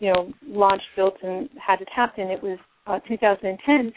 you 0.00 0.12
know, 0.12 0.32
launched, 0.46 0.84
built, 0.94 1.14
and 1.22 1.48
had 1.64 1.80
it 1.80 1.88
happen, 1.94 2.28
it 2.28 2.42
was 2.42 2.58
uh, 2.86 2.98
2010. 3.08 3.92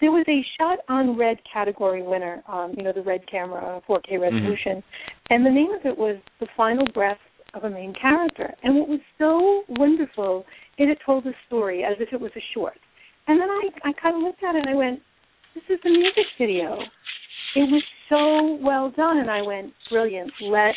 There 0.00 0.10
was 0.10 0.24
a 0.28 0.44
shot 0.58 0.80
on 0.88 1.16
red 1.16 1.38
category 1.50 2.02
winner, 2.02 2.42
um, 2.48 2.74
you 2.76 2.82
know, 2.82 2.92
the 2.92 3.02
red 3.02 3.20
camera, 3.30 3.80
4K 3.88 4.20
resolution, 4.20 4.78
mm-hmm. 4.78 5.34
and 5.34 5.46
the 5.46 5.50
name 5.50 5.70
of 5.70 5.86
it 5.86 5.96
was 5.96 6.16
"The 6.40 6.48
Final 6.56 6.86
Breath 6.92 7.18
of 7.54 7.64
a 7.64 7.70
main 7.70 7.94
character. 8.00 8.52
And 8.62 8.76
what 8.76 8.88
was 8.88 9.00
so 9.18 9.62
wonderful, 9.68 10.44
is 10.78 10.88
it 10.90 10.98
told 11.04 11.26
a 11.26 11.32
story 11.46 11.84
as 11.84 11.96
if 12.00 12.12
it 12.12 12.20
was 12.20 12.30
a 12.36 12.42
short. 12.54 12.78
And 13.28 13.40
then 13.40 13.48
I, 13.48 13.88
I 13.88 13.92
kind 14.00 14.16
of 14.16 14.22
looked 14.22 14.42
at 14.42 14.56
it 14.56 14.66
and 14.66 14.70
I 14.70 14.74
went, 14.74 15.00
this 15.54 15.64
is 15.68 15.78
a 15.84 15.88
music 15.88 16.24
video. 16.38 16.78
It 17.54 17.68
was 17.70 17.82
so 18.08 18.64
well 18.64 18.90
done. 18.90 19.18
And 19.18 19.30
I 19.30 19.42
went, 19.42 19.72
brilliant. 19.90 20.32
Let, 20.40 20.74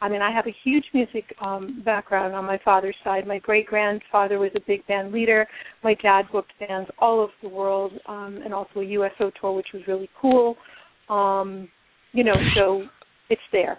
I 0.00 0.08
mean, 0.08 0.20
I 0.20 0.30
have 0.30 0.46
a 0.46 0.54
huge 0.64 0.84
music 0.92 1.24
um, 1.40 1.82
background 1.84 2.34
on 2.34 2.44
my 2.44 2.58
father's 2.64 2.96
side. 3.02 3.26
My 3.26 3.38
great 3.38 3.66
grandfather 3.66 4.38
was 4.38 4.50
a 4.54 4.60
big 4.66 4.86
band 4.86 5.12
leader. 5.12 5.46
My 5.82 5.94
dad 6.02 6.24
booked 6.30 6.52
bands 6.60 6.90
all 6.98 7.20
over 7.20 7.32
the 7.42 7.48
world 7.48 7.92
um, 8.06 8.40
and 8.44 8.52
also 8.52 8.80
a 8.80 8.84
USO 8.84 9.32
tour, 9.40 9.52
which 9.52 9.68
was 9.72 9.82
really 9.88 10.10
cool. 10.20 10.56
Um, 11.08 11.68
you 12.12 12.22
know, 12.24 12.36
so 12.54 12.82
it's 13.30 13.40
there. 13.52 13.78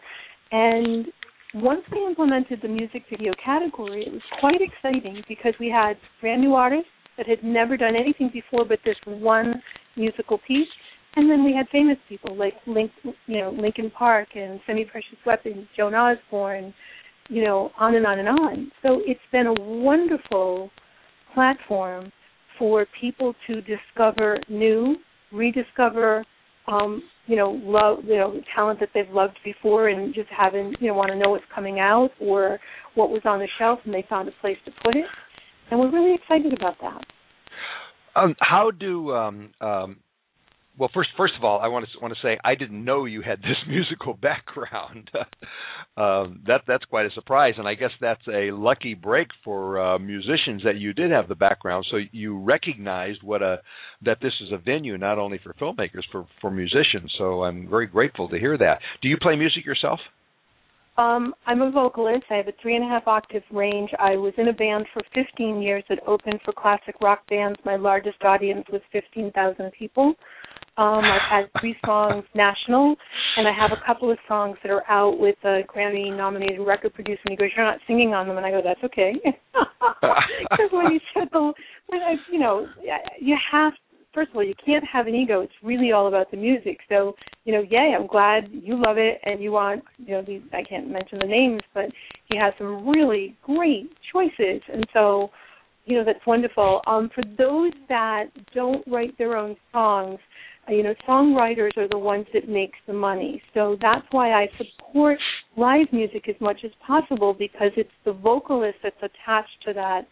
And 0.52 1.08
once 1.54 1.82
we 1.92 2.06
implemented 2.06 2.60
the 2.62 2.68
music 2.68 3.04
video 3.10 3.34
category, 3.44 4.06
it 4.06 4.12
was 4.12 4.22
quite 4.40 4.60
exciting 4.62 5.24
because 5.28 5.54
we 5.60 5.70
had 5.70 5.98
brand 6.22 6.42
new 6.42 6.54
artists 6.54 6.90
that 7.18 7.28
had 7.28 7.44
never 7.44 7.78
done 7.78 7.96
anything 7.96 8.30
before 8.32 8.66
but 8.66 8.80
this 8.86 8.98
one 9.06 9.62
musical 9.96 10.40
piece, 10.48 10.68
and 11.16 11.30
then 11.30 11.44
we 11.44 11.54
had 11.54 11.68
famous 11.72 11.98
people 12.08 12.36
like 12.36 12.54
Link, 12.68 12.92
you 13.04 13.40
know, 13.40 13.50
Linkin 13.60 13.90
Park 13.90 14.30
and 14.36 14.60
Semi 14.68 14.86
Precious 14.86 15.18
Weapon, 15.26 15.68
Joan 15.76 15.96
Osborne, 15.96 16.74
you 17.30 17.44
know, 17.44 17.72
on 17.80 17.96
and 17.96 18.06
on 18.06 18.20
and 18.20 18.30
on. 18.30 18.72
So 18.84 19.02
it's 19.06 19.20
been 19.32 19.48
a 19.48 19.54
wonderful 19.54 20.70
platform 21.34 22.12
for 22.60 22.86
people 23.00 23.34
to 23.48 23.62
discover 23.62 24.40
new, 24.50 24.98
rediscover 25.32 26.24
um, 26.68 27.02
you 27.28 27.36
know, 27.36 27.60
love, 27.64 28.00
you 28.06 28.18
know, 28.18 28.40
talent 28.56 28.80
that 28.80 28.90
they've 28.94 29.10
loved 29.10 29.38
before 29.44 29.90
and 29.90 30.14
just 30.14 30.30
haven't, 30.30 30.78
you 30.80 30.88
know, 30.88 30.94
want 30.94 31.10
to 31.10 31.18
know 31.18 31.30
what's 31.32 31.44
coming 31.54 31.80
out 31.80 32.10
or 32.20 32.60
what 32.96 33.10
was 33.10 33.22
on 33.26 33.40
the 33.40 33.48
shelf 33.60 33.80
and 33.86 33.94
they 33.94 34.06
found 34.10 34.28
a 34.28 34.32
place 34.42 34.58
to 34.66 34.72
put 34.84 34.96
it. 34.96 35.06
And 35.70 35.80
we're 35.80 35.92
really 35.92 36.16
excited 36.16 36.54
about 36.54 36.76
that. 36.82 37.02
Um, 38.16 38.36
how 38.40 38.72
do 38.72 39.12
um, 39.12 39.52
um, 39.62 39.98
well, 40.78 40.90
first, 40.94 41.10
first 41.18 41.34
of 41.38 41.44
all, 41.44 41.60
I 41.60 41.68
want 41.68 41.86
to 41.86 42.00
want 42.00 42.14
to 42.14 42.20
say 42.22 42.38
I 42.44 42.56
didn't 42.56 42.84
know 42.84 43.06
you 43.06 43.22
had 43.22 43.40
this 43.40 43.58
musical 43.68 44.14
background. 44.14 45.10
um, 45.98 46.42
that 46.48 46.62
that's 46.68 46.86
quite 46.86 47.06
a 47.06 47.12
surprise, 47.12 47.56
and 47.58 47.68
I 47.68 47.74
guess 47.74 47.92
that's 48.00 48.22
a 48.28 48.52
lucky 48.52 48.94
break 48.94 49.28
for 49.44 49.80
uh, 49.80 50.00
musicians 50.00 50.64
that 50.66 50.78
you 50.78 50.94
did 50.94 51.12
have 51.12 51.28
the 51.28 51.36
background. 51.36 51.86
So 51.90 51.98
you 52.12 52.40
recognized 52.40 53.24
what 53.24 53.42
a 53.42 53.62
that 54.04 54.20
this 54.22 54.34
is 54.42 54.52
a 54.52 54.58
venue 54.58 54.98
not 54.98 55.18
only 55.18 55.40
for 55.44 55.54
filmmakers, 55.54 56.04
for 56.12 56.28
for 56.42 56.52
musicians. 56.52 57.14
So 57.18 57.44
I'm 57.44 57.70
very 57.70 57.88
grateful 57.88 58.30
to 58.30 58.38
hear 58.38 58.58
that. 58.58 58.80
Do 59.02 59.10
you 59.10 59.18
play 59.22 59.36
music 59.36 59.66
yourself? 59.66 60.00
Um, 60.98 61.36
I'm 61.46 61.62
a 61.62 61.70
vocalist. 61.70 62.24
I 62.32 62.36
have 62.36 62.48
a 62.48 62.54
three 62.62 62.76
and 62.76 62.84
a 62.84 62.88
half 62.88 63.08
octave 63.08 63.44
range. 63.52 63.92
I 64.00 64.16
was 64.16 64.34
in 64.38 64.48
a 64.48 64.54
band 64.54 64.86
for 64.94 65.04
15 65.14 65.62
years 65.62 65.84
that 65.90 66.00
opened 66.08 66.40
for 66.44 66.54
classic 66.54 66.96
rock 67.02 67.22
bands. 67.30 67.60
My 67.64 67.76
largest 67.76 68.24
audience 68.24 68.66
was 68.72 68.82
15,000 68.92 69.72
people. 69.78 70.16
Um, 70.78 71.04
I've 71.04 71.44
had 71.44 71.60
three 71.60 71.76
songs 71.86 72.24
national, 72.36 72.96
and 73.36 73.48
I 73.48 73.52
have 73.52 73.72
a 73.72 73.84
couple 73.86 74.12
of 74.12 74.18
songs 74.28 74.58
that 74.62 74.72
are 74.72 74.84
out 74.90 75.20
with 75.20 75.36
a 75.44 75.62
Grammy-nominated 75.68 76.60
record 76.60 76.94
producer. 76.94 77.22
And 77.26 77.32
he 77.32 77.36
goes, 77.36 77.50
"You're 77.56 77.66
not 77.66 77.80
singing 77.88 78.14
on 78.14 78.28
them," 78.28 78.38
and 78.38 78.46
I 78.46 78.52
go, 78.52 78.62
"That's 78.64 78.84
okay," 78.84 79.14
because 79.24 80.72
when 80.72 80.92
you 80.92 81.00
said 81.16 81.30
the, 81.32 81.52
when 81.88 82.02
I, 82.02 82.16
you 82.32 82.38
know, 82.38 82.68
you 83.20 83.36
have 83.52 83.74
first 84.18 84.32
of 84.32 84.38
all, 84.38 84.44
you 84.44 84.56
can't 84.66 84.84
have 84.92 85.06
an 85.06 85.14
ego. 85.14 85.42
It's 85.42 85.54
really 85.62 85.92
all 85.92 86.08
about 86.08 86.32
the 86.32 86.38
music. 86.38 86.80
So, 86.90 87.14
you 87.46 87.54
know, 87.54 87.62
yay, 87.62 87.94
I'm 87.96 88.08
glad 88.08 88.50
you 88.52 88.76
love 88.76 88.98
it 88.98 89.20
and 89.24 89.44
you 89.44 89.52
want, 89.52 89.84
you 90.00 90.14
know, 90.14 90.24
these, 90.26 90.42
I 90.54 90.64
can't 90.68 90.90
mention 90.90 91.20
the 91.20 91.28
names, 91.28 91.62
but 91.76 91.86
he 92.28 92.36
has 92.36 92.52
some 92.58 92.90
really 92.90 93.38
great 93.44 93.92
choices. 94.12 94.64
And 94.74 94.84
so, 94.92 95.30
you 95.86 96.00
know, 96.00 96.04
that's 96.04 96.26
wonderful. 96.26 96.82
Um, 96.88 97.12
for 97.14 97.24
those 97.38 97.74
that 97.90 98.24
don't 98.56 98.84
write 98.88 99.16
their 99.20 99.38
own 99.38 99.56
songs, 99.72 100.18
uh, 100.68 100.72
you 100.74 100.82
know, 100.82 100.96
songwriters 101.08 101.78
are 101.78 101.88
the 101.88 102.00
ones 102.00 102.26
that 102.34 102.50
make 102.50 102.72
the 102.88 102.94
money. 102.94 103.40
So 103.54 103.78
that's 103.80 104.06
why 104.10 104.32
I 104.32 104.48
support 104.58 105.20
live 105.58 105.90
music 105.92 106.28
as 106.28 106.36
much 106.42 106.62
as 106.66 106.72
possible 106.88 107.36
because 107.38 107.70
it's 107.78 107.88
the 108.04 108.14
vocalist 108.14 108.80
that's 108.82 108.96
attached 108.98 109.64
to 109.68 109.74
that 109.74 110.08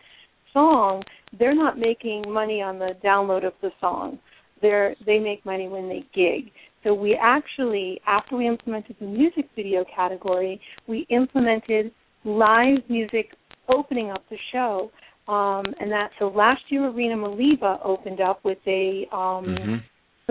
song. 0.55 1.03
They're 1.37 1.53
not 1.65 1.77
making 1.77 2.23
money 2.41 2.59
on 2.63 2.79
the 2.79 2.91
download 3.03 3.45
of 3.45 3.53
the 3.61 3.71
song. 3.79 4.17
They're 4.61 4.95
they 5.05 5.19
make 5.19 5.45
money 5.45 5.67
when 5.67 5.87
they 5.87 6.01
gig. 6.15 6.51
So 6.83 6.93
we 6.93 7.11
actually, 7.21 7.99
after 8.07 8.37
we 8.37 8.47
implemented 8.47 8.95
the 8.99 9.05
music 9.07 9.45
video 9.55 9.83
category, 9.95 10.59
we 10.87 11.05
implemented 11.09 11.91
live 12.23 12.79
music 12.89 13.27
opening 13.67 14.11
up 14.11 14.23
the 14.29 14.37
show. 14.51 14.91
Um, 15.27 15.65
and 15.79 15.91
that 15.91 16.09
so 16.19 16.25
last 16.27 16.61
year 16.69 16.85
Irina 16.85 17.15
Maliba 17.15 17.79
opened 17.83 18.21
up 18.21 18.39
with 18.43 18.59
a 18.67 19.07
um, 19.11 19.45
Mm-hmm. 19.45 19.75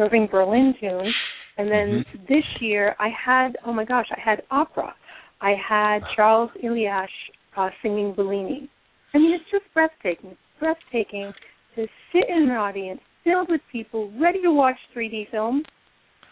Irving 0.03 0.29
Berlin 0.31 0.75
tune. 0.81 1.13
And 1.57 1.71
then 1.71 1.89
Mhm. 2.05 2.27
this 2.27 2.45
year 2.61 2.97
I 2.99 3.11
had, 3.11 3.57
oh 3.67 3.73
my 3.73 3.85
gosh, 3.85 4.09
I 4.11 4.21
had 4.21 4.43
opera. 4.51 4.95
I 5.41 5.53
had 5.55 6.01
Charles 6.17 6.51
Iliash 6.63 7.17
uh, 7.57 7.71
singing 7.83 8.13
Bellini. 8.15 8.69
I 9.15 9.19
mean, 9.19 9.33
it's 9.33 9.51
just 9.51 9.65
breathtaking. 9.73 10.31
It's 10.31 10.41
breathtaking 10.59 11.33
to 11.77 11.87
sit 12.13 12.25
in 12.29 12.45
an 12.45 12.51
audience 12.51 13.01
filled 13.23 13.49
with 13.49 13.61
people 13.73 14.13
ready 14.21 14.43
to 14.43 14.51
watch 14.51 14.77
3D 14.95 15.31
films, 15.31 15.65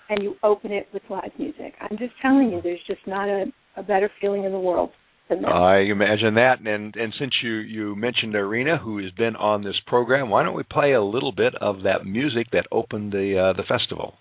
and 0.08 0.22
you 0.22 0.34
open 0.42 0.72
it 0.72 0.88
with 0.92 1.02
live 1.08 1.30
music. 1.38 1.74
I'm 1.80 1.96
just 1.96 2.12
telling 2.20 2.50
you, 2.50 2.60
there's 2.62 2.82
just 2.86 3.00
not 3.06 3.28
a, 3.28 3.44
a 3.76 3.82
better 3.82 4.10
feeling 4.20 4.44
in 4.44 4.52
the 4.52 4.60
world. 4.60 4.90
I 5.30 5.78
imagine 5.90 6.34
that, 6.34 6.56
and 6.60 6.94
and 6.94 7.14
since 7.18 7.32
you 7.42 7.52
you 7.52 7.96
mentioned 7.96 8.34
Irina, 8.34 8.76
who 8.76 8.98
has 8.98 9.10
been 9.12 9.34
on 9.36 9.64
this 9.64 9.76
program, 9.86 10.28
why 10.28 10.42
don't 10.42 10.54
we 10.54 10.62
play 10.62 10.92
a 10.92 11.02
little 11.02 11.32
bit 11.32 11.54
of 11.58 11.84
that 11.84 12.04
music 12.04 12.48
that 12.52 12.66
opened 12.70 13.12
the 13.12 13.38
uh, 13.38 13.56
the 13.56 13.62
festival? 13.62 14.14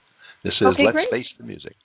This 0.44 0.54
is 0.62 0.68
Okay, 0.68 0.84
Let's 0.86 0.96
great. 0.96 1.10
Face 1.12 1.26
the 1.38 1.44
Music. 1.44 1.76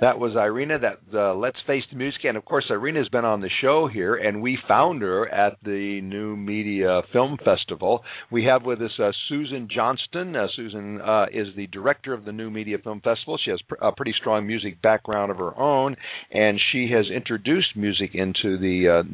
That 0.00 0.18
was 0.18 0.34
Irina. 0.34 0.80
That 0.80 0.98
uh, 1.14 1.34
Let's 1.34 1.58
Face 1.64 1.84
the 1.90 1.96
Music, 1.96 2.22
and 2.24 2.36
of 2.36 2.44
course, 2.44 2.64
Irina's 2.70 3.08
been 3.08 3.24
on 3.24 3.40
the 3.40 3.48
show 3.60 3.86
here, 3.86 4.16
and 4.16 4.42
we 4.42 4.58
found 4.66 5.00
her 5.00 5.28
at 5.28 5.58
the 5.62 6.00
New 6.02 6.36
Media 6.36 7.02
Film 7.12 7.38
Festival. 7.44 8.02
We 8.28 8.44
have 8.46 8.64
with 8.64 8.82
us 8.82 8.90
uh, 8.98 9.12
Susan 9.28 9.68
Johnston. 9.72 10.34
Uh, 10.34 10.48
Susan 10.56 11.00
uh, 11.00 11.26
is 11.32 11.54
the 11.56 11.68
director 11.68 12.12
of 12.14 12.24
the 12.24 12.32
New 12.32 12.50
Media 12.50 12.78
Film 12.82 13.00
Festival. 13.00 13.38
She 13.44 13.52
has 13.52 13.60
pr- 13.68 13.76
a 13.80 13.92
pretty 13.92 14.14
strong 14.20 14.44
music 14.44 14.82
background 14.82 15.30
of 15.30 15.36
her 15.36 15.56
own, 15.56 15.94
and 16.32 16.60
she 16.72 16.90
has 16.92 17.06
introduced 17.14 17.76
music 17.76 18.10
into 18.14 18.58
the 18.58 19.04
uh, 19.04 19.08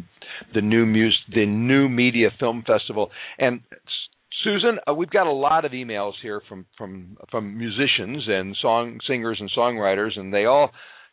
the 0.54 0.62
new 0.62 0.86
mus- 0.86 1.34
the 1.34 1.44
New 1.44 1.90
Media 1.90 2.30
Film 2.40 2.64
Festival. 2.66 3.10
And 3.38 3.60
Susan, 4.45 4.78
uh, 4.89 4.95
we've 4.95 5.11
got 5.11 5.26
a 5.26 5.32
lot 5.32 5.64
of 5.64 5.72
emails 5.72 6.12
here 6.22 6.41
from 6.49 6.66
from 6.76 7.16
from 7.30 7.59
musicians 7.59 8.24
and 8.28 8.57
song 8.62 8.99
singers 9.07 9.39
and 9.41 9.51
songwriters, 9.57 10.18
and 10.18 10.32
they 10.32 10.45
all 10.45 10.70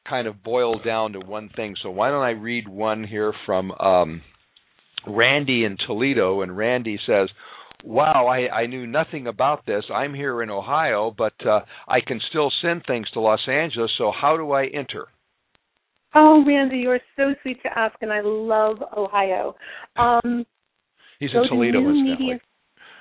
kind 0.08 0.28
of 0.28 0.44
boil 0.44 0.80
down 0.84 1.14
to 1.14 1.20
one 1.20 1.50
thing. 1.56 1.76
So 1.82 1.90
why 1.90 2.10
don't 2.10 2.24
I 2.24 2.32
read 2.32 2.68
one 2.68 3.04
here 3.04 3.34
from 3.46 3.72
um, 3.72 4.22
Randy 5.08 5.66
in 5.66 5.78
Toledo? 5.88 6.42
And 6.42 6.56
Randy 6.56 7.00
says, 7.08 7.30
"Wow, 7.84 8.28
I, 8.28 8.62
I 8.62 8.66
knew 8.68 8.86
nothing 8.86 9.26
about 9.26 9.66
this. 9.66 9.86
I'm 9.92 10.14
here 10.14 10.44
in 10.44 10.52
Ohio, 10.52 11.14
but 11.18 11.34
uh, 11.46 11.62
I 11.88 12.02
can 12.06 12.22
still 12.30 12.52
send 12.62 12.84
things 12.86 13.10
to 13.12 13.22
Los 13.22 13.48
Angeles. 13.48 13.92
So 13.98 14.12
how 14.12 14.38
do 14.38 14.52
I 14.52 14.68
enter?" 14.68 15.08
Oh, 16.14 16.44
Randy, 16.46 16.78
you 16.78 16.92
are 16.92 17.02
so 17.18 17.34
sweet 17.42 17.62
to 17.64 17.78
ask, 17.78 17.96
and 18.02 18.14
I 18.14 18.22
love 18.24 18.78
Ohio. 18.96 19.56
Um, 19.98 20.46
He's 21.20 21.32
in 21.34 21.44
Toledo, 21.50 21.82
to 21.82 22.40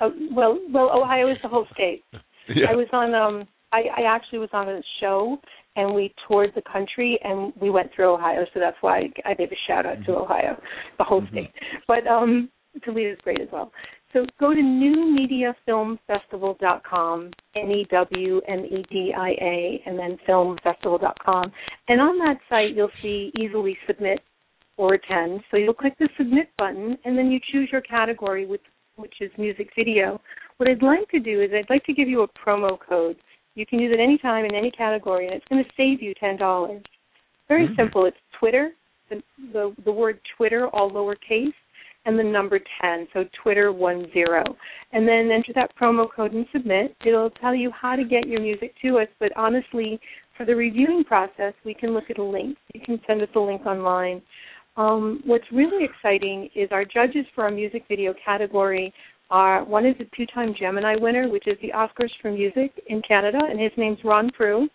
new 0.00 0.10
incidentally. 0.10 0.30
media. 0.30 0.34
Oh, 0.34 0.34
well, 0.34 0.58
well, 0.72 0.90
Ohio 1.02 1.30
is 1.30 1.36
the 1.42 1.48
whole 1.48 1.66
state. 1.72 2.02
Yeah. 2.46 2.66
I 2.70 2.74
was 2.74 2.88
on. 2.92 3.14
Um, 3.14 3.48
I, 3.72 3.84
I 3.96 4.02
actually 4.14 4.38
was 4.38 4.50
on 4.52 4.68
a 4.68 4.82
show, 5.00 5.38
and 5.76 5.94
we 5.94 6.12
toured 6.28 6.52
the 6.54 6.60
country, 6.70 7.18
and 7.24 7.54
we 7.58 7.70
went 7.70 7.90
through 7.96 8.12
Ohio. 8.12 8.44
So 8.52 8.60
that's 8.60 8.76
why 8.82 9.08
I 9.24 9.32
gave 9.32 9.50
a 9.50 9.56
shout 9.66 9.86
out 9.86 9.96
to 10.04 10.12
Ohio, 10.12 10.60
the 10.98 11.04
whole 11.04 11.22
state. 11.32 11.50
But 11.88 12.06
um, 12.06 12.50
Toledo 12.84 13.12
is 13.12 13.18
great 13.24 13.40
as 13.40 13.48
well. 13.50 13.72
So 14.12 14.26
go 14.38 14.52
to 14.54 14.60
newmediafilmfestival.com, 14.60 17.30
N 17.56 17.70
E 17.70 17.86
W 17.90 18.40
M 18.46 18.64
E 18.66 18.84
D 18.90 19.14
I 19.16 19.30
A, 19.30 19.82
and 19.86 19.98
then 19.98 20.18
filmfestival.com. 20.28 21.50
And 21.88 22.00
on 22.00 22.18
that 22.18 22.36
site, 22.48 22.76
you'll 22.76 22.90
see 23.02 23.32
easily 23.40 23.76
submit 23.86 24.20
or 24.76 24.94
attend. 24.94 25.40
So 25.50 25.56
you'll 25.56 25.74
click 25.74 25.94
the 25.98 26.08
submit 26.16 26.48
button, 26.58 26.96
and 27.04 27.18
then 27.18 27.30
you 27.30 27.38
choose 27.52 27.68
your 27.72 27.80
category, 27.80 28.46
which, 28.46 28.62
which 28.96 29.14
is 29.20 29.30
music 29.38 29.70
video. 29.76 30.20
What 30.56 30.68
I'd 30.68 30.82
like 30.82 31.08
to 31.10 31.20
do 31.20 31.42
is 31.42 31.50
I'd 31.52 31.70
like 31.70 31.84
to 31.84 31.92
give 31.92 32.08
you 32.08 32.22
a 32.22 32.28
promo 32.28 32.78
code. 32.78 33.16
You 33.54 33.66
can 33.66 33.78
use 33.78 33.92
it 33.92 34.00
anytime 34.02 34.44
in 34.44 34.54
any 34.54 34.70
category, 34.70 35.26
and 35.26 35.34
it's 35.34 35.44
going 35.48 35.62
to 35.62 35.70
save 35.76 36.02
you 36.02 36.14
ten 36.14 36.36
dollars. 36.36 36.82
Very 37.48 37.68
Mm. 37.68 37.76
simple. 37.76 38.06
It's 38.06 38.16
Twitter, 38.38 38.72
the, 39.10 39.22
the 39.52 39.74
the 39.84 39.92
word 39.92 40.18
Twitter, 40.36 40.68
all 40.68 40.90
lowercase, 40.90 41.52
and 42.06 42.18
the 42.18 42.22
number 42.22 42.58
ten. 42.80 43.06
So 43.12 43.24
Twitter 43.42 43.72
one 43.72 44.10
zero, 44.12 44.42
and 44.92 45.06
then 45.06 45.30
enter 45.30 45.52
that 45.54 45.74
promo 45.76 46.10
code 46.10 46.32
and 46.32 46.46
submit. 46.52 46.94
It'll 47.04 47.30
tell 47.30 47.54
you 47.54 47.70
how 47.70 47.96
to 47.96 48.04
get 48.04 48.26
your 48.26 48.40
music 48.40 48.74
to 48.82 48.98
us. 48.98 49.08
But 49.20 49.32
honestly, 49.36 50.00
for 50.36 50.44
the 50.44 50.56
reviewing 50.56 51.04
process, 51.04 51.54
we 51.64 51.74
can 51.74 51.90
look 51.94 52.10
at 52.10 52.18
a 52.18 52.22
link. 52.22 52.56
You 52.74 52.80
can 52.80 53.00
send 53.06 53.22
us 53.22 53.28
a 53.36 53.40
link 53.40 53.66
online. 53.66 54.20
Um, 54.76 55.22
what's 55.24 55.44
really 55.52 55.84
exciting 55.84 56.48
is 56.54 56.68
our 56.72 56.84
judges 56.84 57.26
for 57.34 57.44
our 57.44 57.50
music 57.50 57.84
video 57.88 58.12
category 58.24 58.92
are 59.30 59.64
one 59.64 59.86
is 59.86 59.94
a 60.00 60.16
two-time 60.16 60.54
Gemini 60.58 60.96
winner, 60.96 61.28
which 61.28 61.46
is 61.46 61.56
the 61.62 61.72
Oscars 61.74 62.10
for 62.20 62.30
Music 62.30 62.72
in 62.88 63.00
Canada, 63.06 63.38
and 63.48 63.58
his 63.58 63.72
name's 63.76 63.98
Ron 64.04 64.30
Prue. 64.30 64.68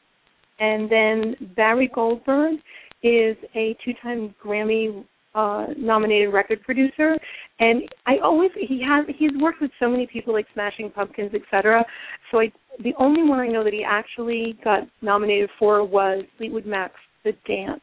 And 0.60 0.90
then 0.90 1.36
Barry 1.56 1.90
Goldberg 1.94 2.56
is 3.04 3.38
a 3.56 3.78
two-time 3.84 4.34
Grammy 4.44 5.06
uh, 5.36 5.68
nominated 5.78 6.34
record 6.34 6.62
producer, 6.64 7.16
and 7.60 7.84
I 8.08 8.18
always 8.24 8.50
he 8.56 8.82
has 8.86 9.06
he's 9.18 9.32
worked 9.40 9.62
with 9.62 9.72
so 9.80 9.88
many 9.88 10.08
people 10.08 10.34
like 10.34 10.48
Smashing 10.54 10.92
Pumpkins, 10.92 11.32
etc. 11.34 11.86
So 12.32 12.40
I 12.40 12.52
the 12.84 12.94
only 12.98 13.24
one 13.24 13.40
I 13.40 13.48
know 13.48 13.64
that 13.64 13.74
he 13.74 13.84
actually 13.88 14.58
got 14.64 14.84
nominated 15.02 15.50
for 15.60 15.86
was 15.86 16.24
Fleetwood 16.38 16.66
Mac's 16.66 17.00
The 17.24 17.34
Dance. 17.48 17.82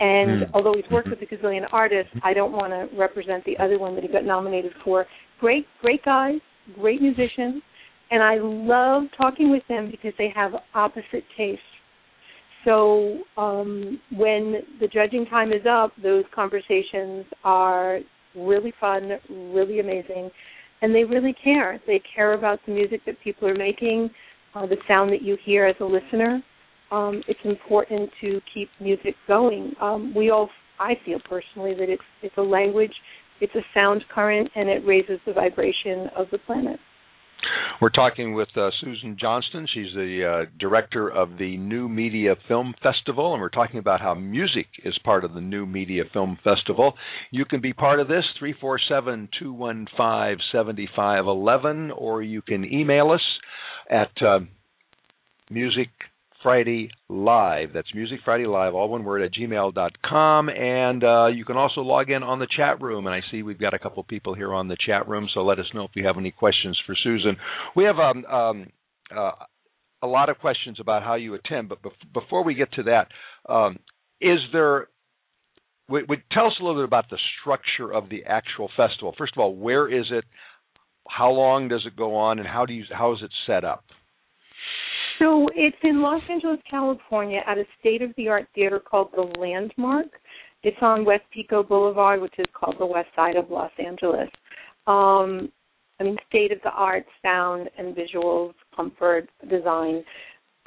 And 0.00 0.42
Mm. 0.42 0.50
although 0.54 0.74
he's 0.74 0.88
worked 0.90 1.08
with 1.08 1.22
a 1.22 1.26
gazillion 1.26 1.66
artists, 1.72 2.12
I 2.22 2.34
don't 2.34 2.52
want 2.52 2.72
to 2.72 2.88
represent 2.96 3.44
the 3.44 3.56
other 3.58 3.78
one 3.78 3.94
that 3.94 4.02
he 4.02 4.08
got 4.08 4.24
nominated 4.24 4.74
for. 4.84 5.06
Great, 5.40 5.66
great 5.80 6.02
guys, 6.04 6.40
great 6.74 7.00
musicians, 7.00 7.62
and 8.10 8.22
I 8.22 8.36
love 8.38 9.04
talking 9.16 9.50
with 9.50 9.66
them 9.68 9.90
because 9.90 10.12
they 10.18 10.30
have 10.30 10.52
opposite 10.74 11.24
tastes. 11.36 11.62
So 12.64 13.18
um, 13.36 14.00
when 14.16 14.62
the 14.80 14.88
judging 14.88 15.26
time 15.26 15.52
is 15.52 15.66
up, 15.66 15.92
those 16.02 16.24
conversations 16.34 17.26
are 17.44 18.00
really 18.34 18.72
fun, 18.80 19.18
really 19.28 19.80
amazing, 19.80 20.30
and 20.82 20.94
they 20.94 21.04
really 21.04 21.34
care. 21.34 21.80
They 21.86 22.00
care 22.14 22.32
about 22.32 22.58
the 22.66 22.72
music 22.72 23.02
that 23.06 23.20
people 23.22 23.46
are 23.48 23.54
making, 23.54 24.10
uh, 24.54 24.66
the 24.66 24.76
sound 24.88 25.12
that 25.12 25.22
you 25.22 25.36
hear 25.44 25.66
as 25.66 25.76
a 25.80 25.84
listener. 25.84 26.42
Um, 26.90 27.22
it's 27.28 27.40
important 27.44 28.10
to 28.20 28.40
keep 28.52 28.68
music 28.80 29.14
going. 29.26 29.72
Um, 29.80 30.14
we 30.14 30.30
all, 30.30 30.48
I 30.78 30.94
feel 31.04 31.18
personally, 31.28 31.74
that 31.74 31.88
it's 31.88 32.02
it's 32.22 32.36
a 32.36 32.42
language, 32.42 32.92
it's 33.40 33.54
a 33.54 33.62
sound 33.72 34.04
current, 34.14 34.48
and 34.54 34.68
it 34.68 34.86
raises 34.86 35.18
the 35.26 35.32
vibration 35.32 36.08
of 36.16 36.26
the 36.30 36.38
planet. 36.38 36.78
We're 37.80 37.90
talking 37.90 38.34
with 38.34 38.48
uh, 38.56 38.70
Susan 38.80 39.16
Johnston. 39.20 39.66
She's 39.72 39.92
the 39.94 40.46
uh, 40.46 40.50
director 40.58 41.08
of 41.08 41.36
the 41.38 41.56
New 41.56 41.88
Media 41.88 42.36
Film 42.48 42.74
Festival, 42.82 43.32
and 43.32 43.40
we're 43.40 43.48
talking 43.48 43.78
about 43.78 44.00
how 44.00 44.14
music 44.14 44.66
is 44.84 44.96
part 45.04 45.24
of 45.24 45.34
the 45.34 45.40
New 45.40 45.66
Media 45.66 46.04
Film 46.12 46.38
Festival. 46.42 46.94
You 47.30 47.44
can 47.44 47.60
be 47.60 47.72
part 47.72 48.00
of 48.00 48.08
this, 48.08 48.24
347 48.38 49.28
215 49.38 50.38
7511, 50.52 51.90
or 51.90 52.22
you 52.22 52.40
can 52.42 52.64
email 52.64 53.10
us 53.10 53.22
at 53.90 54.10
uh, 54.22 54.40
Music 55.50 55.88
Friday 56.44 56.90
Live. 57.08 57.70
That's 57.72 57.92
Music 57.94 58.20
Friday 58.22 58.46
Live, 58.46 58.74
all 58.74 58.90
one 58.90 59.02
word, 59.02 59.22
at 59.22 59.32
gmail.com. 59.32 60.48
And 60.50 61.02
uh, 61.02 61.26
you 61.28 61.44
can 61.46 61.56
also 61.56 61.80
log 61.80 62.10
in 62.10 62.22
on 62.22 62.38
the 62.38 62.46
chat 62.54 62.82
room. 62.82 63.06
And 63.06 63.14
I 63.14 63.20
see 63.30 63.42
we've 63.42 63.58
got 63.58 63.72
a 63.72 63.78
couple 63.78 64.04
people 64.04 64.34
here 64.34 64.52
on 64.52 64.68
the 64.68 64.76
chat 64.86 65.08
room, 65.08 65.26
so 65.32 65.40
let 65.40 65.58
us 65.58 65.64
know 65.72 65.84
if 65.84 65.92
you 65.94 66.06
have 66.06 66.18
any 66.18 66.30
questions 66.30 66.78
for 66.86 66.94
Susan. 67.02 67.36
We 67.74 67.84
have 67.84 67.96
um, 67.96 68.24
um, 68.26 68.66
uh, 69.10 69.30
a 70.02 70.06
lot 70.06 70.28
of 70.28 70.38
questions 70.38 70.76
about 70.80 71.02
how 71.02 71.14
you 71.14 71.32
attend, 71.32 71.70
but 71.70 71.82
bef- 71.82 72.12
before 72.12 72.44
we 72.44 72.54
get 72.54 72.70
to 72.74 72.82
that, 72.84 73.08
um, 73.50 73.78
is 74.20 74.38
there 74.52 74.88
would, 75.88 76.08
would 76.10 76.22
tell 76.30 76.46
us 76.46 76.54
a 76.60 76.62
little 76.62 76.80
bit 76.80 76.86
about 76.86 77.08
the 77.08 77.18
structure 77.40 77.90
of 77.92 78.10
the 78.10 78.24
actual 78.24 78.68
festival. 78.76 79.14
First 79.16 79.32
of 79.34 79.40
all, 79.40 79.56
where 79.56 79.88
is 79.88 80.06
it? 80.10 80.24
How 81.08 81.30
long 81.30 81.68
does 81.68 81.84
it 81.86 81.96
go 81.96 82.16
on, 82.16 82.38
and 82.38 82.46
how 82.46 82.66
do 82.66 82.74
you 82.74 82.84
how 82.90 83.12
is 83.14 83.18
it 83.22 83.30
set 83.46 83.64
up? 83.64 83.84
So 85.24 85.48
it's 85.54 85.76
in 85.82 86.02
Los 86.02 86.20
Angeles, 86.28 86.58
California, 86.70 87.40
at 87.46 87.56
a 87.56 87.64
state-of-the-art 87.80 88.46
theater 88.54 88.78
called 88.78 89.08
the 89.16 89.22
Landmark. 89.40 90.08
It's 90.62 90.76
on 90.82 91.02
West 91.02 91.22
Pico 91.32 91.62
Boulevard, 91.62 92.20
which 92.20 92.34
is 92.36 92.44
called 92.52 92.76
the 92.78 92.84
West 92.84 93.08
Side 93.16 93.36
of 93.36 93.50
Los 93.50 93.70
Angeles. 93.78 94.28
Um, 94.86 95.50
I 95.98 96.04
mean, 96.04 96.18
state-of-the-art 96.28 97.06
sound 97.22 97.70
and 97.78 97.96
visuals, 97.96 98.52
comfort, 98.76 99.30
design. 99.48 100.04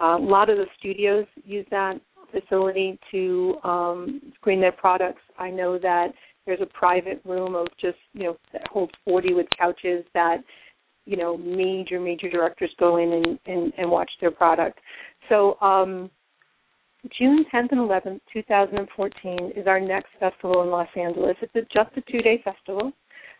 Uh, 0.02 0.18
a 0.18 0.26
lot 0.26 0.50
of 0.50 0.58
the 0.58 0.66
studios 0.80 1.28
use 1.46 1.68
that 1.70 2.02
facility 2.32 2.98
to 3.12 3.58
um, 3.64 4.22
screen 4.38 4.60
their 4.60 4.72
products. 4.72 5.22
I 5.38 5.52
know 5.52 5.78
that 5.78 6.08
there's 6.48 6.62
a 6.62 6.78
private 6.78 7.22
room 7.26 7.54
of 7.54 7.68
just 7.80 7.98
you 8.14 8.24
know 8.24 8.38
that 8.54 8.66
holds 8.70 8.94
40 9.06 9.36
with 9.36 9.46
couches 9.56 10.04
that 10.16 10.38
you 11.08 11.16
know 11.16 11.38
major 11.38 12.00
major 12.00 12.30
directors 12.30 12.70
go 12.80 12.98
in 12.98 13.14
and 13.14 13.40
and, 13.46 13.74
and 13.78 13.90
watch 13.90 14.12
their 14.22 14.32
product. 14.32 14.80
So 15.30 15.60
um, 15.62 16.12
June 17.18 17.46
10th 17.54 17.72
and 17.72 17.82
11th, 17.82 18.20
2014 18.34 19.52
is 19.56 19.68
our 19.68 19.80
next 19.80 20.10
festival 20.20 20.64
in 20.64 20.70
Los 20.70 20.88
Angeles. 20.96 21.38
It's 21.42 21.56
a, 21.56 21.62
just 21.62 21.96
a 21.96 22.12
two-day 22.12 22.42
festival. 22.44 22.92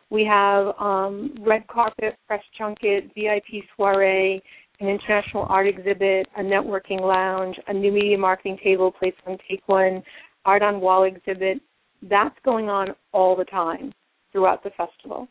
We 0.10 0.24
have 0.26 0.74
um, 0.80 1.36
red 1.42 1.68
carpet, 1.68 2.18
press 2.28 2.42
junket, 2.58 3.12
VIP 3.14 3.66
soiree, 3.76 4.42
an 4.80 4.88
international 4.88 5.46
art 5.50 5.68
exhibit, 5.68 6.28
a 6.38 6.42
networking 6.42 7.02
lounge, 7.02 7.58
a 7.68 7.74
new 7.74 7.92
media 7.92 8.18
marketing 8.18 8.58
table, 8.64 8.92
place 8.92 9.14
on 9.26 9.38
take 9.50 9.68
one, 9.68 10.02
art 10.46 10.62
on 10.62 10.80
wall 10.80 11.04
exhibit. 11.04 11.60
That's 12.04 12.36
going 12.46 12.70
on 12.70 12.90
all 13.12 13.36
the 13.36 13.46
time 13.46 13.92
throughout 14.32 14.64
the 14.64 14.70
festival 14.72 15.28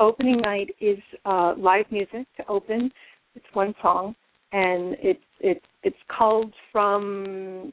opening 0.00 0.40
night 0.40 0.70
is 0.80 0.98
uh, 1.24 1.54
live 1.56 1.86
music 1.90 2.26
to 2.36 2.46
open. 2.48 2.90
It's 3.34 3.46
one 3.52 3.74
song, 3.82 4.14
and 4.52 4.96
it's 5.00 5.20
it's 5.40 5.64
it's 5.82 5.96
culled 6.16 6.52
from 6.72 7.72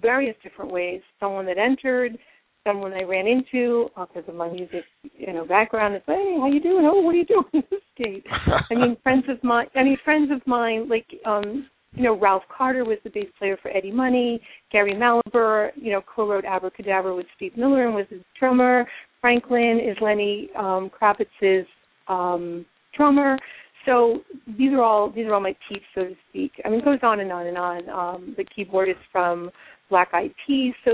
various 0.00 0.36
different 0.42 0.72
ways. 0.72 1.00
Someone 1.18 1.46
that 1.46 1.58
entered, 1.58 2.18
someone 2.66 2.92
I 2.92 3.02
ran 3.02 3.26
into 3.26 3.88
because 3.96 4.24
uh, 4.28 4.32
of 4.32 4.36
my 4.36 4.50
music, 4.50 4.84
you 5.16 5.32
know, 5.32 5.46
background. 5.46 5.94
It's 5.94 6.06
hey, 6.06 6.36
how 6.38 6.48
you 6.48 6.60
doing? 6.60 6.86
Oh, 6.90 7.00
what 7.00 7.14
are 7.14 7.18
you 7.18 7.24
doing 7.26 7.44
in 7.52 7.62
this 7.70 7.80
state? 7.94 8.24
I 8.70 8.74
mean, 8.74 8.96
friends 9.02 9.24
of 9.28 9.42
mine. 9.44 9.66
I 9.74 9.84
mean, 9.84 9.98
friends 10.04 10.30
of 10.32 10.46
mine 10.46 10.88
like 10.88 11.06
um 11.24 11.68
you 11.94 12.04
know, 12.04 12.16
Ralph 12.16 12.44
Carter 12.56 12.84
was 12.84 12.98
the 13.02 13.10
bass 13.10 13.26
player 13.38 13.58
for 13.60 13.70
Eddie 13.76 13.90
Money. 13.90 14.40
Gary 14.70 14.94
Mallaber, 14.94 15.70
you 15.74 15.90
know, 15.90 16.02
co-wrote 16.02 16.44
Abracadabra 16.44 17.14
with 17.14 17.26
Steve 17.36 17.56
Miller 17.56 17.86
and 17.86 17.94
was 17.94 18.06
his 18.10 18.20
drummer. 18.38 18.86
Franklin 19.20 19.80
is 19.80 19.96
Lenny 20.00 20.48
um, 20.56 20.90
Kravitz's 20.90 21.66
um, 22.08 22.64
drummer. 22.96 23.38
So 23.86 24.20
these 24.58 24.72
are 24.72 24.82
all 24.82 25.10
these 25.10 25.26
are 25.26 25.34
all 25.34 25.40
my 25.40 25.56
peeps, 25.68 25.84
so 25.94 26.04
to 26.04 26.14
speak. 26.28 26.52
I 26.64 26.68
mean, 26.68 26.80
it 26.80 26.84
goes 26.84 26.98
on 27.02 27.20
and 27.20 27.32
on 27.32 27.46
and 27.46 27.56
on. 27.56 27.88
Um, 27.88 28.36
the 28.36 28.44
keyboardist 28.44 29.00
from 29.10 29.50
Black 29.88 30.08
Eyed 30.12 30.34
Peas. 30.46 30.74
So 30.84 30.92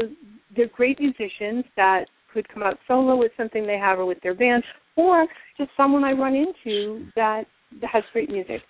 they're 0.56 0.68
great 0.68 1.00
musicians 1.00 1.64
that 1.76 2.04
could 2.32 2.48
come 2.48 2.62
out 2.62 2.78
solo 2.86 3.16
with 3.16 3.32
something 3.36 3.66
they 3.66 3.78
have 3.78 3.98
or 3.98 4.06
with 4.06 4.20
their 4.22 4.34
band, 4.34 4.62
or 4.96 5.26
just 5.56 5.70
someone 5.76 6.04
I 6.04 6.12
run 6.12 6.34
into 6.34 7.06
that, 7.16 7.44
that 7.80 7.90
has 7.90 8.04
great 8.12 8.30
music. 8.30 8.60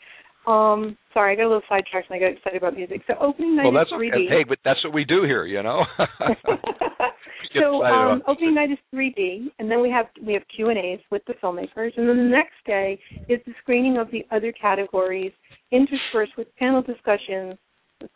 Um, 0.47 0.97
sorry, 1.13 1.33
I 1.33 1.37
got 1.37 1.45
a 1.45 1.51
little 1.51 1.63
sidetracked 1.69 2.09
and 2.09 2.17
I 2.17 2.21
got 2.21 2.37
excited 2.37 2.59
about 2.59 2.77
music. 2.77 3.03
So 3.07 3.15
opening 3.21 3.57
night 3.57 3.73
well, 3.73 3.83
is 3.83 3.89
3D. 3.93 4.13
Okay. 4.13 4.27
Hey, 4.29 4.45
but 4.49 4.59
that's 4.65 4.83
what 4.85 4.95
we 4.95 5.05
do 5.05 5.25
here, 5.25 5.45
you 5.45 5.63
know. 5.63 5.83
so 7.61 7.83
um, 7.83 8.23
opening 8.29 8.55
night 8.55 8.71
is 8.71 8.79
3D, 8.95 9.47
and 9.59 9.71
then 9.71 9.83
we 9.83 9.91
have 9.91 10.07
we 10.25 10.33
have 10.35 10.43
Q 10.55 10.71
and 10.71 10.79
A's 10.79 11.01
with 11.11 11.23
the 11.27 11.35
filmmakers, 11.43 11.91
and 11.97 12.09
then 12.09 12.17
the 12.17 12.31
next 12.31 12.55
day 12.65 12.99
is 13.29 13.41
the 13.47 13.53
screening 13.63 13.99
of 13.99 14.09
the 14.11 14.25
other 14.31 14.53
categories, 14.53 15.33
interspersed 15.73 16.33
with 16.39 16.47
panel 16.59 16.83
discussions, 16.83 17.57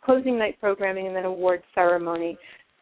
closing 0.03 0.39
night 0.39 0.55
programming, 0.61 1.07
and 1.07 1.15
then 1.15 1.25
awards 1.25 1.63
ceremony. 1.75 2.37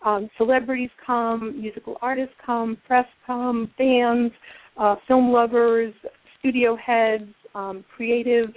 Um, 0.05 0.29
celebrities 0.37 0.91
come, 1.05 1.59
musical 1.59 1.97
artists 2.01 2.35
come, 2.45 2.77
press 2.87 3.05
come, 3.25 3.69
fans, 3.77 4.31
uh, 4.77 4.95
film 5.07 5.31
lovers, 5.31 5.93
studio 6.39 6.77
heads, 6.77 7.25
um, 7.55 7.83
creative 7.95 8.49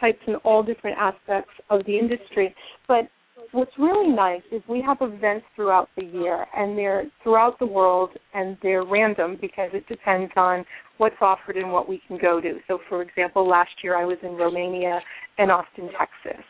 types 0.00 0.18
in 0.26 0.36
all 0.36 0.62
different 0.62 0.96
aspects 0.98 1.52
of 1.68 1.84
the 1.86 1.98
industry. 1.98 2.54
But 2.88 3.08
what's 3.52 3.72
really 3.78 4.08
nice 4.12 4.42
is 4.52 4.62
we 4.68 4.82
have 4.82 4.98
events 5.00 5.46
throughout 5.56 5.88
the 5.96 6.04
year 6.04 6.46
and 6.56 6.76
they're 6.76 7.04
throughout 7.22 7.58
the 7.58 7.66
world 7.66 8.10
and 8.34 8.56
they're 8.62 8.84
random 8.84 9.38
because 9.40 9.70
it 9.72 9.86
depends 9.88 10.32
on 10.36 10.64
what's 10.98 11.16
offered 11.20 11.56
and 11.56 11.72
what 11.72 11.88
we 11.88 12.00
can 12.06 12.18
go 12.18 12.40
to. 12.40 12.58
So 12.68 12.78
for 12.88 13.02
example, 13.02 13.48
last 13.48 13.70
year 13.82 13.96
I 13.96 14.04
was 14.04 14.18
in 14.22 14.32
Romania 14.32 15.00
and 15.38 15.50
Austin, 15.50 15.88
Texas. 15.98 16.44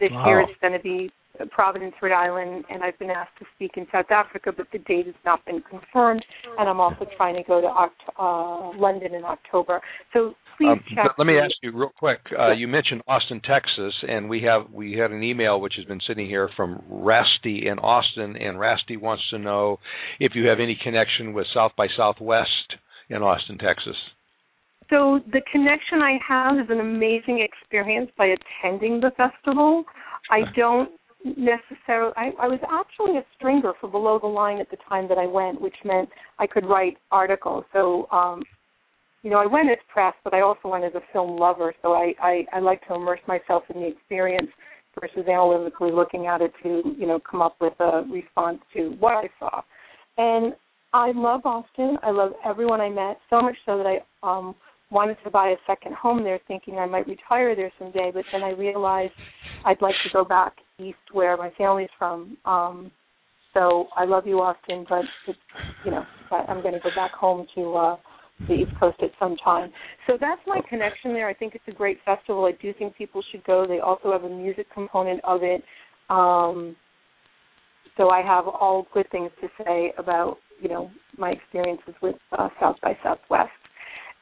This 0.00 0.10
Wow. 0.12 0.26
year 0.26 0.40
it's 0.40 0.60
going 0.60 0.72
to 0.72 0.80
be 0.80 1.10
Providence, 1.50 1.94
Rhode 2.00 2.12
Island, 2.12 2.64
and 2.70 2.82
I've 2.82 2.98
been 2.98 3.10
asked 3.10 3.36
to 3.40 3.44
speak 3.56 3.72
in 3.76 3.86
South 3.90 4.10
Africa, 4.10 4.52
but 4.56 4.66
the 4.72 4.78
date 4.78 5.06
has 5.06 5.14
not 5.24 5.44
been 5.44 5.62
confirmed. 5.68 6.24
And 6.58 6.68
I'm 6.68 6.80
also 6.80 7.06
trying 7.16 7.34
to 7.36 7.42
go 7.42 7.60
to 7.60 7.66
Oct- 7.66 8.12
uh, 8.18 8.78
London 8.78 9.14
in 9.14 9.24
October. 9.24 9.80
So 10.12 10.34
please 10.56 10.68
Um, 10.68 10.84
check. 10.94 11.18
let 11.18 11.26
me 11.26 11.38
ask 11.38 11.52
you 11.62 11.72
real 11.72 11.92
quick. 11.98 12.20
Uh, 12.38 12.52
You 12.52 12.68
mentioned 12.68 13.02
Austin, 13.08 13.40
Texas, 13.40 13.94
and 14.08 14.28
we 14.28 14.40
have 14.42 14.70
we 14.70 14.92
had 14.92 15.10
an 15.10 15.22
email 15.22 15.60
which 15.60 15.74
has 15.74 15.84
been 15.86 16.00
sitting 16.06 16.26
here 16.26 16.48
from 16.56 16.80
Rasty 16.88 17.66
in 17.66 17.78
Austin, 17.80 18.36
and 18.36 18.58
Rasty 18.60 18.96
wants 18.96 19.28
to 19.30 19.38
know 19.38 19.80
if 20.20 20.34
you 20.36 20.46
have 20.48 20.60
any 20.60 20.76
connection 20.76 21.32
with 21.32 21.46
South 21.48 21.74
by 21.76 21.88
Southwest 21.88 22.76
in 23.08 23.22
Austin, 23.22 23.58
Texas. 23.58 23.96
So 24.90 25.18
the 25.32 25.40
connection 25.50 26.02
I 26.02 26.18
have 26.26 26.58
is 26.58 26.70
an 26.70 26.78
amazing 26.80 27.40
experience 27.40 28.10
by 28.16 28.26
attending 28.36 29.00
the 29.00 29.10
festival. 29.12 29.84
I 30.30 30.42
don't 30.56 30.90
necessarily. 31.24 32.12
I, 32.16 32.30
I 32.40 32.48
was 32.48 32.60
actually 32.70 33.18
a 33.18 33.24
stringer 33.36 33.72
for 33.80 33.88
Below 33.88 34.18
the 34.20 34.26
Line 34.26 34.58
at 34.58 34.70
the 34.70 34.76
time 34.88 35.08
that 35.08 35.18
I 35.18 35.26
went, 35.26 35.60
which 35.60 35.76
meant 35.84 36.08
I 36.38 36.46
could 36.46 36.66
write 36.66 36.98
articles. 37.10 37.64
So, 37.72 38.06
um, 38.12 38.42
you 39.22 39.30
know, 39.30 39.38
I 39.38 39.46
went 39.46 39.70
as 39.70 39.78
press, 39.92 40.14
but 40.22 40.34
I 40.34 40.42
also 40.42 40.68
went 40.68 40.84
as 40.84 40.94
a 40.94 41.00
film 41.12 41.38
lover. 41.38 41.74
So 41.82 41.92
I, 41.92 42.12
I, 42.20 42.44
I 42.52 42.58
like 42.60 42.86
to 42.88 42.94
immerse 42.94 43.20
myself 43.26 43.62
in 43.74 43.80
the 43.80 43.88
experience 43.88 44.50
versus 45.00 45.26
analytically 45.26 45.90
looking 45.90 46.26
at 46.26 46.42
it 46.42 46.52
to, 46.62 46.82
you 46.98 47.06
know, 47.06 47.18
come 47.18 47.40
up 47.40 47.56
with 47.60 47.72
a 47.80 48.04
response 48.12 48.58
to 48.74 48.94
what 49.00 49.12
I 49.14 49.28
saw. 49.38 49.62
And 50.18 50.54
I 50.92 51.10
love 51.14 51.40
Austin. 51.44 51.96
I 52.02 52.10
love 52.10 52.32
everyone 52.44 52.80
I 52.80 52.90
met 52.90 53.18
so 53.30 53.40
much 53.40 53.56
so 53.66 53.78
that 53.78 53.86
I 53.86 53.98
um 54.22 54.54
wanted 54.90 55.16
to 55.24 55.30
buy 55.30 55.48
a 55.48 55.56
second 55.66 55.94
home 55.94 56.22
there 56.22 56.38
thinking 56.46 56.78
I 56.78 56.86
might 56.86 57.08
retire 57.08 57.56
there 57.56 57.72
someday, 57.78 58.10
but 58.14 58.24
then 58.30 58.42
I 58.42 58.50
realized 58.50 59.12
I'd 59.64 59.82
like 59.82 59.94
to 60.04 60.10
go 60.12 60.24
back 60.24 60.52
east 60.78 60.98
where 61.12 61.36
my 61.36 61.50
family's 61.56 61.90
from. 61.98 62.36
Um 62.44 62.90
so 63.52 63.86
I 63.96 64.04
love 64.04 64.26
you 64.26 64.40
Austin, 64.40 64.84
but 64.88 65.04
it's 65.28 65.38
you 65.84 65.90
know, 65.92 66.04
I'm 66.30 66.60
going 66.60 66.74
to 66.74 66.80
go 66.80 66.90
back 66.96 67.12
home 67.12 67.46
to 67.54 67.74
uh 67.74 67.96
the 68.48 68.54
East 68.54 68.72
Coast 68.80 68.98
at 69.00 69.10
some 69.18 69.36
time. 69.36 69.72
So 70.06 70.18
that's 70.20 70.40
my 70.46 70.60
connection 70.68 71.12
there. 71.12 71.28
I 71.28 71.34
think 71.34 71.54
it's 71.54 71.64
a 71.68 71.72
great 71.72 71.98
festival. 72.04 72.44
I 72.44 72.52
do 72.60 72.74
think 72.74 72.96
people 72.96 73.22
should 73.30 73.44
go. 73.44 73.66
They 73.66 73.78
also 73.78 74.12
have 74.12 74.24
a 74.24 74.28
music 74.28 74.66
component 74.74 75.20
of 75.24 75.42
it. 75.42 75.62
Um, 76.10 76.76
so 77.96 78.10
I 78.10 78.22
have 78.22 78.48
all 78.48 78.86
good 78.92 79.08
things 79.10 79.30
to 79.40 79.48
say 79.64 79.92
about 79.98 80.38
you 80.60 80.68
know 80.68 80.90
my 81.16 81.30
experiences 81.30 81.94
with 82.02 82.16
uh, 82.36 82.48
South 82.60 82.76
by 82.82 82.96
Southwest. 83.02 83.50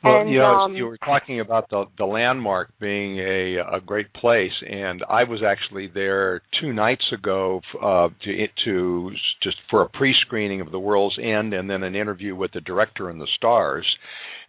Well, 0.03 0.23
and, 0.23 0.31
you 0.31 0.39
know, 0.39 0.45
um, 0.47 0.75
you 0.75 0.87
were 0.87 0.99
talking 0.99 1.41
about 1.41 1.71
the 1.71 1.85
the 1.97 2.05
landmark 2.05 2.71
being 2.81 3.19
a 3.19 3.57
a 3.77 3.81
great 3.81 4.13
place, 4.15 4.53
and 4.69 5.03
I 5.09 5.25
was 5.25 5.43
actually 5.47 5.89
there 5.95 6.43
two 6.61 6.73
nights 6.73 7.05
ago 7.13 7.61
uh, 7.81 8.09
to 8.25 8.47
to 8.65 9.11
just 9.43 9.57
for 9.71 9.83
a 9.83 9.89
pre-screening 9.89 10.61
of 10.61 10.73
The 10.73 10.79
World's 10.79 11.19
End, 11.23 11.55
and 11.55 11.71
then 11.71 11.83
an 11.85 11.95
interview 11.95 12.35
with 12.35 12.53
the 12.53 12.61
director 12.61 13.11
and 13.11 13.21
the 13.21 13.29
stars. 13.37 13.87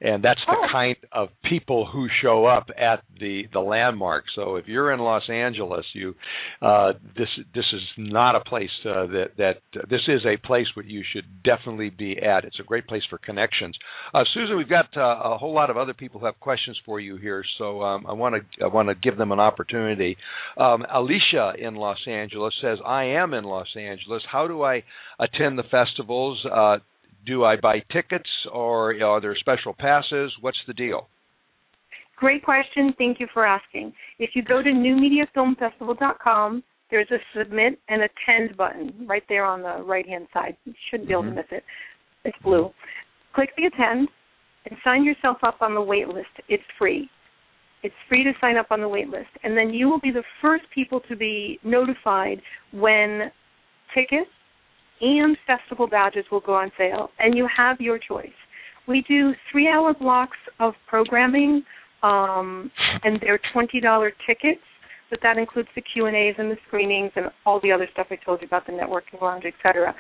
And 0.03 0.21
that's 0.23 0.39
the 0.45 0.51
Oh. 0.57 0.67
kind 0.71 0.97
of 1.13 1.29
people 1.43 1.85
who 1.85 2.07
show 2.21 2.45
up 2.45 2.69
at 2.77 3.03
the 3.19 3.47
the 3.53 3.59
landmark. 3.61 4.25
So 4.35 4.57
if 4.57 4.67
you're 4.67 4.91
in 4.91 4.99
Los 4.99 5.29
Angeles, 5.29 5.85
you 5.93 6.13
uh, 6.61 6.93
this 7.15 7.29
this 7.55 7.65
is 7.73 7.81
not 7.97 8.35
a 8.35 8.41
place 8.41 8.69
uh, 8.85 9.05
that 9.07 9.29
that 9.37 9.57
this 9.89 10.01
is 10.07 10.25
a 10.25 10.35
place 10.45 10.67
where 10.75 10.85
you 10.85 11.03
should 11.11 11.25
definitely 11.43 11.89
be 11.89 12.17
at. 12.21 12.43
It's 12.43 12.59
a 12.59 12.63
great 12.63 12.85
place 12.87 13.03
for 13.09 13.17
connections. 13.17 13.77
Uh, 14.13 14.23
Susan, 14.33 14.57
we've 14.57 14.67
got 14.69 14.87
uh, 14.97 15.33
a 15.33 15.37
whole 15.37 15.53
lot 15.53 15.69
of 15.69 15.77
other 15.77 15.93
people 15.93 16.19
who 16.19 16.25
have 16.25 16.39
questions 16.39 16.77
for 16.85 16.99
you 16.99 17.15
here, 17.17 17.43
so 17.57 17.81
um, 17.81 18.05
I 18.07 18.13
want 18.13 18.35
to 18.35 18.63
I 18.65 18.67
want 18.67 18.89
to 18.89 18.95
give 18.95 19.17
them 19.17 19.31
an 19.31 19.39
opportunity. 19.39 20.17
Um, 20.57 20.85
Alicia 20.93 21.53
in 21.57 21.75
Los 21.75 22.05
Angeles 22.07 22.53
says, 22.61 22.77
"I 22.85 23.03
am 23.05 23.33
in 23.33 23.45
Los 23.45 23.73
Angeles. 23.77 24.23
How 24.29 24.47
do 24.47 24.63
I 24.63 24.83
attend 25.19 25.57
the 25.57 25.63
festivals? 25.63 26.45
Do 27.25 27.43
I 27.45 27.55
buy 27.55 27.79
tickets, 27.91 28.29
or 28.51 29.01
are 29.01 29.21
there 29.21 29.35
special 29.35 29.73
passes? 29.73 30.33
What's 30.41 30.57
the 30.67 30.73
deal?" 30.73 31.07
Great 32.17 32.43
question. 32.43 32.93
Thank 32.97 33.19
you 33.19 33.27
for 33.33 33.45
asking. 33.45 33.93
If 34.19 34.31
you 34.33 34.43
go 34.43 34.61
to 34.61 34.69
newmediafilmfestival.com, 34.69 36.63
there's 36.89 37.09
a 37.11 37.17
submit 37.37 37.79
and 37.89 38.03
attend 38.03 38.55
button 38.55 39.07
right 39.07 39.23
there 39.27 39.45
on 39.45 39.61
the 39.61 39.83
right 39.83 40.07
hand 40.07 40.27
side. 40.33 40.55
You 40.63 40.73
shouldn't 40.89 41.09
be 41.09 41.13
able 41.13 41.23
to 41.23 41.29
mm-hmm. 41.29 41.37
miss 41.37 41.45
it. 41.51 41.63
It's 42.23 42.37
blue. 42.43 42.69
Click 43.33 43.49
the 43.57 43.65
attend 43.65 44.09
and 44.69 44.77
sign 44.83 45.03
yourself 45.03 45.37
up 45.43 45.57
on 45.61 45.73
the 45.73 45.81
wait 45.81 46.07
list. 46.07 46.29
It's 46.47 46.63
free. 46.77 47.09
It's 47.81 47.95
free 48.07 48.23
to 48.23 48.31
sign 48.39 48.57
up 48.57 48.67
on 48.69 48.79
the 48.79 48.87
wait 48.87 49.09
list. 49.09 49.29
And 49.43 49.57
then 49.57 49.71
you 49.71 49.89
will 49.89 49.99
be 49.99 50.11
the 50.11 50.23
first 50.41 50.63
people 50.73 51.01
to 51.09 51.15
be 51.15 51.59
notified 51.63 52.41
when 52.71 53.31
tickets 53.93 54.29
and 55.03 55.37
festival 55.45 55.87
badges 55.87 56.25
will 56.31 56.39
go 56.39 56.55
on 56.55 56.71
sale. 56.77 57.09
And 57.19 57.37
you 57.37 57.47
have 57.55 57.79
your 57.81 57.99
choice. 57.99 58.31
We 58.87 59.03
do 59.07 59.33
three 59.51 59.67
hour 59.67 59.93
blocks 59.93 60.37
of 60.59 60.73
programming 60.87 61.63
um, 62.03 62.71
and 63.03 63.19
they're 63.21 63.39
twenty 63.53 63.79
dollar 63.79 64.11
tickets, 64.27 64.61
but 65.09 65.19
that 65.23 65.37
includes 65.37 65.69
the 65.75 65.81
Q 65.81 66.05
and 66.07 66.15
A's 66.15 66.35
and 66.37 66.51
the 66.51 66.57
screenings 66.67 67.11
and 67.15 67.27
all 67.45 67.59
the 67.61 67.71
other 67.71 67.87
stuff 67.93 68.07
I 68.11 68.17
told 68.25 68.41
you 68.41 68.47
about 68.47 68.65
the 68.65 68.73
networking 68.73 69.21
lounge, 69.21 69.43
et 69.45 69.53
cetera. 69.61 69.95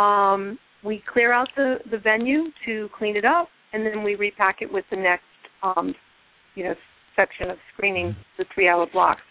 Um, 0.00 0.58
we 0.84 1.02
clear 1.12 1.32
out 1.32 1.48
the 1.56 1.76
the 1.90 1.98
venue 1.98 2.44
to 2.66 2.88
clean 2.96 3.16
it 3.16 3.24
up, 3.24 3.48
and 3.72 3.86
then 3.86 4.02
we 4.02 4.16
repack 4.16 4.56
it 4.62 4.72
with 4.72 4.84
the 4.90 4.96
next 4.96 5.22
um, 5.62 5.94
you 6.54 6.64
know 6.64 6.74
section 7.14 7.50
of 7.50 7.58
screening, 7.72 8.16
the 8.38 8.44
three 8.52 8.68
hour 8.68 8.86
blocks. 8.92 9.22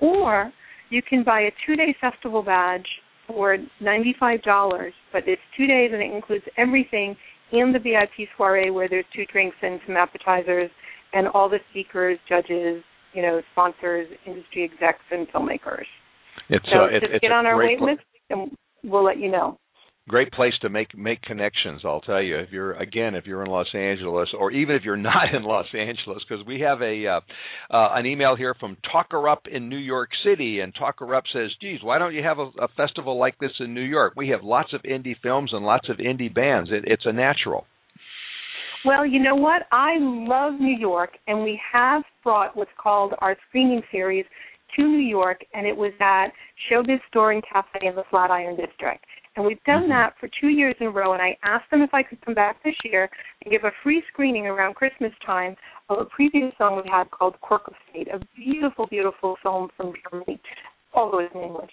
Or 0.00 0.52
you 0.90 1.02
can 1.02 1.22
buy 1.22 1.42
a 1.42 1.50
two 1.64 1.76
day 1.76 1.94
festival 2.00 2.42
badge 2.42 2.86
for 3.28 3.56
ninety 3.80 4.16
five 4.18 4.42
dollars, 4.42 4.92
but 5.12 5.22
it's 5.26 5.42
two 5.56 5.68
days 5.68 5.90
and 5.92 6.02
it 6.02 6.12
includes 6.12 6.44
everything 6.56 7.14
and 7.52 7.74
the 7.74 7.78
VIP 7.78 8.28
soiree 8.36 8.70
where 8.70 8.88
there's 8.88 9.04
two 9.14 9.24
drinks 9.32 9.56
and 9.62 9.80
some 9.86 9.96
appetizers 9.96 10.70
and 11.12 11.28
all 11.28 11.48
the 11.48 11.58
speakers, 11.70 12.18
judges, 12.28 12.82
you 13.14 13.22
know, 13.22 13.40
sponsors, 13.52 14.06
industry 14.26 14.64
execs, 14.64 15.04
and 15.10 15.26
filmmakers. 15.28 15.86
It's 16.50 16.64
so 16.72 16.80
uh, 16.80 16.86
it, 16.86 17.00
just 17.00 17.12
it's 17.14 17.22
get 17.22 17.32
on 17.32 17.46
our 17.46 17.56
wait 17.56 17.80
list, 17.80 18.02
and 18.30 18.50
we'll 18.84 19.04
let 19.04 19.18
you 19.18 19.30
know. 19.30 19.58
Great 20.08 20.32
place 20.32 20.54
to 20.60 20.68
make 20.68 20.96
make 20.96 21.20
connections 21.22 21.82
i'll 21.84 22.00
tell 22.00 22.22
you 22.22 22.38
if 22.38 22.50
you're 22.50 22.72
again 22.74 23.14
if 23.14 23.26
you're 23.26 23.44
in 23.44 23.50
los 23.50 23.68
angeles 23.74 24.28
or 24.38 24.50
even 24.50 24.74
if 24.74 24.82
you're 24.82 24.96
not 25.12 25.34
in 25.34 25.42
los 25.42 25.66
angeles 25.74 26.22
because 26.28 26.44
we 26.46 26.60
have 26.60 26.80
a 26.82 27.06
uh, 27.06 27.20
uh 27.70 27.94
an 27.94 28.06
email 28.06 28.34
here 28.34 28.54
from 28.58 28.76
talker 28.90 29.28
up 29.28 29.42
in 29.50 29.68
new 29.68 29.76
york 29.76 30.08
city 30.24 30.60
and 30.60 30.74
talker 30.74 31.14
up 31.14 31.24
says 31.32 31.50
geez 31.60 31.80
why 31.82 31.98
don't 31.98 32.14
you 32.14 32.22
have 32.22 32.38
a, 32.38 32.50
a 32.60 32.68
festival 32.76 33.18
like 33.18 33.38
this 33.38 33.52
in 33.60 33.74
new 33.74 33.82
york 33.82 34.14
we 34.16 34.28
have 34.28 34.42
lots 34.42 34.72
of 34.72 34.82
indie 34.82 35.16
films 35.22 35.50
and 35.52 35.64
lots 35.64 35.88
of 35.88 35.98
indie 35.98 36.32
bands 36.32 36.70
it, 36.72 36.84
it's 36.86 37.06
a 37.06 37.12
natural 37.12 37.64
Well, 38.84 39.04
you 39.04 39.20
know 39.20 39.34
what? 39.34 39.62
I 39.72 39.96
love 39.98 40.60
New 40.60 40.76
York, 40.78 41.10
and 41.26 41.42
we 41.42 41.60
have 41.72 42.04
brought 42.22 42.56
what's 42.56 42.70
called 42.80 43.12
our 43.18 43.36
screening 43.48 43.82
series 43.90 44.24
to 44.76 44.82
New 44.82 44.98
York, 44.98 45.40
and 45.54 45.66
it 45.66 45.76
was 45.76 45.92
at 46.00 46.28
Showbiz 46.70 47.00
Store 47.08 47.32
and 47.32 47.42
Cafe 47.50 47.86
in 47.86 47.94
the 47.94 48.04
Flatiron 48.10 48.56
District. 48.56 49.04
And 49.38 49.46
we've 49.46 49.62
done 49.62 49.88
that 49.90 50.14
for 50.18 50.28
two 50.40 50.48
years 50.48 50.74
in 50.80 50.88
a 50.88 50.90
row, 50.90 51.12
and 51.12 51.22
I 51.22 51.38
asked 51.44 51.70
them 51.70 51.80
if 51.80 51.94
I 51.94 52.02
could 52.02 52.20
come 52.22 52.34
back 52.34 52.60
this 52.64 52.74
year 52.84 53.08
and 53.44 53.52
give 53.52 53.62
a 53.62 53.70
free 53.84 54.02
screening 54.12 54.48
around 54.48 54.74
Christmas 54.74 55.12
time 55.24 55.54
of 55.88 56.00
a 56.00 56.06
previous 56.06 56.52
film 56.58 56.82
we 56.82 56.90
had 56.90 57.08
called 57.12 57.40
Quirk 57.40 57.68
of 57.68 57.74
Fate, 57.92 58.08
a 58.12 58.18
beautiful, 58.36 58.88
beautiful 58.88 59.36
film 59.40 59.68
from 59.76 59.92
Germany, 60.10 60.40
although 60.92 61.20
it's 61.20 61.32
in 61.36 61.42
English. 61.42 61.70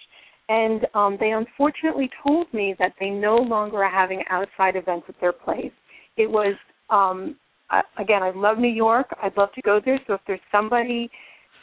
And 0.48 0.86
um, 0.94 1.16
they 1.18 1.32
unfortunately 1.32 2.08
told 2.22 2.46
me 2.54 2.76
that 2.78 2.92
they 3.00 3.10
no 3.10 3.34
longer 3.34 3.82
are 3.82 3.90
having 3.90 4.22
outside 4.30 4.76
events 4.76 5.06
at 5.08 5.16
their 5.20 5.32
place. 5.32 5.72
It 6.16 6.30
was 6.30 6.54
um 6.88 7.34
uh, 7.70 7.82
again 7.98 8.22
i 8.22 8.30
love 8.30 8.58
new 8.58 8.68
york 8.68 9.08
i'd 9.24 9.36
love 9.36 9.52
to 9.52 9.62
go 9.62 9.80
there 9.84 9.98
so 10.06 10.14
if 10.14 10.20
there's 10.24 10.38
somebody 10.52 11.10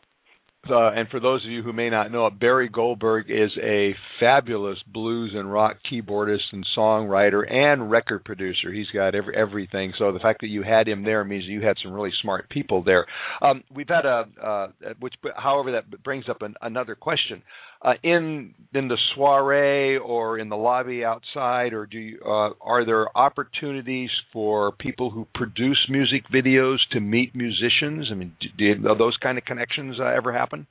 Uh, 0.69 0.89
and 0.91 1.07
for 1.09 1.19
those 1.19 1.43
of 1.45 1.51
you 1.51 1.61
who 1.61 1.73
may 1.73 1.89
not 1.89 2.11
know 2.11 2.27
it, 2.27 2.39
Barry 2.39 2.69
Goldberg 2.69 3.29
is 3.29 3.51
a 3.61 3.95
fabulous 4.19 4.77
blues 4.87 5.33
and 5.35 5.51
rock 5.51 5.77
keyboardist 5.91 6.51
and 6.51 6.65
songwriter 6.77 7.49
and 7.51 7.91
record 7.91 8.25
producer. 8.25 8.71
He's 8.73 8.89
got 8.93 9.13
every, 9.13 9.35
everything. 9.35 9.93
So 9.97 10.11
the 10.11 10.19
fact 10.19 10.41
that 10.41 10.47
you 10.47 10.63
had 10.63 10.87
him 10.87 11.03
there 11.03 11.23
means 11.23 11.43
you 11.45 11.61
had 11.61 11.77
some 11.83 11.93
really 11.93 12.11
smart 12.21 12.49
people 12.49 12.83
there. 12.83 13.05
Um, 13.41 13.63
we've 13.73 13.87
had 13.87 14.05
a, 14.05 14.25
uh, 14.43 14.67
which, 14.99 15.13
however, 15.35 15.71
that 15.73 16.03
brings 16.03 16.25
up 16.29 16.41
an, 16.41 16.55
another 16.61 16.95
question. 16.95 17.43
Uh, 17.85 17.93
in 18.01 18.51
in 18.73 18.87
the 18.87 18.97
soiree 19.13 19.95
or 19.99 20.39
in 20.39 20.49
the 20.49 20.55
lobby 20.55 21.05
outside, 21.05 21.71
or 21.71 21.85
do 21.85 21.99
you, 21.99 22.19
uh, 22.25 22.49
are 22.59 22.83
there 22.83 23.15
opportunities 23.15 24.09
for 24.33 24.71
people 24.71 25.11
who 25.11 25.27
produce 25.35 25.77
music 25.87 26.23
videos 26.33 26.77
to 26.91 26.99
meet 26.99 27.35
musicians? 27.35 28.09
I 28.11 28.15
mean, 28.15 28.35
do, 28.57 28.73
do 28.75 28.95
those 28.97 29.15
kind 29.21 29.37
of 29.37 29.45
connections 29.45 29.97
uh, 29.99 30.05
ever 30.05 30.33
happen? 30.33 30.65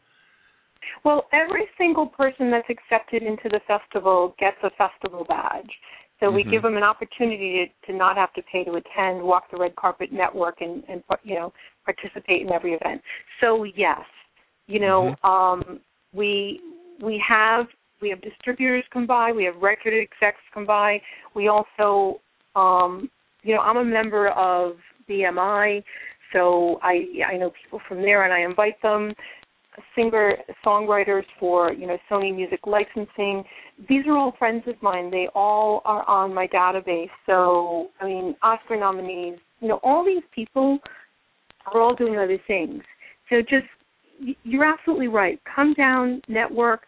Well, 1.04 1.26
every 1.32 1.66
single 1.78 2.06
person 2.06 2.50
that's 2.50 2.68
accepted 2.68 3.22
into 3.22 3.48
the 3.48 3.60
festival 3.68 4.34
gets 4.40 4.56
a 4.64 4.70
festival 4.70 5.24
badge. 5.24 5.70
So 6.18 6.32
we 6.32 6.42
Mhm. 6.42 6.50
give 6.50 6.62
them 6.62 6.76
an 6.76 6.82
opportunity 6.82 7.70
to, 7.86 7.92
to 7.92 7.96
not 7.96 8.16
have 8.16 8.32
to 8.32 8.42
pay 8.42 8.64
to 8.64 8.74
attend, 8.74 9.22
walk 9.22 9.50
the 9.52 9.56
red 9.56 9.76
carpet 9.76 10.10
network, 10.10 10.60
and, 10.60 10.82
and 10.88 11.04
you 11.22 11.36
know 11.36 11.52
participate 11.84 12.42
in 12.42 12.52
every 12.52 12.74
event. 12.74 13.02
So 13.40 13.62
yes, 13.62 14.04
you 14.66 14.80
know 14.80 15.14
um, 15.22 15.80
we 16.12 16.60
we 17.04 17.22
have 17.26 17.66
we 18.02 18.10
have 18.10 18.20
distributors 18.20 18.84
come 18.92 19.06
by, 19.06 19.32
we 19.32 19.44
have 19.44 19.56
record 19.62 19.94
execs 19.94 20.40
come 20.52 20.66
by. 20.66 21.00
We 21.34 21.48
also 21.48 22.20
um, 22.56 23.10
you 23.42 23.54
know 23.54 23.60
I'm 23.60 23.76
a 23.76 23.84
member 23.84 24.28
of 24.30 24.76
BMI, 25.08 25.82
so 26.32 26.78
I 26.82 27.06
I 27.32 27.36
know 27.36 27.52
people 27.62 27.80
from 27.88 28.02
there, 28.02 28.24
and 28.24 28.32
I 28.32 28.40
invite 28.48 28.80
them 28.82 29.12
singer 29.96 30.36
songwriters 30.64 31.24
for 31.38 31.72
you 31.72 31.86
know 31.86 31.98
Sony 32.10 32.34
Music 32.34 32.60
Licensing. 32.66 33.44
These 33.88 34.06
are 34.06 34.16
all 34.16 34.34
friends 34.38 34.64
of 34.66 34.80
mine. 34.82 35.10
They 35.10 35.28
all 35.34 35.82
are 35.84 36.08
on 36.08 36.34
my 36.34 36.46
database. 36.46 37.10
So 37.26 37.88
I 38.00 38.06
mean, 38.06 38.36
Oscar 38.42 38.78
nominees. 38.78 39.38
You 39.60 39.68
know, 39.68 39.80
all 39.82 40.04
these 40.04 40.22
people 40.34 40.78
are 41.72 41.80
all 41.80 41.94
doing 41.94 42.16
other 42.18 42.38
things. 42.46 42.82
So 43.30 43.40
just 43.40 43.66
you're 44.42 44.64
absolutely 44.64 45.08
right. 45.08 45.40
Come 45.54 45.74
down, 45.74 46.22
network, 46.28 46.82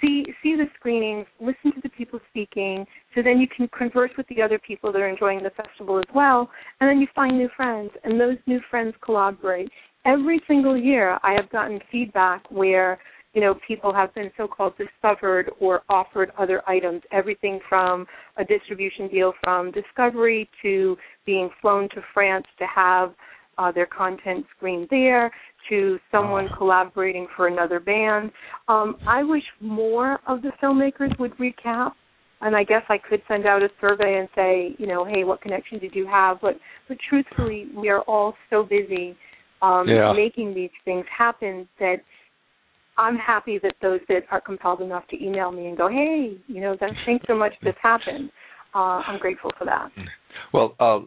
see 0.00 0.24
see 0.42 0.56
the 0.56 0.66
screenings, 0.78 1.26
listen 1.40 1.72
to 1.72 1.80
the 1.82 1.88
people 1.90 2.20
speaking, 2.30 2.86
so 3.14 3.22
then 3.22 3.38
you 3.38 3.46
can 3.54 3.68
converse 3.68 4.10
with 4.16 4.26
the 4.28 4.42
other 4.42 4.58
people 4.58 4.92
that 4.92 5.00
are 5.00 5.08
enjoying 5.08 5.42
the 5.42 5.50
festival 5.50 5.98
as 5.98 6.04
well, 6.14 6.50
and 6.80 6.88
then 6.88 7.00
you 7.00 7.06
find 7.14 7.36
new 7.36 7.48
friends, 7.56 7.90
and 8.04 8.20
those 8.20 8.36
new 8.46 8.60
friends 8.70 8.94
collaborate. 9.02 9.70
Every 10.04 10.40
single 10.46 10.76
year, 10.76 11.18
I 11.22 11.32
have 11.32 11.50
gotten 11.50 11.80
feedback 11.90 12.50
where 12.50 12.98
you 13.32 13.40
know 13.40 13.54
people 13.66 13.92
have 13.92 14.14
been 14.14 14.30
so-called 14.36 14.74
discovered 14.76 15.50
or 15.60 15.82
offered 15.88 16.30
other 16.38 16.62
items, 16.68 17.02
everything 17.12 17.60
from 17.68 18.06
a 18.36 18.44
distribution 18.44 19.08
deal 19.08 19.32
from 19.42 19.72
Discovery 19.72 20.48
to 20.62 20.96
being 21.24 21.50
flown 21.60 21.88
to 21.90 22.02
France 22.14 22.46
to 22.58 22.66
have 22.66 23.14
uh, 23.58 23.72
their 23.72 23.86
content 23.86 24.44
screened 24.56 24.88
there 24.90 25.30
to 25.68 25.98
someone 26.12 26.48
collaborating 26.56 27.26
for 27.36 27.48
another 27.48 27.80
band. 27.80 28.30
Um, 28.68 28.96
I 29.06 29.22
wish 29.22 29.42
more 29.60 30.18
of 30.26 30.42
the 30.42 30.52
filmmakers 30.62 31.18
would 31.18 31.36
recap, 31.38 31.92
and 32.40 32.54
I 32.54 32.64
guess 32.64 32.82
I 32.88 32.98
could 32.98 33.22
send 33.26 33.46
out 33.46 33.62
a 33.62 33.68
survey 33.80 34.18
and 34.18 34.28
say, 34.34 34.76
you 34.78 34.86
know, 34.86 35.04
hey, 35.04 35.24
what 35.24 35.40
connection 35.40 35.78
did 35.78 35.94
you 35.94 36.06
have? 36.06 36.40
But 36.40 36.54
but 36.88 36.98
truthfully, 37.08 37.68
we 37.74 37.88
are 37.88 38.02
all 38.02 38.34
so 38.50 38.62
busy 38.62 39.16
um, 39.62 39.88
Yeah. 39.88 40.12
making 40.12 40.54
these 40.54 40.70
things 40.84 41.06
happen 41.16 41.66
that 41.80 41.96
I'm 42.98 43.16
happy 43.16 43.58
that 43.62 43.74
those 43.82 44.00
that 44.08 44.22
are 44.30 44.40
compelled 44.40 44.80
enough 44.80 45.06
to 45.08 45.22
email 45.22 45.52
me 45.52 45.66
and 45.66 45.76
go, 45.76 45.88
hey, 45.88 46.36
you 46.46 46.60
know, 46.60 46.76
thanks 46.78 47.24
so 47.26 47.34
much 47.34 47.52
this 47.62 47.74
happened. 47.82 48.30
Uh, 48.74 49.00
I'm 49.06 49.18
grateful 49.18 49.52
for 49.58 49.64
that. 49.64 49.90
Well, 50.52 50.74
uh, 50.80 51.00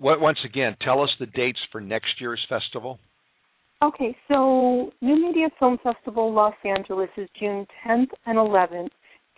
once 0.00 0.38
again, 0.44 0.76
tell 0.82 1.02
us 1.02 1.10
the 1.18 1.26
dates 1.26 1.58
for 1.70 1.80
next 1.80 2.20
year's 2.20 2.44
festival. 2.48 2.98
Okay, 3.82 4.16
so 4.26 4.90
New 5.00 5.20
Media 5.20 5.48
Film 5.58 5.78
Festival 5.82 6.32
Los 6.32 6.54
Angeles 6.64 7.10
is 7.16 7.28
June 7.38 7.66
10th 7.86 8.08
and 8.26 8.36
11th, 8.36 8.90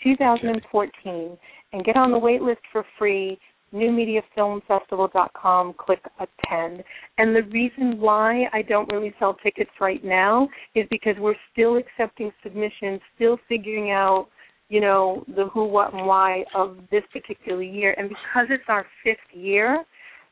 2014. 0.03 1.39
And 1.73 1.85
get 1.85 1.97
on 1.97 2.11
the 2.11 2.19
wait 2.19 2.41
list 2.41 2.61
for 2.73 2.85
free, 2.99 3.39
newmediafilmfestival.com, 3.75 5.75
click 5.79 6.01
attend. 6.19 6.83
And 7.19 7.37
the 7.37 7.43
reason 7.53 8.01
why 8.01 8.45
I 8.53 8.63
don't 8.63 8.91
really 8.91 9.15
sell 9.19 9.37
tickets 9.43 9.71
right 9.81 10.03
now 10.03 10.49
is 10.75 10.87
because 10.91 11.17
we're 11.19 11.35
still 11.53 11.77
accepting 11.77 12.33
submissions, 12.43 13.01
still 13.15 13.39
figuring 13.49 13.91
out, 13.91 14.29
you 14.71 14.81
know, 14.81 15.23
the 15.37 15.47
who, 15.53 15.67
what, 15.67 15.93
and 15.93 16.07
why 16.07 16.45
of 16.55 16.79
this 16.91 17.03
particular 17.13 17.63
year. 17.63 17.95
And 17.99 18.09
because 18.09 18.47
it's 18.49 18.65
our 18.69 18.87
fifth 19.05 19.19
year, 19.33 19.85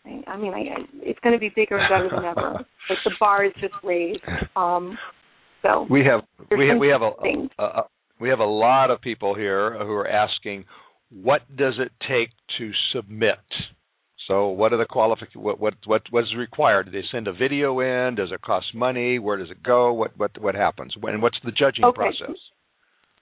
I 0.05 0.37
mean, 0.37 0.55
I, 0.55 0.59
I, 0.61 0.77
it's 1.03 1.19
going 1.21 1.35
to 1.35 1.39
be 1.39 1.51
bigger 1.55 1.79
and 1.79 1.89
better 1.89 2.09
than 2.15 2.25
ever. 2.25 2.65
Like 2.91 2.99
the 3.05 3.11
bar 3.21 3.45
is 3.45 3.53
just 3.61 3.75
raised. 3.85 4.23
Um, 4.57 4.97
so 5.61 5.87
We 5.91 6.05
have 6.07 6.21
we 6.57 6.69
have 6.69 6.79
we 6.79 6.89
have 6.89 7.03
a, 7.03 7.11
a, 7.59 7.63
a 7.63 7.83
we 8.19 8.31
have 8.31 8.39
a 8.39 8.47
lot 8.47 8.91
of 8.91 9.03
people 9.03 9.35
here 9.35 9.77
who 9.85 9.93
are 9.93 10.09
asking, 10.09 10.65
what 11.11 11.43
does 11.55 11.75
it 11.79 11.93
take 12.09 12.31
to 12.57 12.71
submit? 12.95 13.37
So, 14.27 14.49
what 14.49 14.73
are 14.73 14.79
the 14.79 14.87
qualific 14.87 15.35
what 15.37 15.61
what 15.61 15.75
what 15.85 16.03
what 16.11 16.25
is 16.25 16.35
required? 16.35 16.87
Do 16.87 16.93
they 16.93 17.05
send 17.13 17.29
a 17.29 17.33
video 17.35 17.81
in? 17.81 18.15
Does 18.15 18.31
it 18.33 18.41
cost 18.41 18.75
money? 18.75 19.19
Where 19.19 19.37
does 19.37 19.51
it 19.51 19.63
go? 19.63 19.93
What 19.93 20.17
what 20.17 20.31
what 20.41 20.55
happens? 20.55 20.95
When 20.99 21.21
what's 21.21 21.37
the 21.45 21.53
judging 21.53 21.85
Okay. 21.85 21.95
process? 21.97 22.37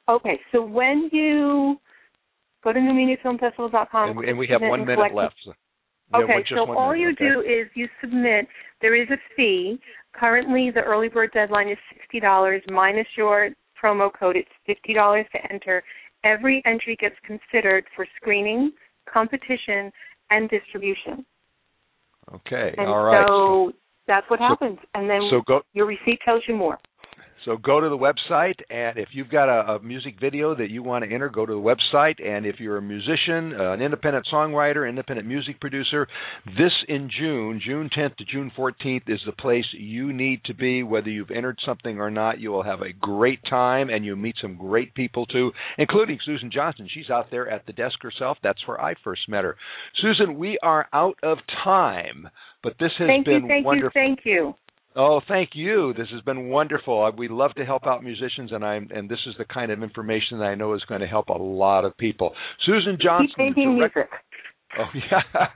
okay, 0.09 0.39
so 0.53 0.62
when 0.62 1.09
you 1.12 1.77
go 2.62 2.72
to 2.72 2.79
newmediafilmfestival.com, 2.79 4.11
And, 4.11 4.18
we- 4.18 4.29
and 4.29 4.39
we 4.39 4.47
have 4.47 4.61
one 4.62 4.87
minute 4.87 5.12
left. 5.12 5.35
Okay, 6.14 6.44
so 6.50 6.72
all 6.72 6.94
you 6.94 7.11
okay? 7.11 7.28
do 7.28 7.40
is 7.40 7.68
you 7.74 7.88
submit. 8.00 8.46
There 8.80 8.94
is 8.94 9.09
a 9.11 9.16
fee. 9.36 9.78
Currently, 10.12 10.70
the 10.74 10.80
early 10.80 11.09
bird 11.09 11.30
deadline 11.32 11.68
is 11.68 11.78
sixty 11.92 12.20
dollars 12.20 12.62
minus 12.68 13.07
your 13.16 13.50
promo 13.82 14.11
code. 14.12 14.36
It's 14.36 14.48
fifty 14.66 14.94
dollars 14.94 15.26
to 15.32 15.52
enter. 15.52 15.82
Every 16.24 16.62
entry 16.64 16.96
gets 17.00 17.16
considered 17.26 17.84
for 17.94 18.07
screening, 18.16 18.72
competition, 19.12 19.90
and 20.30 20.48
distribution. 20.48 21.24
Okay, 22.34 22.74
And 22.78 22.88
all 22.88 23.04
right. 23.04 23.24
so 23.26 23.72
that's 24.07 24.28
what 24.30 24.38
So- 24.38 24.44
happens. 24.48 24.78
And 24.94 25.09
then 25.09 25.20
so 25.30 25.40
go 25.46 25.62
your 25.74 25.86
receipt 25.86 26.20
tells 26.24 26.42
you 26.48 26.54
more. 26.54 26.78
So 27.47 27.57
go 27.57 27.80
to 27.80 27.88
the 27.88 27.97
website, 27.97 28.57
and 28.70 28.99
if 28.99 29.11
you've 29.12 29.30
got 29.30 29.49
a, 29.49 29.74
a 29.74 29.80
music 29.80 30.16
video 30.20 30.57
that 30.57 30.68
you 30.68 30.82
want 30.82 31.05
to 31.05 31.14
enter, 31.14 31.28
go 31.28 31.47
to 31.47 31.53
the 31.53 31.61
website. 31.61 32.20
And 32.20 32.44
if 32.44 32.57
you're 32.59 32.76
a 32.76 32.82
musician, 32.82 33.55
uh, 33.57 33.72
an 33.72 33.80
independent 33.80 34.26
songwriter, 34.32 34.88
independent 34.88 35.28
music 35.28 35.61
producer, 35.61 36.09
this 36.44 36.72
in 36.88 37.09
June, 37.09 37.61
June 37.64 37.88
10th 37.97 38.16
to 38.16 38.24
June 38.24 38.51
14th, 38.59 39.03
is 39.07 39.20
the 39.24 39.32
place 39.32 39.64
you 39.78 40.12
need 40.12 40.42
to 40.47 40.55
be. 40.55 40.82
Whether 40.82 41.11
you've 41.11 41.30
entered 41.30 41.59
something 41.64 42.01
or 42.01 42.11
not, 42.11 42.40
you 42.40 42.51
will 42.51 42.64
have 42.64 42.80
a 42.80 42.92
great 42.92 43.38
time, 43.49 43.90
and 43.90 44.05
you'll 44.05 44.16
meet 44.16 44.34
some 44.42 44.57
great 44.57 44.92
people 44.94 45.24
too, 45.24 45.53
including 45.78 46.18
Susan 46.26 46.51
Johnston. 46.53 46.88
She's 46.92 47.11
out 47.11 47.30
there 47.30 47.49
at 47.49 47.64
the 47.66 47.72
desk 47.72 48.03
herself. 48.03 48.38
That's 48.42 48.66
where 48.66 48.80
I 48.80 48.94
first 49.05 49.28
met 49.28 49.44
her. 49.44 49.57
Susan, 50.03 50.36
we 50.36 50.59
are 50.64 50.88
out 50.92 51.18
of 51.22 51.38
time, 51.62 52.28
but 52.64 52.72
this 52.80 52.90
has 52.99 53.07
thank 53.07 53.24
been 53.24 53.42
you, 53.42 53.49
thank 53.49 53.64
wonderful. 53.64 54.03
you, 54.03 54.09
thank 54.09 54.20
you. 54.24 54.55
Oh, 54.99 55.20
thank 55.28 55.51
you. 55.53 55.92
This 55.92 56.07
has 56.12 56.22
been 56.22 56.49
wonderful. 56.49 57.12
We 57.18 57.28
love 57.28 57.53
to 57.57 57.64
help 57.66 57.86
out 57.86 58.03
musicians, 58.03 58.51
and 58.53 58.64
I'm 58.64 58.88
and 58.94 59.09
this 59.11 59.18
is 59.26 59.34
the 59.36 59.44
kind 59.44 59.70
of 59.70 59.82
information 59.82 60.38
that 60.38 60.47
I 60.47 60.55
know 60.55 60.72
is 60.74 60.82
going 60.88 61.03
to 61.03 61.07
help 61.07 61.28
a 61.28 61.36
lot 61.36 61.84
of 61.84 61.97
people. 61.99 62.32
Susan 62.64 62.97
Johnston, 63.01 63.28
Keep 63.49 63.57
making 63.57 63.76
direct- 63.76 63.94
music. 63.97 64.11
Oh 64.78 64.84
yeah, 64.94 65.46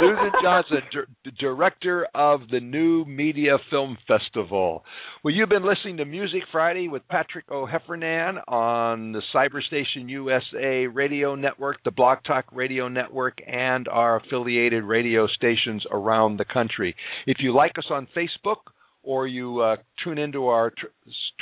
Susan 0.00 0.30
Johnston, 0.42 0.82
dir- 0.90 1.32
director 1.38 2.06
of 2.14 2.40
the 2.50 2.60
New 2.60 3.04
Media 3.04 3.58
Film 3.70 3.96
Festival. 4.08 4.84
Well, 5.22 5.34
you've 5.34 5.48
been 5.48 5.66
listening 5.66 5.98
to 5.98 6.04
Music 6.04 6.42
Friday 6.50 6.88
with 6.88 7.06
Patrick 7.08 7.44
O'Heffernan 7.50 8.40
on 8.48 9.12
the 9.12 9.22
Cyberstation 9.34 10.08
USA 10.08 10.86
Radio 10.86 11.34
Network, 11.34 11.76
the 11.84 11.90
Blog 11.90 12.18
Talk 12.26 12.46
Radio 12.52 12.88
Network, 12.88 13.38
and 13.46 13.86
our 13.86 14.16
affiliated 14.16 14.82
radio 14.84 15.26
stations 15.26 15.84
around 15.90 16.38
the 16.38 16.46
country. 16.46 16.96
If 17.26 17.36
you 17.40 17.54
like 17.54 17.78
us 17.78 17.86
on 17.90 18.08
Facebook 18.16 18.72
or 19.02 19.26
you 19.26 19.60
uh, 19.60 19.76
tune 20.04 20.18
into 20.18 20.46
our 20.46 20.70
tr- 20.70 20.86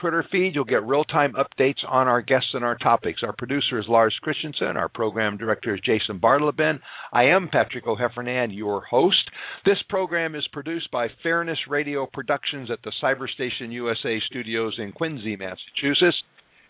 Twitter 0.01 0.25
feed, 0.31 0.55
you'll 0.55 0.65
get 0.65 0.85
real 0.85 1.05
time 1.05 1.35
updates 1.35 1.85
on 1.89 2.07
our 2.07 2.23
guests 2.23 2.51
and 2.55 2.65
our 2.65 2.77
topics. 2.77 3.23
Our 3.23 3.35
producer 3.37 3.79
is 3.79 3.87
Lars 3.89 4.15
Christensen. 4.23 4.77
Our 4.77 4.89
program 4.89 5.37
director 5.37 5.75
is 5.75 5.81
Jason 5.85 6.21
Bartleben. 6.21 6.79
I 7.13 7.25
am 7.25 7.49
Patrick 7.51 7.87
O'Heffernan, 7.87 8.57
your 8.57 8.83
host. 8.83 9.31
This 9.65 9.79
program 9.89 10.35
is 10.35 10.47
produced 10.53 10.91
by 10.91 11.09
Fairness 11.23 11.59
Radio 11.69 12.07
Productions 12.13 12.71
at 12.71 12.79
the 12.85 12.93
Cyberstation 13.03 13.73
USA 13.73 14.21
studios 14.27 14.77
in 14.79 14.93
Quincy, 14.93 15.37
Massachusetts. 15.37 16.23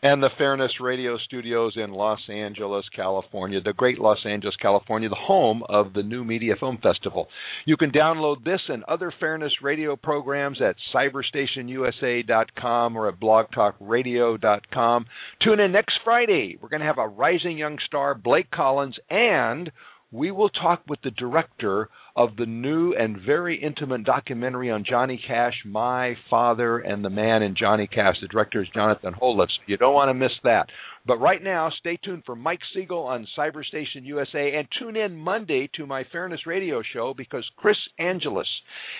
And 0.02 0.22
the 0.22 0.30
Fairness 0.38 0.72
Radio 0.80 1.18
Studios 1.18 1.74
in 1.76 1.90
Los 1.90 2.20
Angeles, 2.30 2.84
California, 2.94 3.60
the 3.60 3.72
great 3.72 3.98
Los 3.98 4.18
Angeles, 4.24 4.54
California, 4.56 5.08
the 5.08 5.16
home 5.16 5.62
of 5.68 5.92
the 5.92 6.02
New 6.02 6.24
Media 6.24 6.54
Film 6.58 6.78
Festival. 6.82 7.28
You 7.64 7.76
can 7.76 7.90
download 7.90 8.44
this 8.44 8.60
and 8.68 8.84
other 8.84 9.12
Fairness 9.18 9.52
Radio 9.62 9.96
programs 9.96 10.60
at 10.62 10.76
cyberstationusa.com 10.94 12.96
or 12.96 13.08
at 13.08 13.18
blogtalkradio.com. 13.18 15.06
Tune 15.44 15.60
in 15.60 15.72
next 15.72 15.94
Friday. 16.04 16.58
We're 16.60 16.68
going 16.68 16.80
to 16.80 16.86
have 16.86 16.98
a 16.98 17.08
rising 17.08 17.58
young 17.58 17.78
star, 17.86 18.14
Blake 18.14 18.50
Collins, 18.50 18.96
and 19.10 19.70
we 20.10 20.30
will 20.30 20.48
talk 20.48 20.82
with 20.88 21.00
the 21.02 21.10
director 21.10 21.88
of 22.16 22.36
the 22.36 22.46
new 22.46 22.94
and 22.94 23.18
very 23.24 23.62
intimate 23.62 24.04
documentary 24.04 24.70
on 24.70 24.84
Johnny 24.88 25.20
Cash, 25.26 25.54
My 25.66 26.16
Father 26.30 26.78
and 26.78 27.04
the 27.04 27.10
Man 27.10 27.42
in 27.42 27.54
Johnny 27.54 27.86
Cash. 27.86 28.16
The 28.20 28.28
director 28.28 28.62
is 28.62 28.68
Jonathan 28.74 29.14
Holiff. 29.14 29.48
You 29.66 29.76
don't 29.76 29.94
want 29.94 30.08
to 30.08 30.14
miss 30.14 30.32
that. 30.44 30.68
But 31.06 31.20
right 31.20 31.42
now, 31.42 31.70
stay 31.78 31.98
tuned 32.02 32.24
for 32.26 32.36
Mike 32.36 32.60
Siegel 32.74 33.02
on 33.04 33.26
Cyberstation 33.36 34.04
USA 34.04 34.54
and 34.56 34.68
tune 34.78 34.96
in 34.96 35.16
Monday 35.16 35.70
to 35.76 35.86
my 35.86 36.04
Fairness 36.12 36.46
Radio 36.46 36.82
show 36.92 37.14
because 37.16 37.48
Chris 37.56 37.76
Angelus 37.98 38.48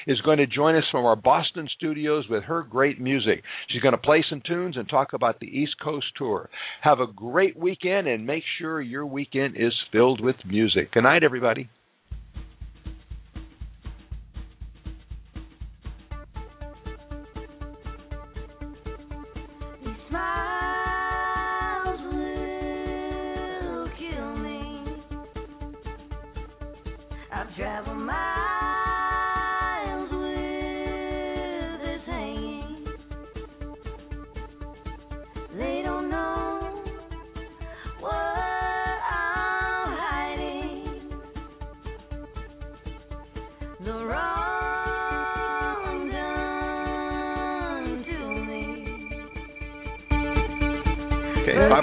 is 0.07 0.21
going 0.23 0.39
to 0.39 0.47
join 0.47 0.77
us 0.77 0.85
from 0.91 1.05
our 1.05 1.17
Boston 1.17 1.69
studios 1.77 2.25
with 2.29 2.45
her 2.45 2.63
great 2.63 3.01
music. 3.01 3.43
She's 3.69 3.83
going 3.83 3.93
to 3.93 3.99
play 3.99 4.25
some 4.29 4.43
tunes 4.47 4.77
and 4.77 4.89
talk 4.89 5.13
about 5.13 5.41
the 5.41 5.47
East 5.47 5.77
Coast 5.83 6.07
tour. 6.17 6.49
Have 6.83 7.01
a 7.01 7.07
great 7.07 7.57
weekend 7.57 8.09
and 8.09 8.27
make 8.27 8.45
sure 8.59 8.81
your 8.81 9.07
weekend 9.07 9.57
is 9.57 9.75
filled 9.93 10.23
with 10.23 10.37
music. 10.47 10.93
Good 10.93 11.03
night, 11.03 11.25
everybody. 11.25 11.69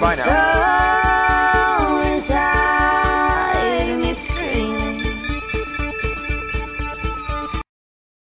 bye 0.00 0.16
now. 0.16 0.85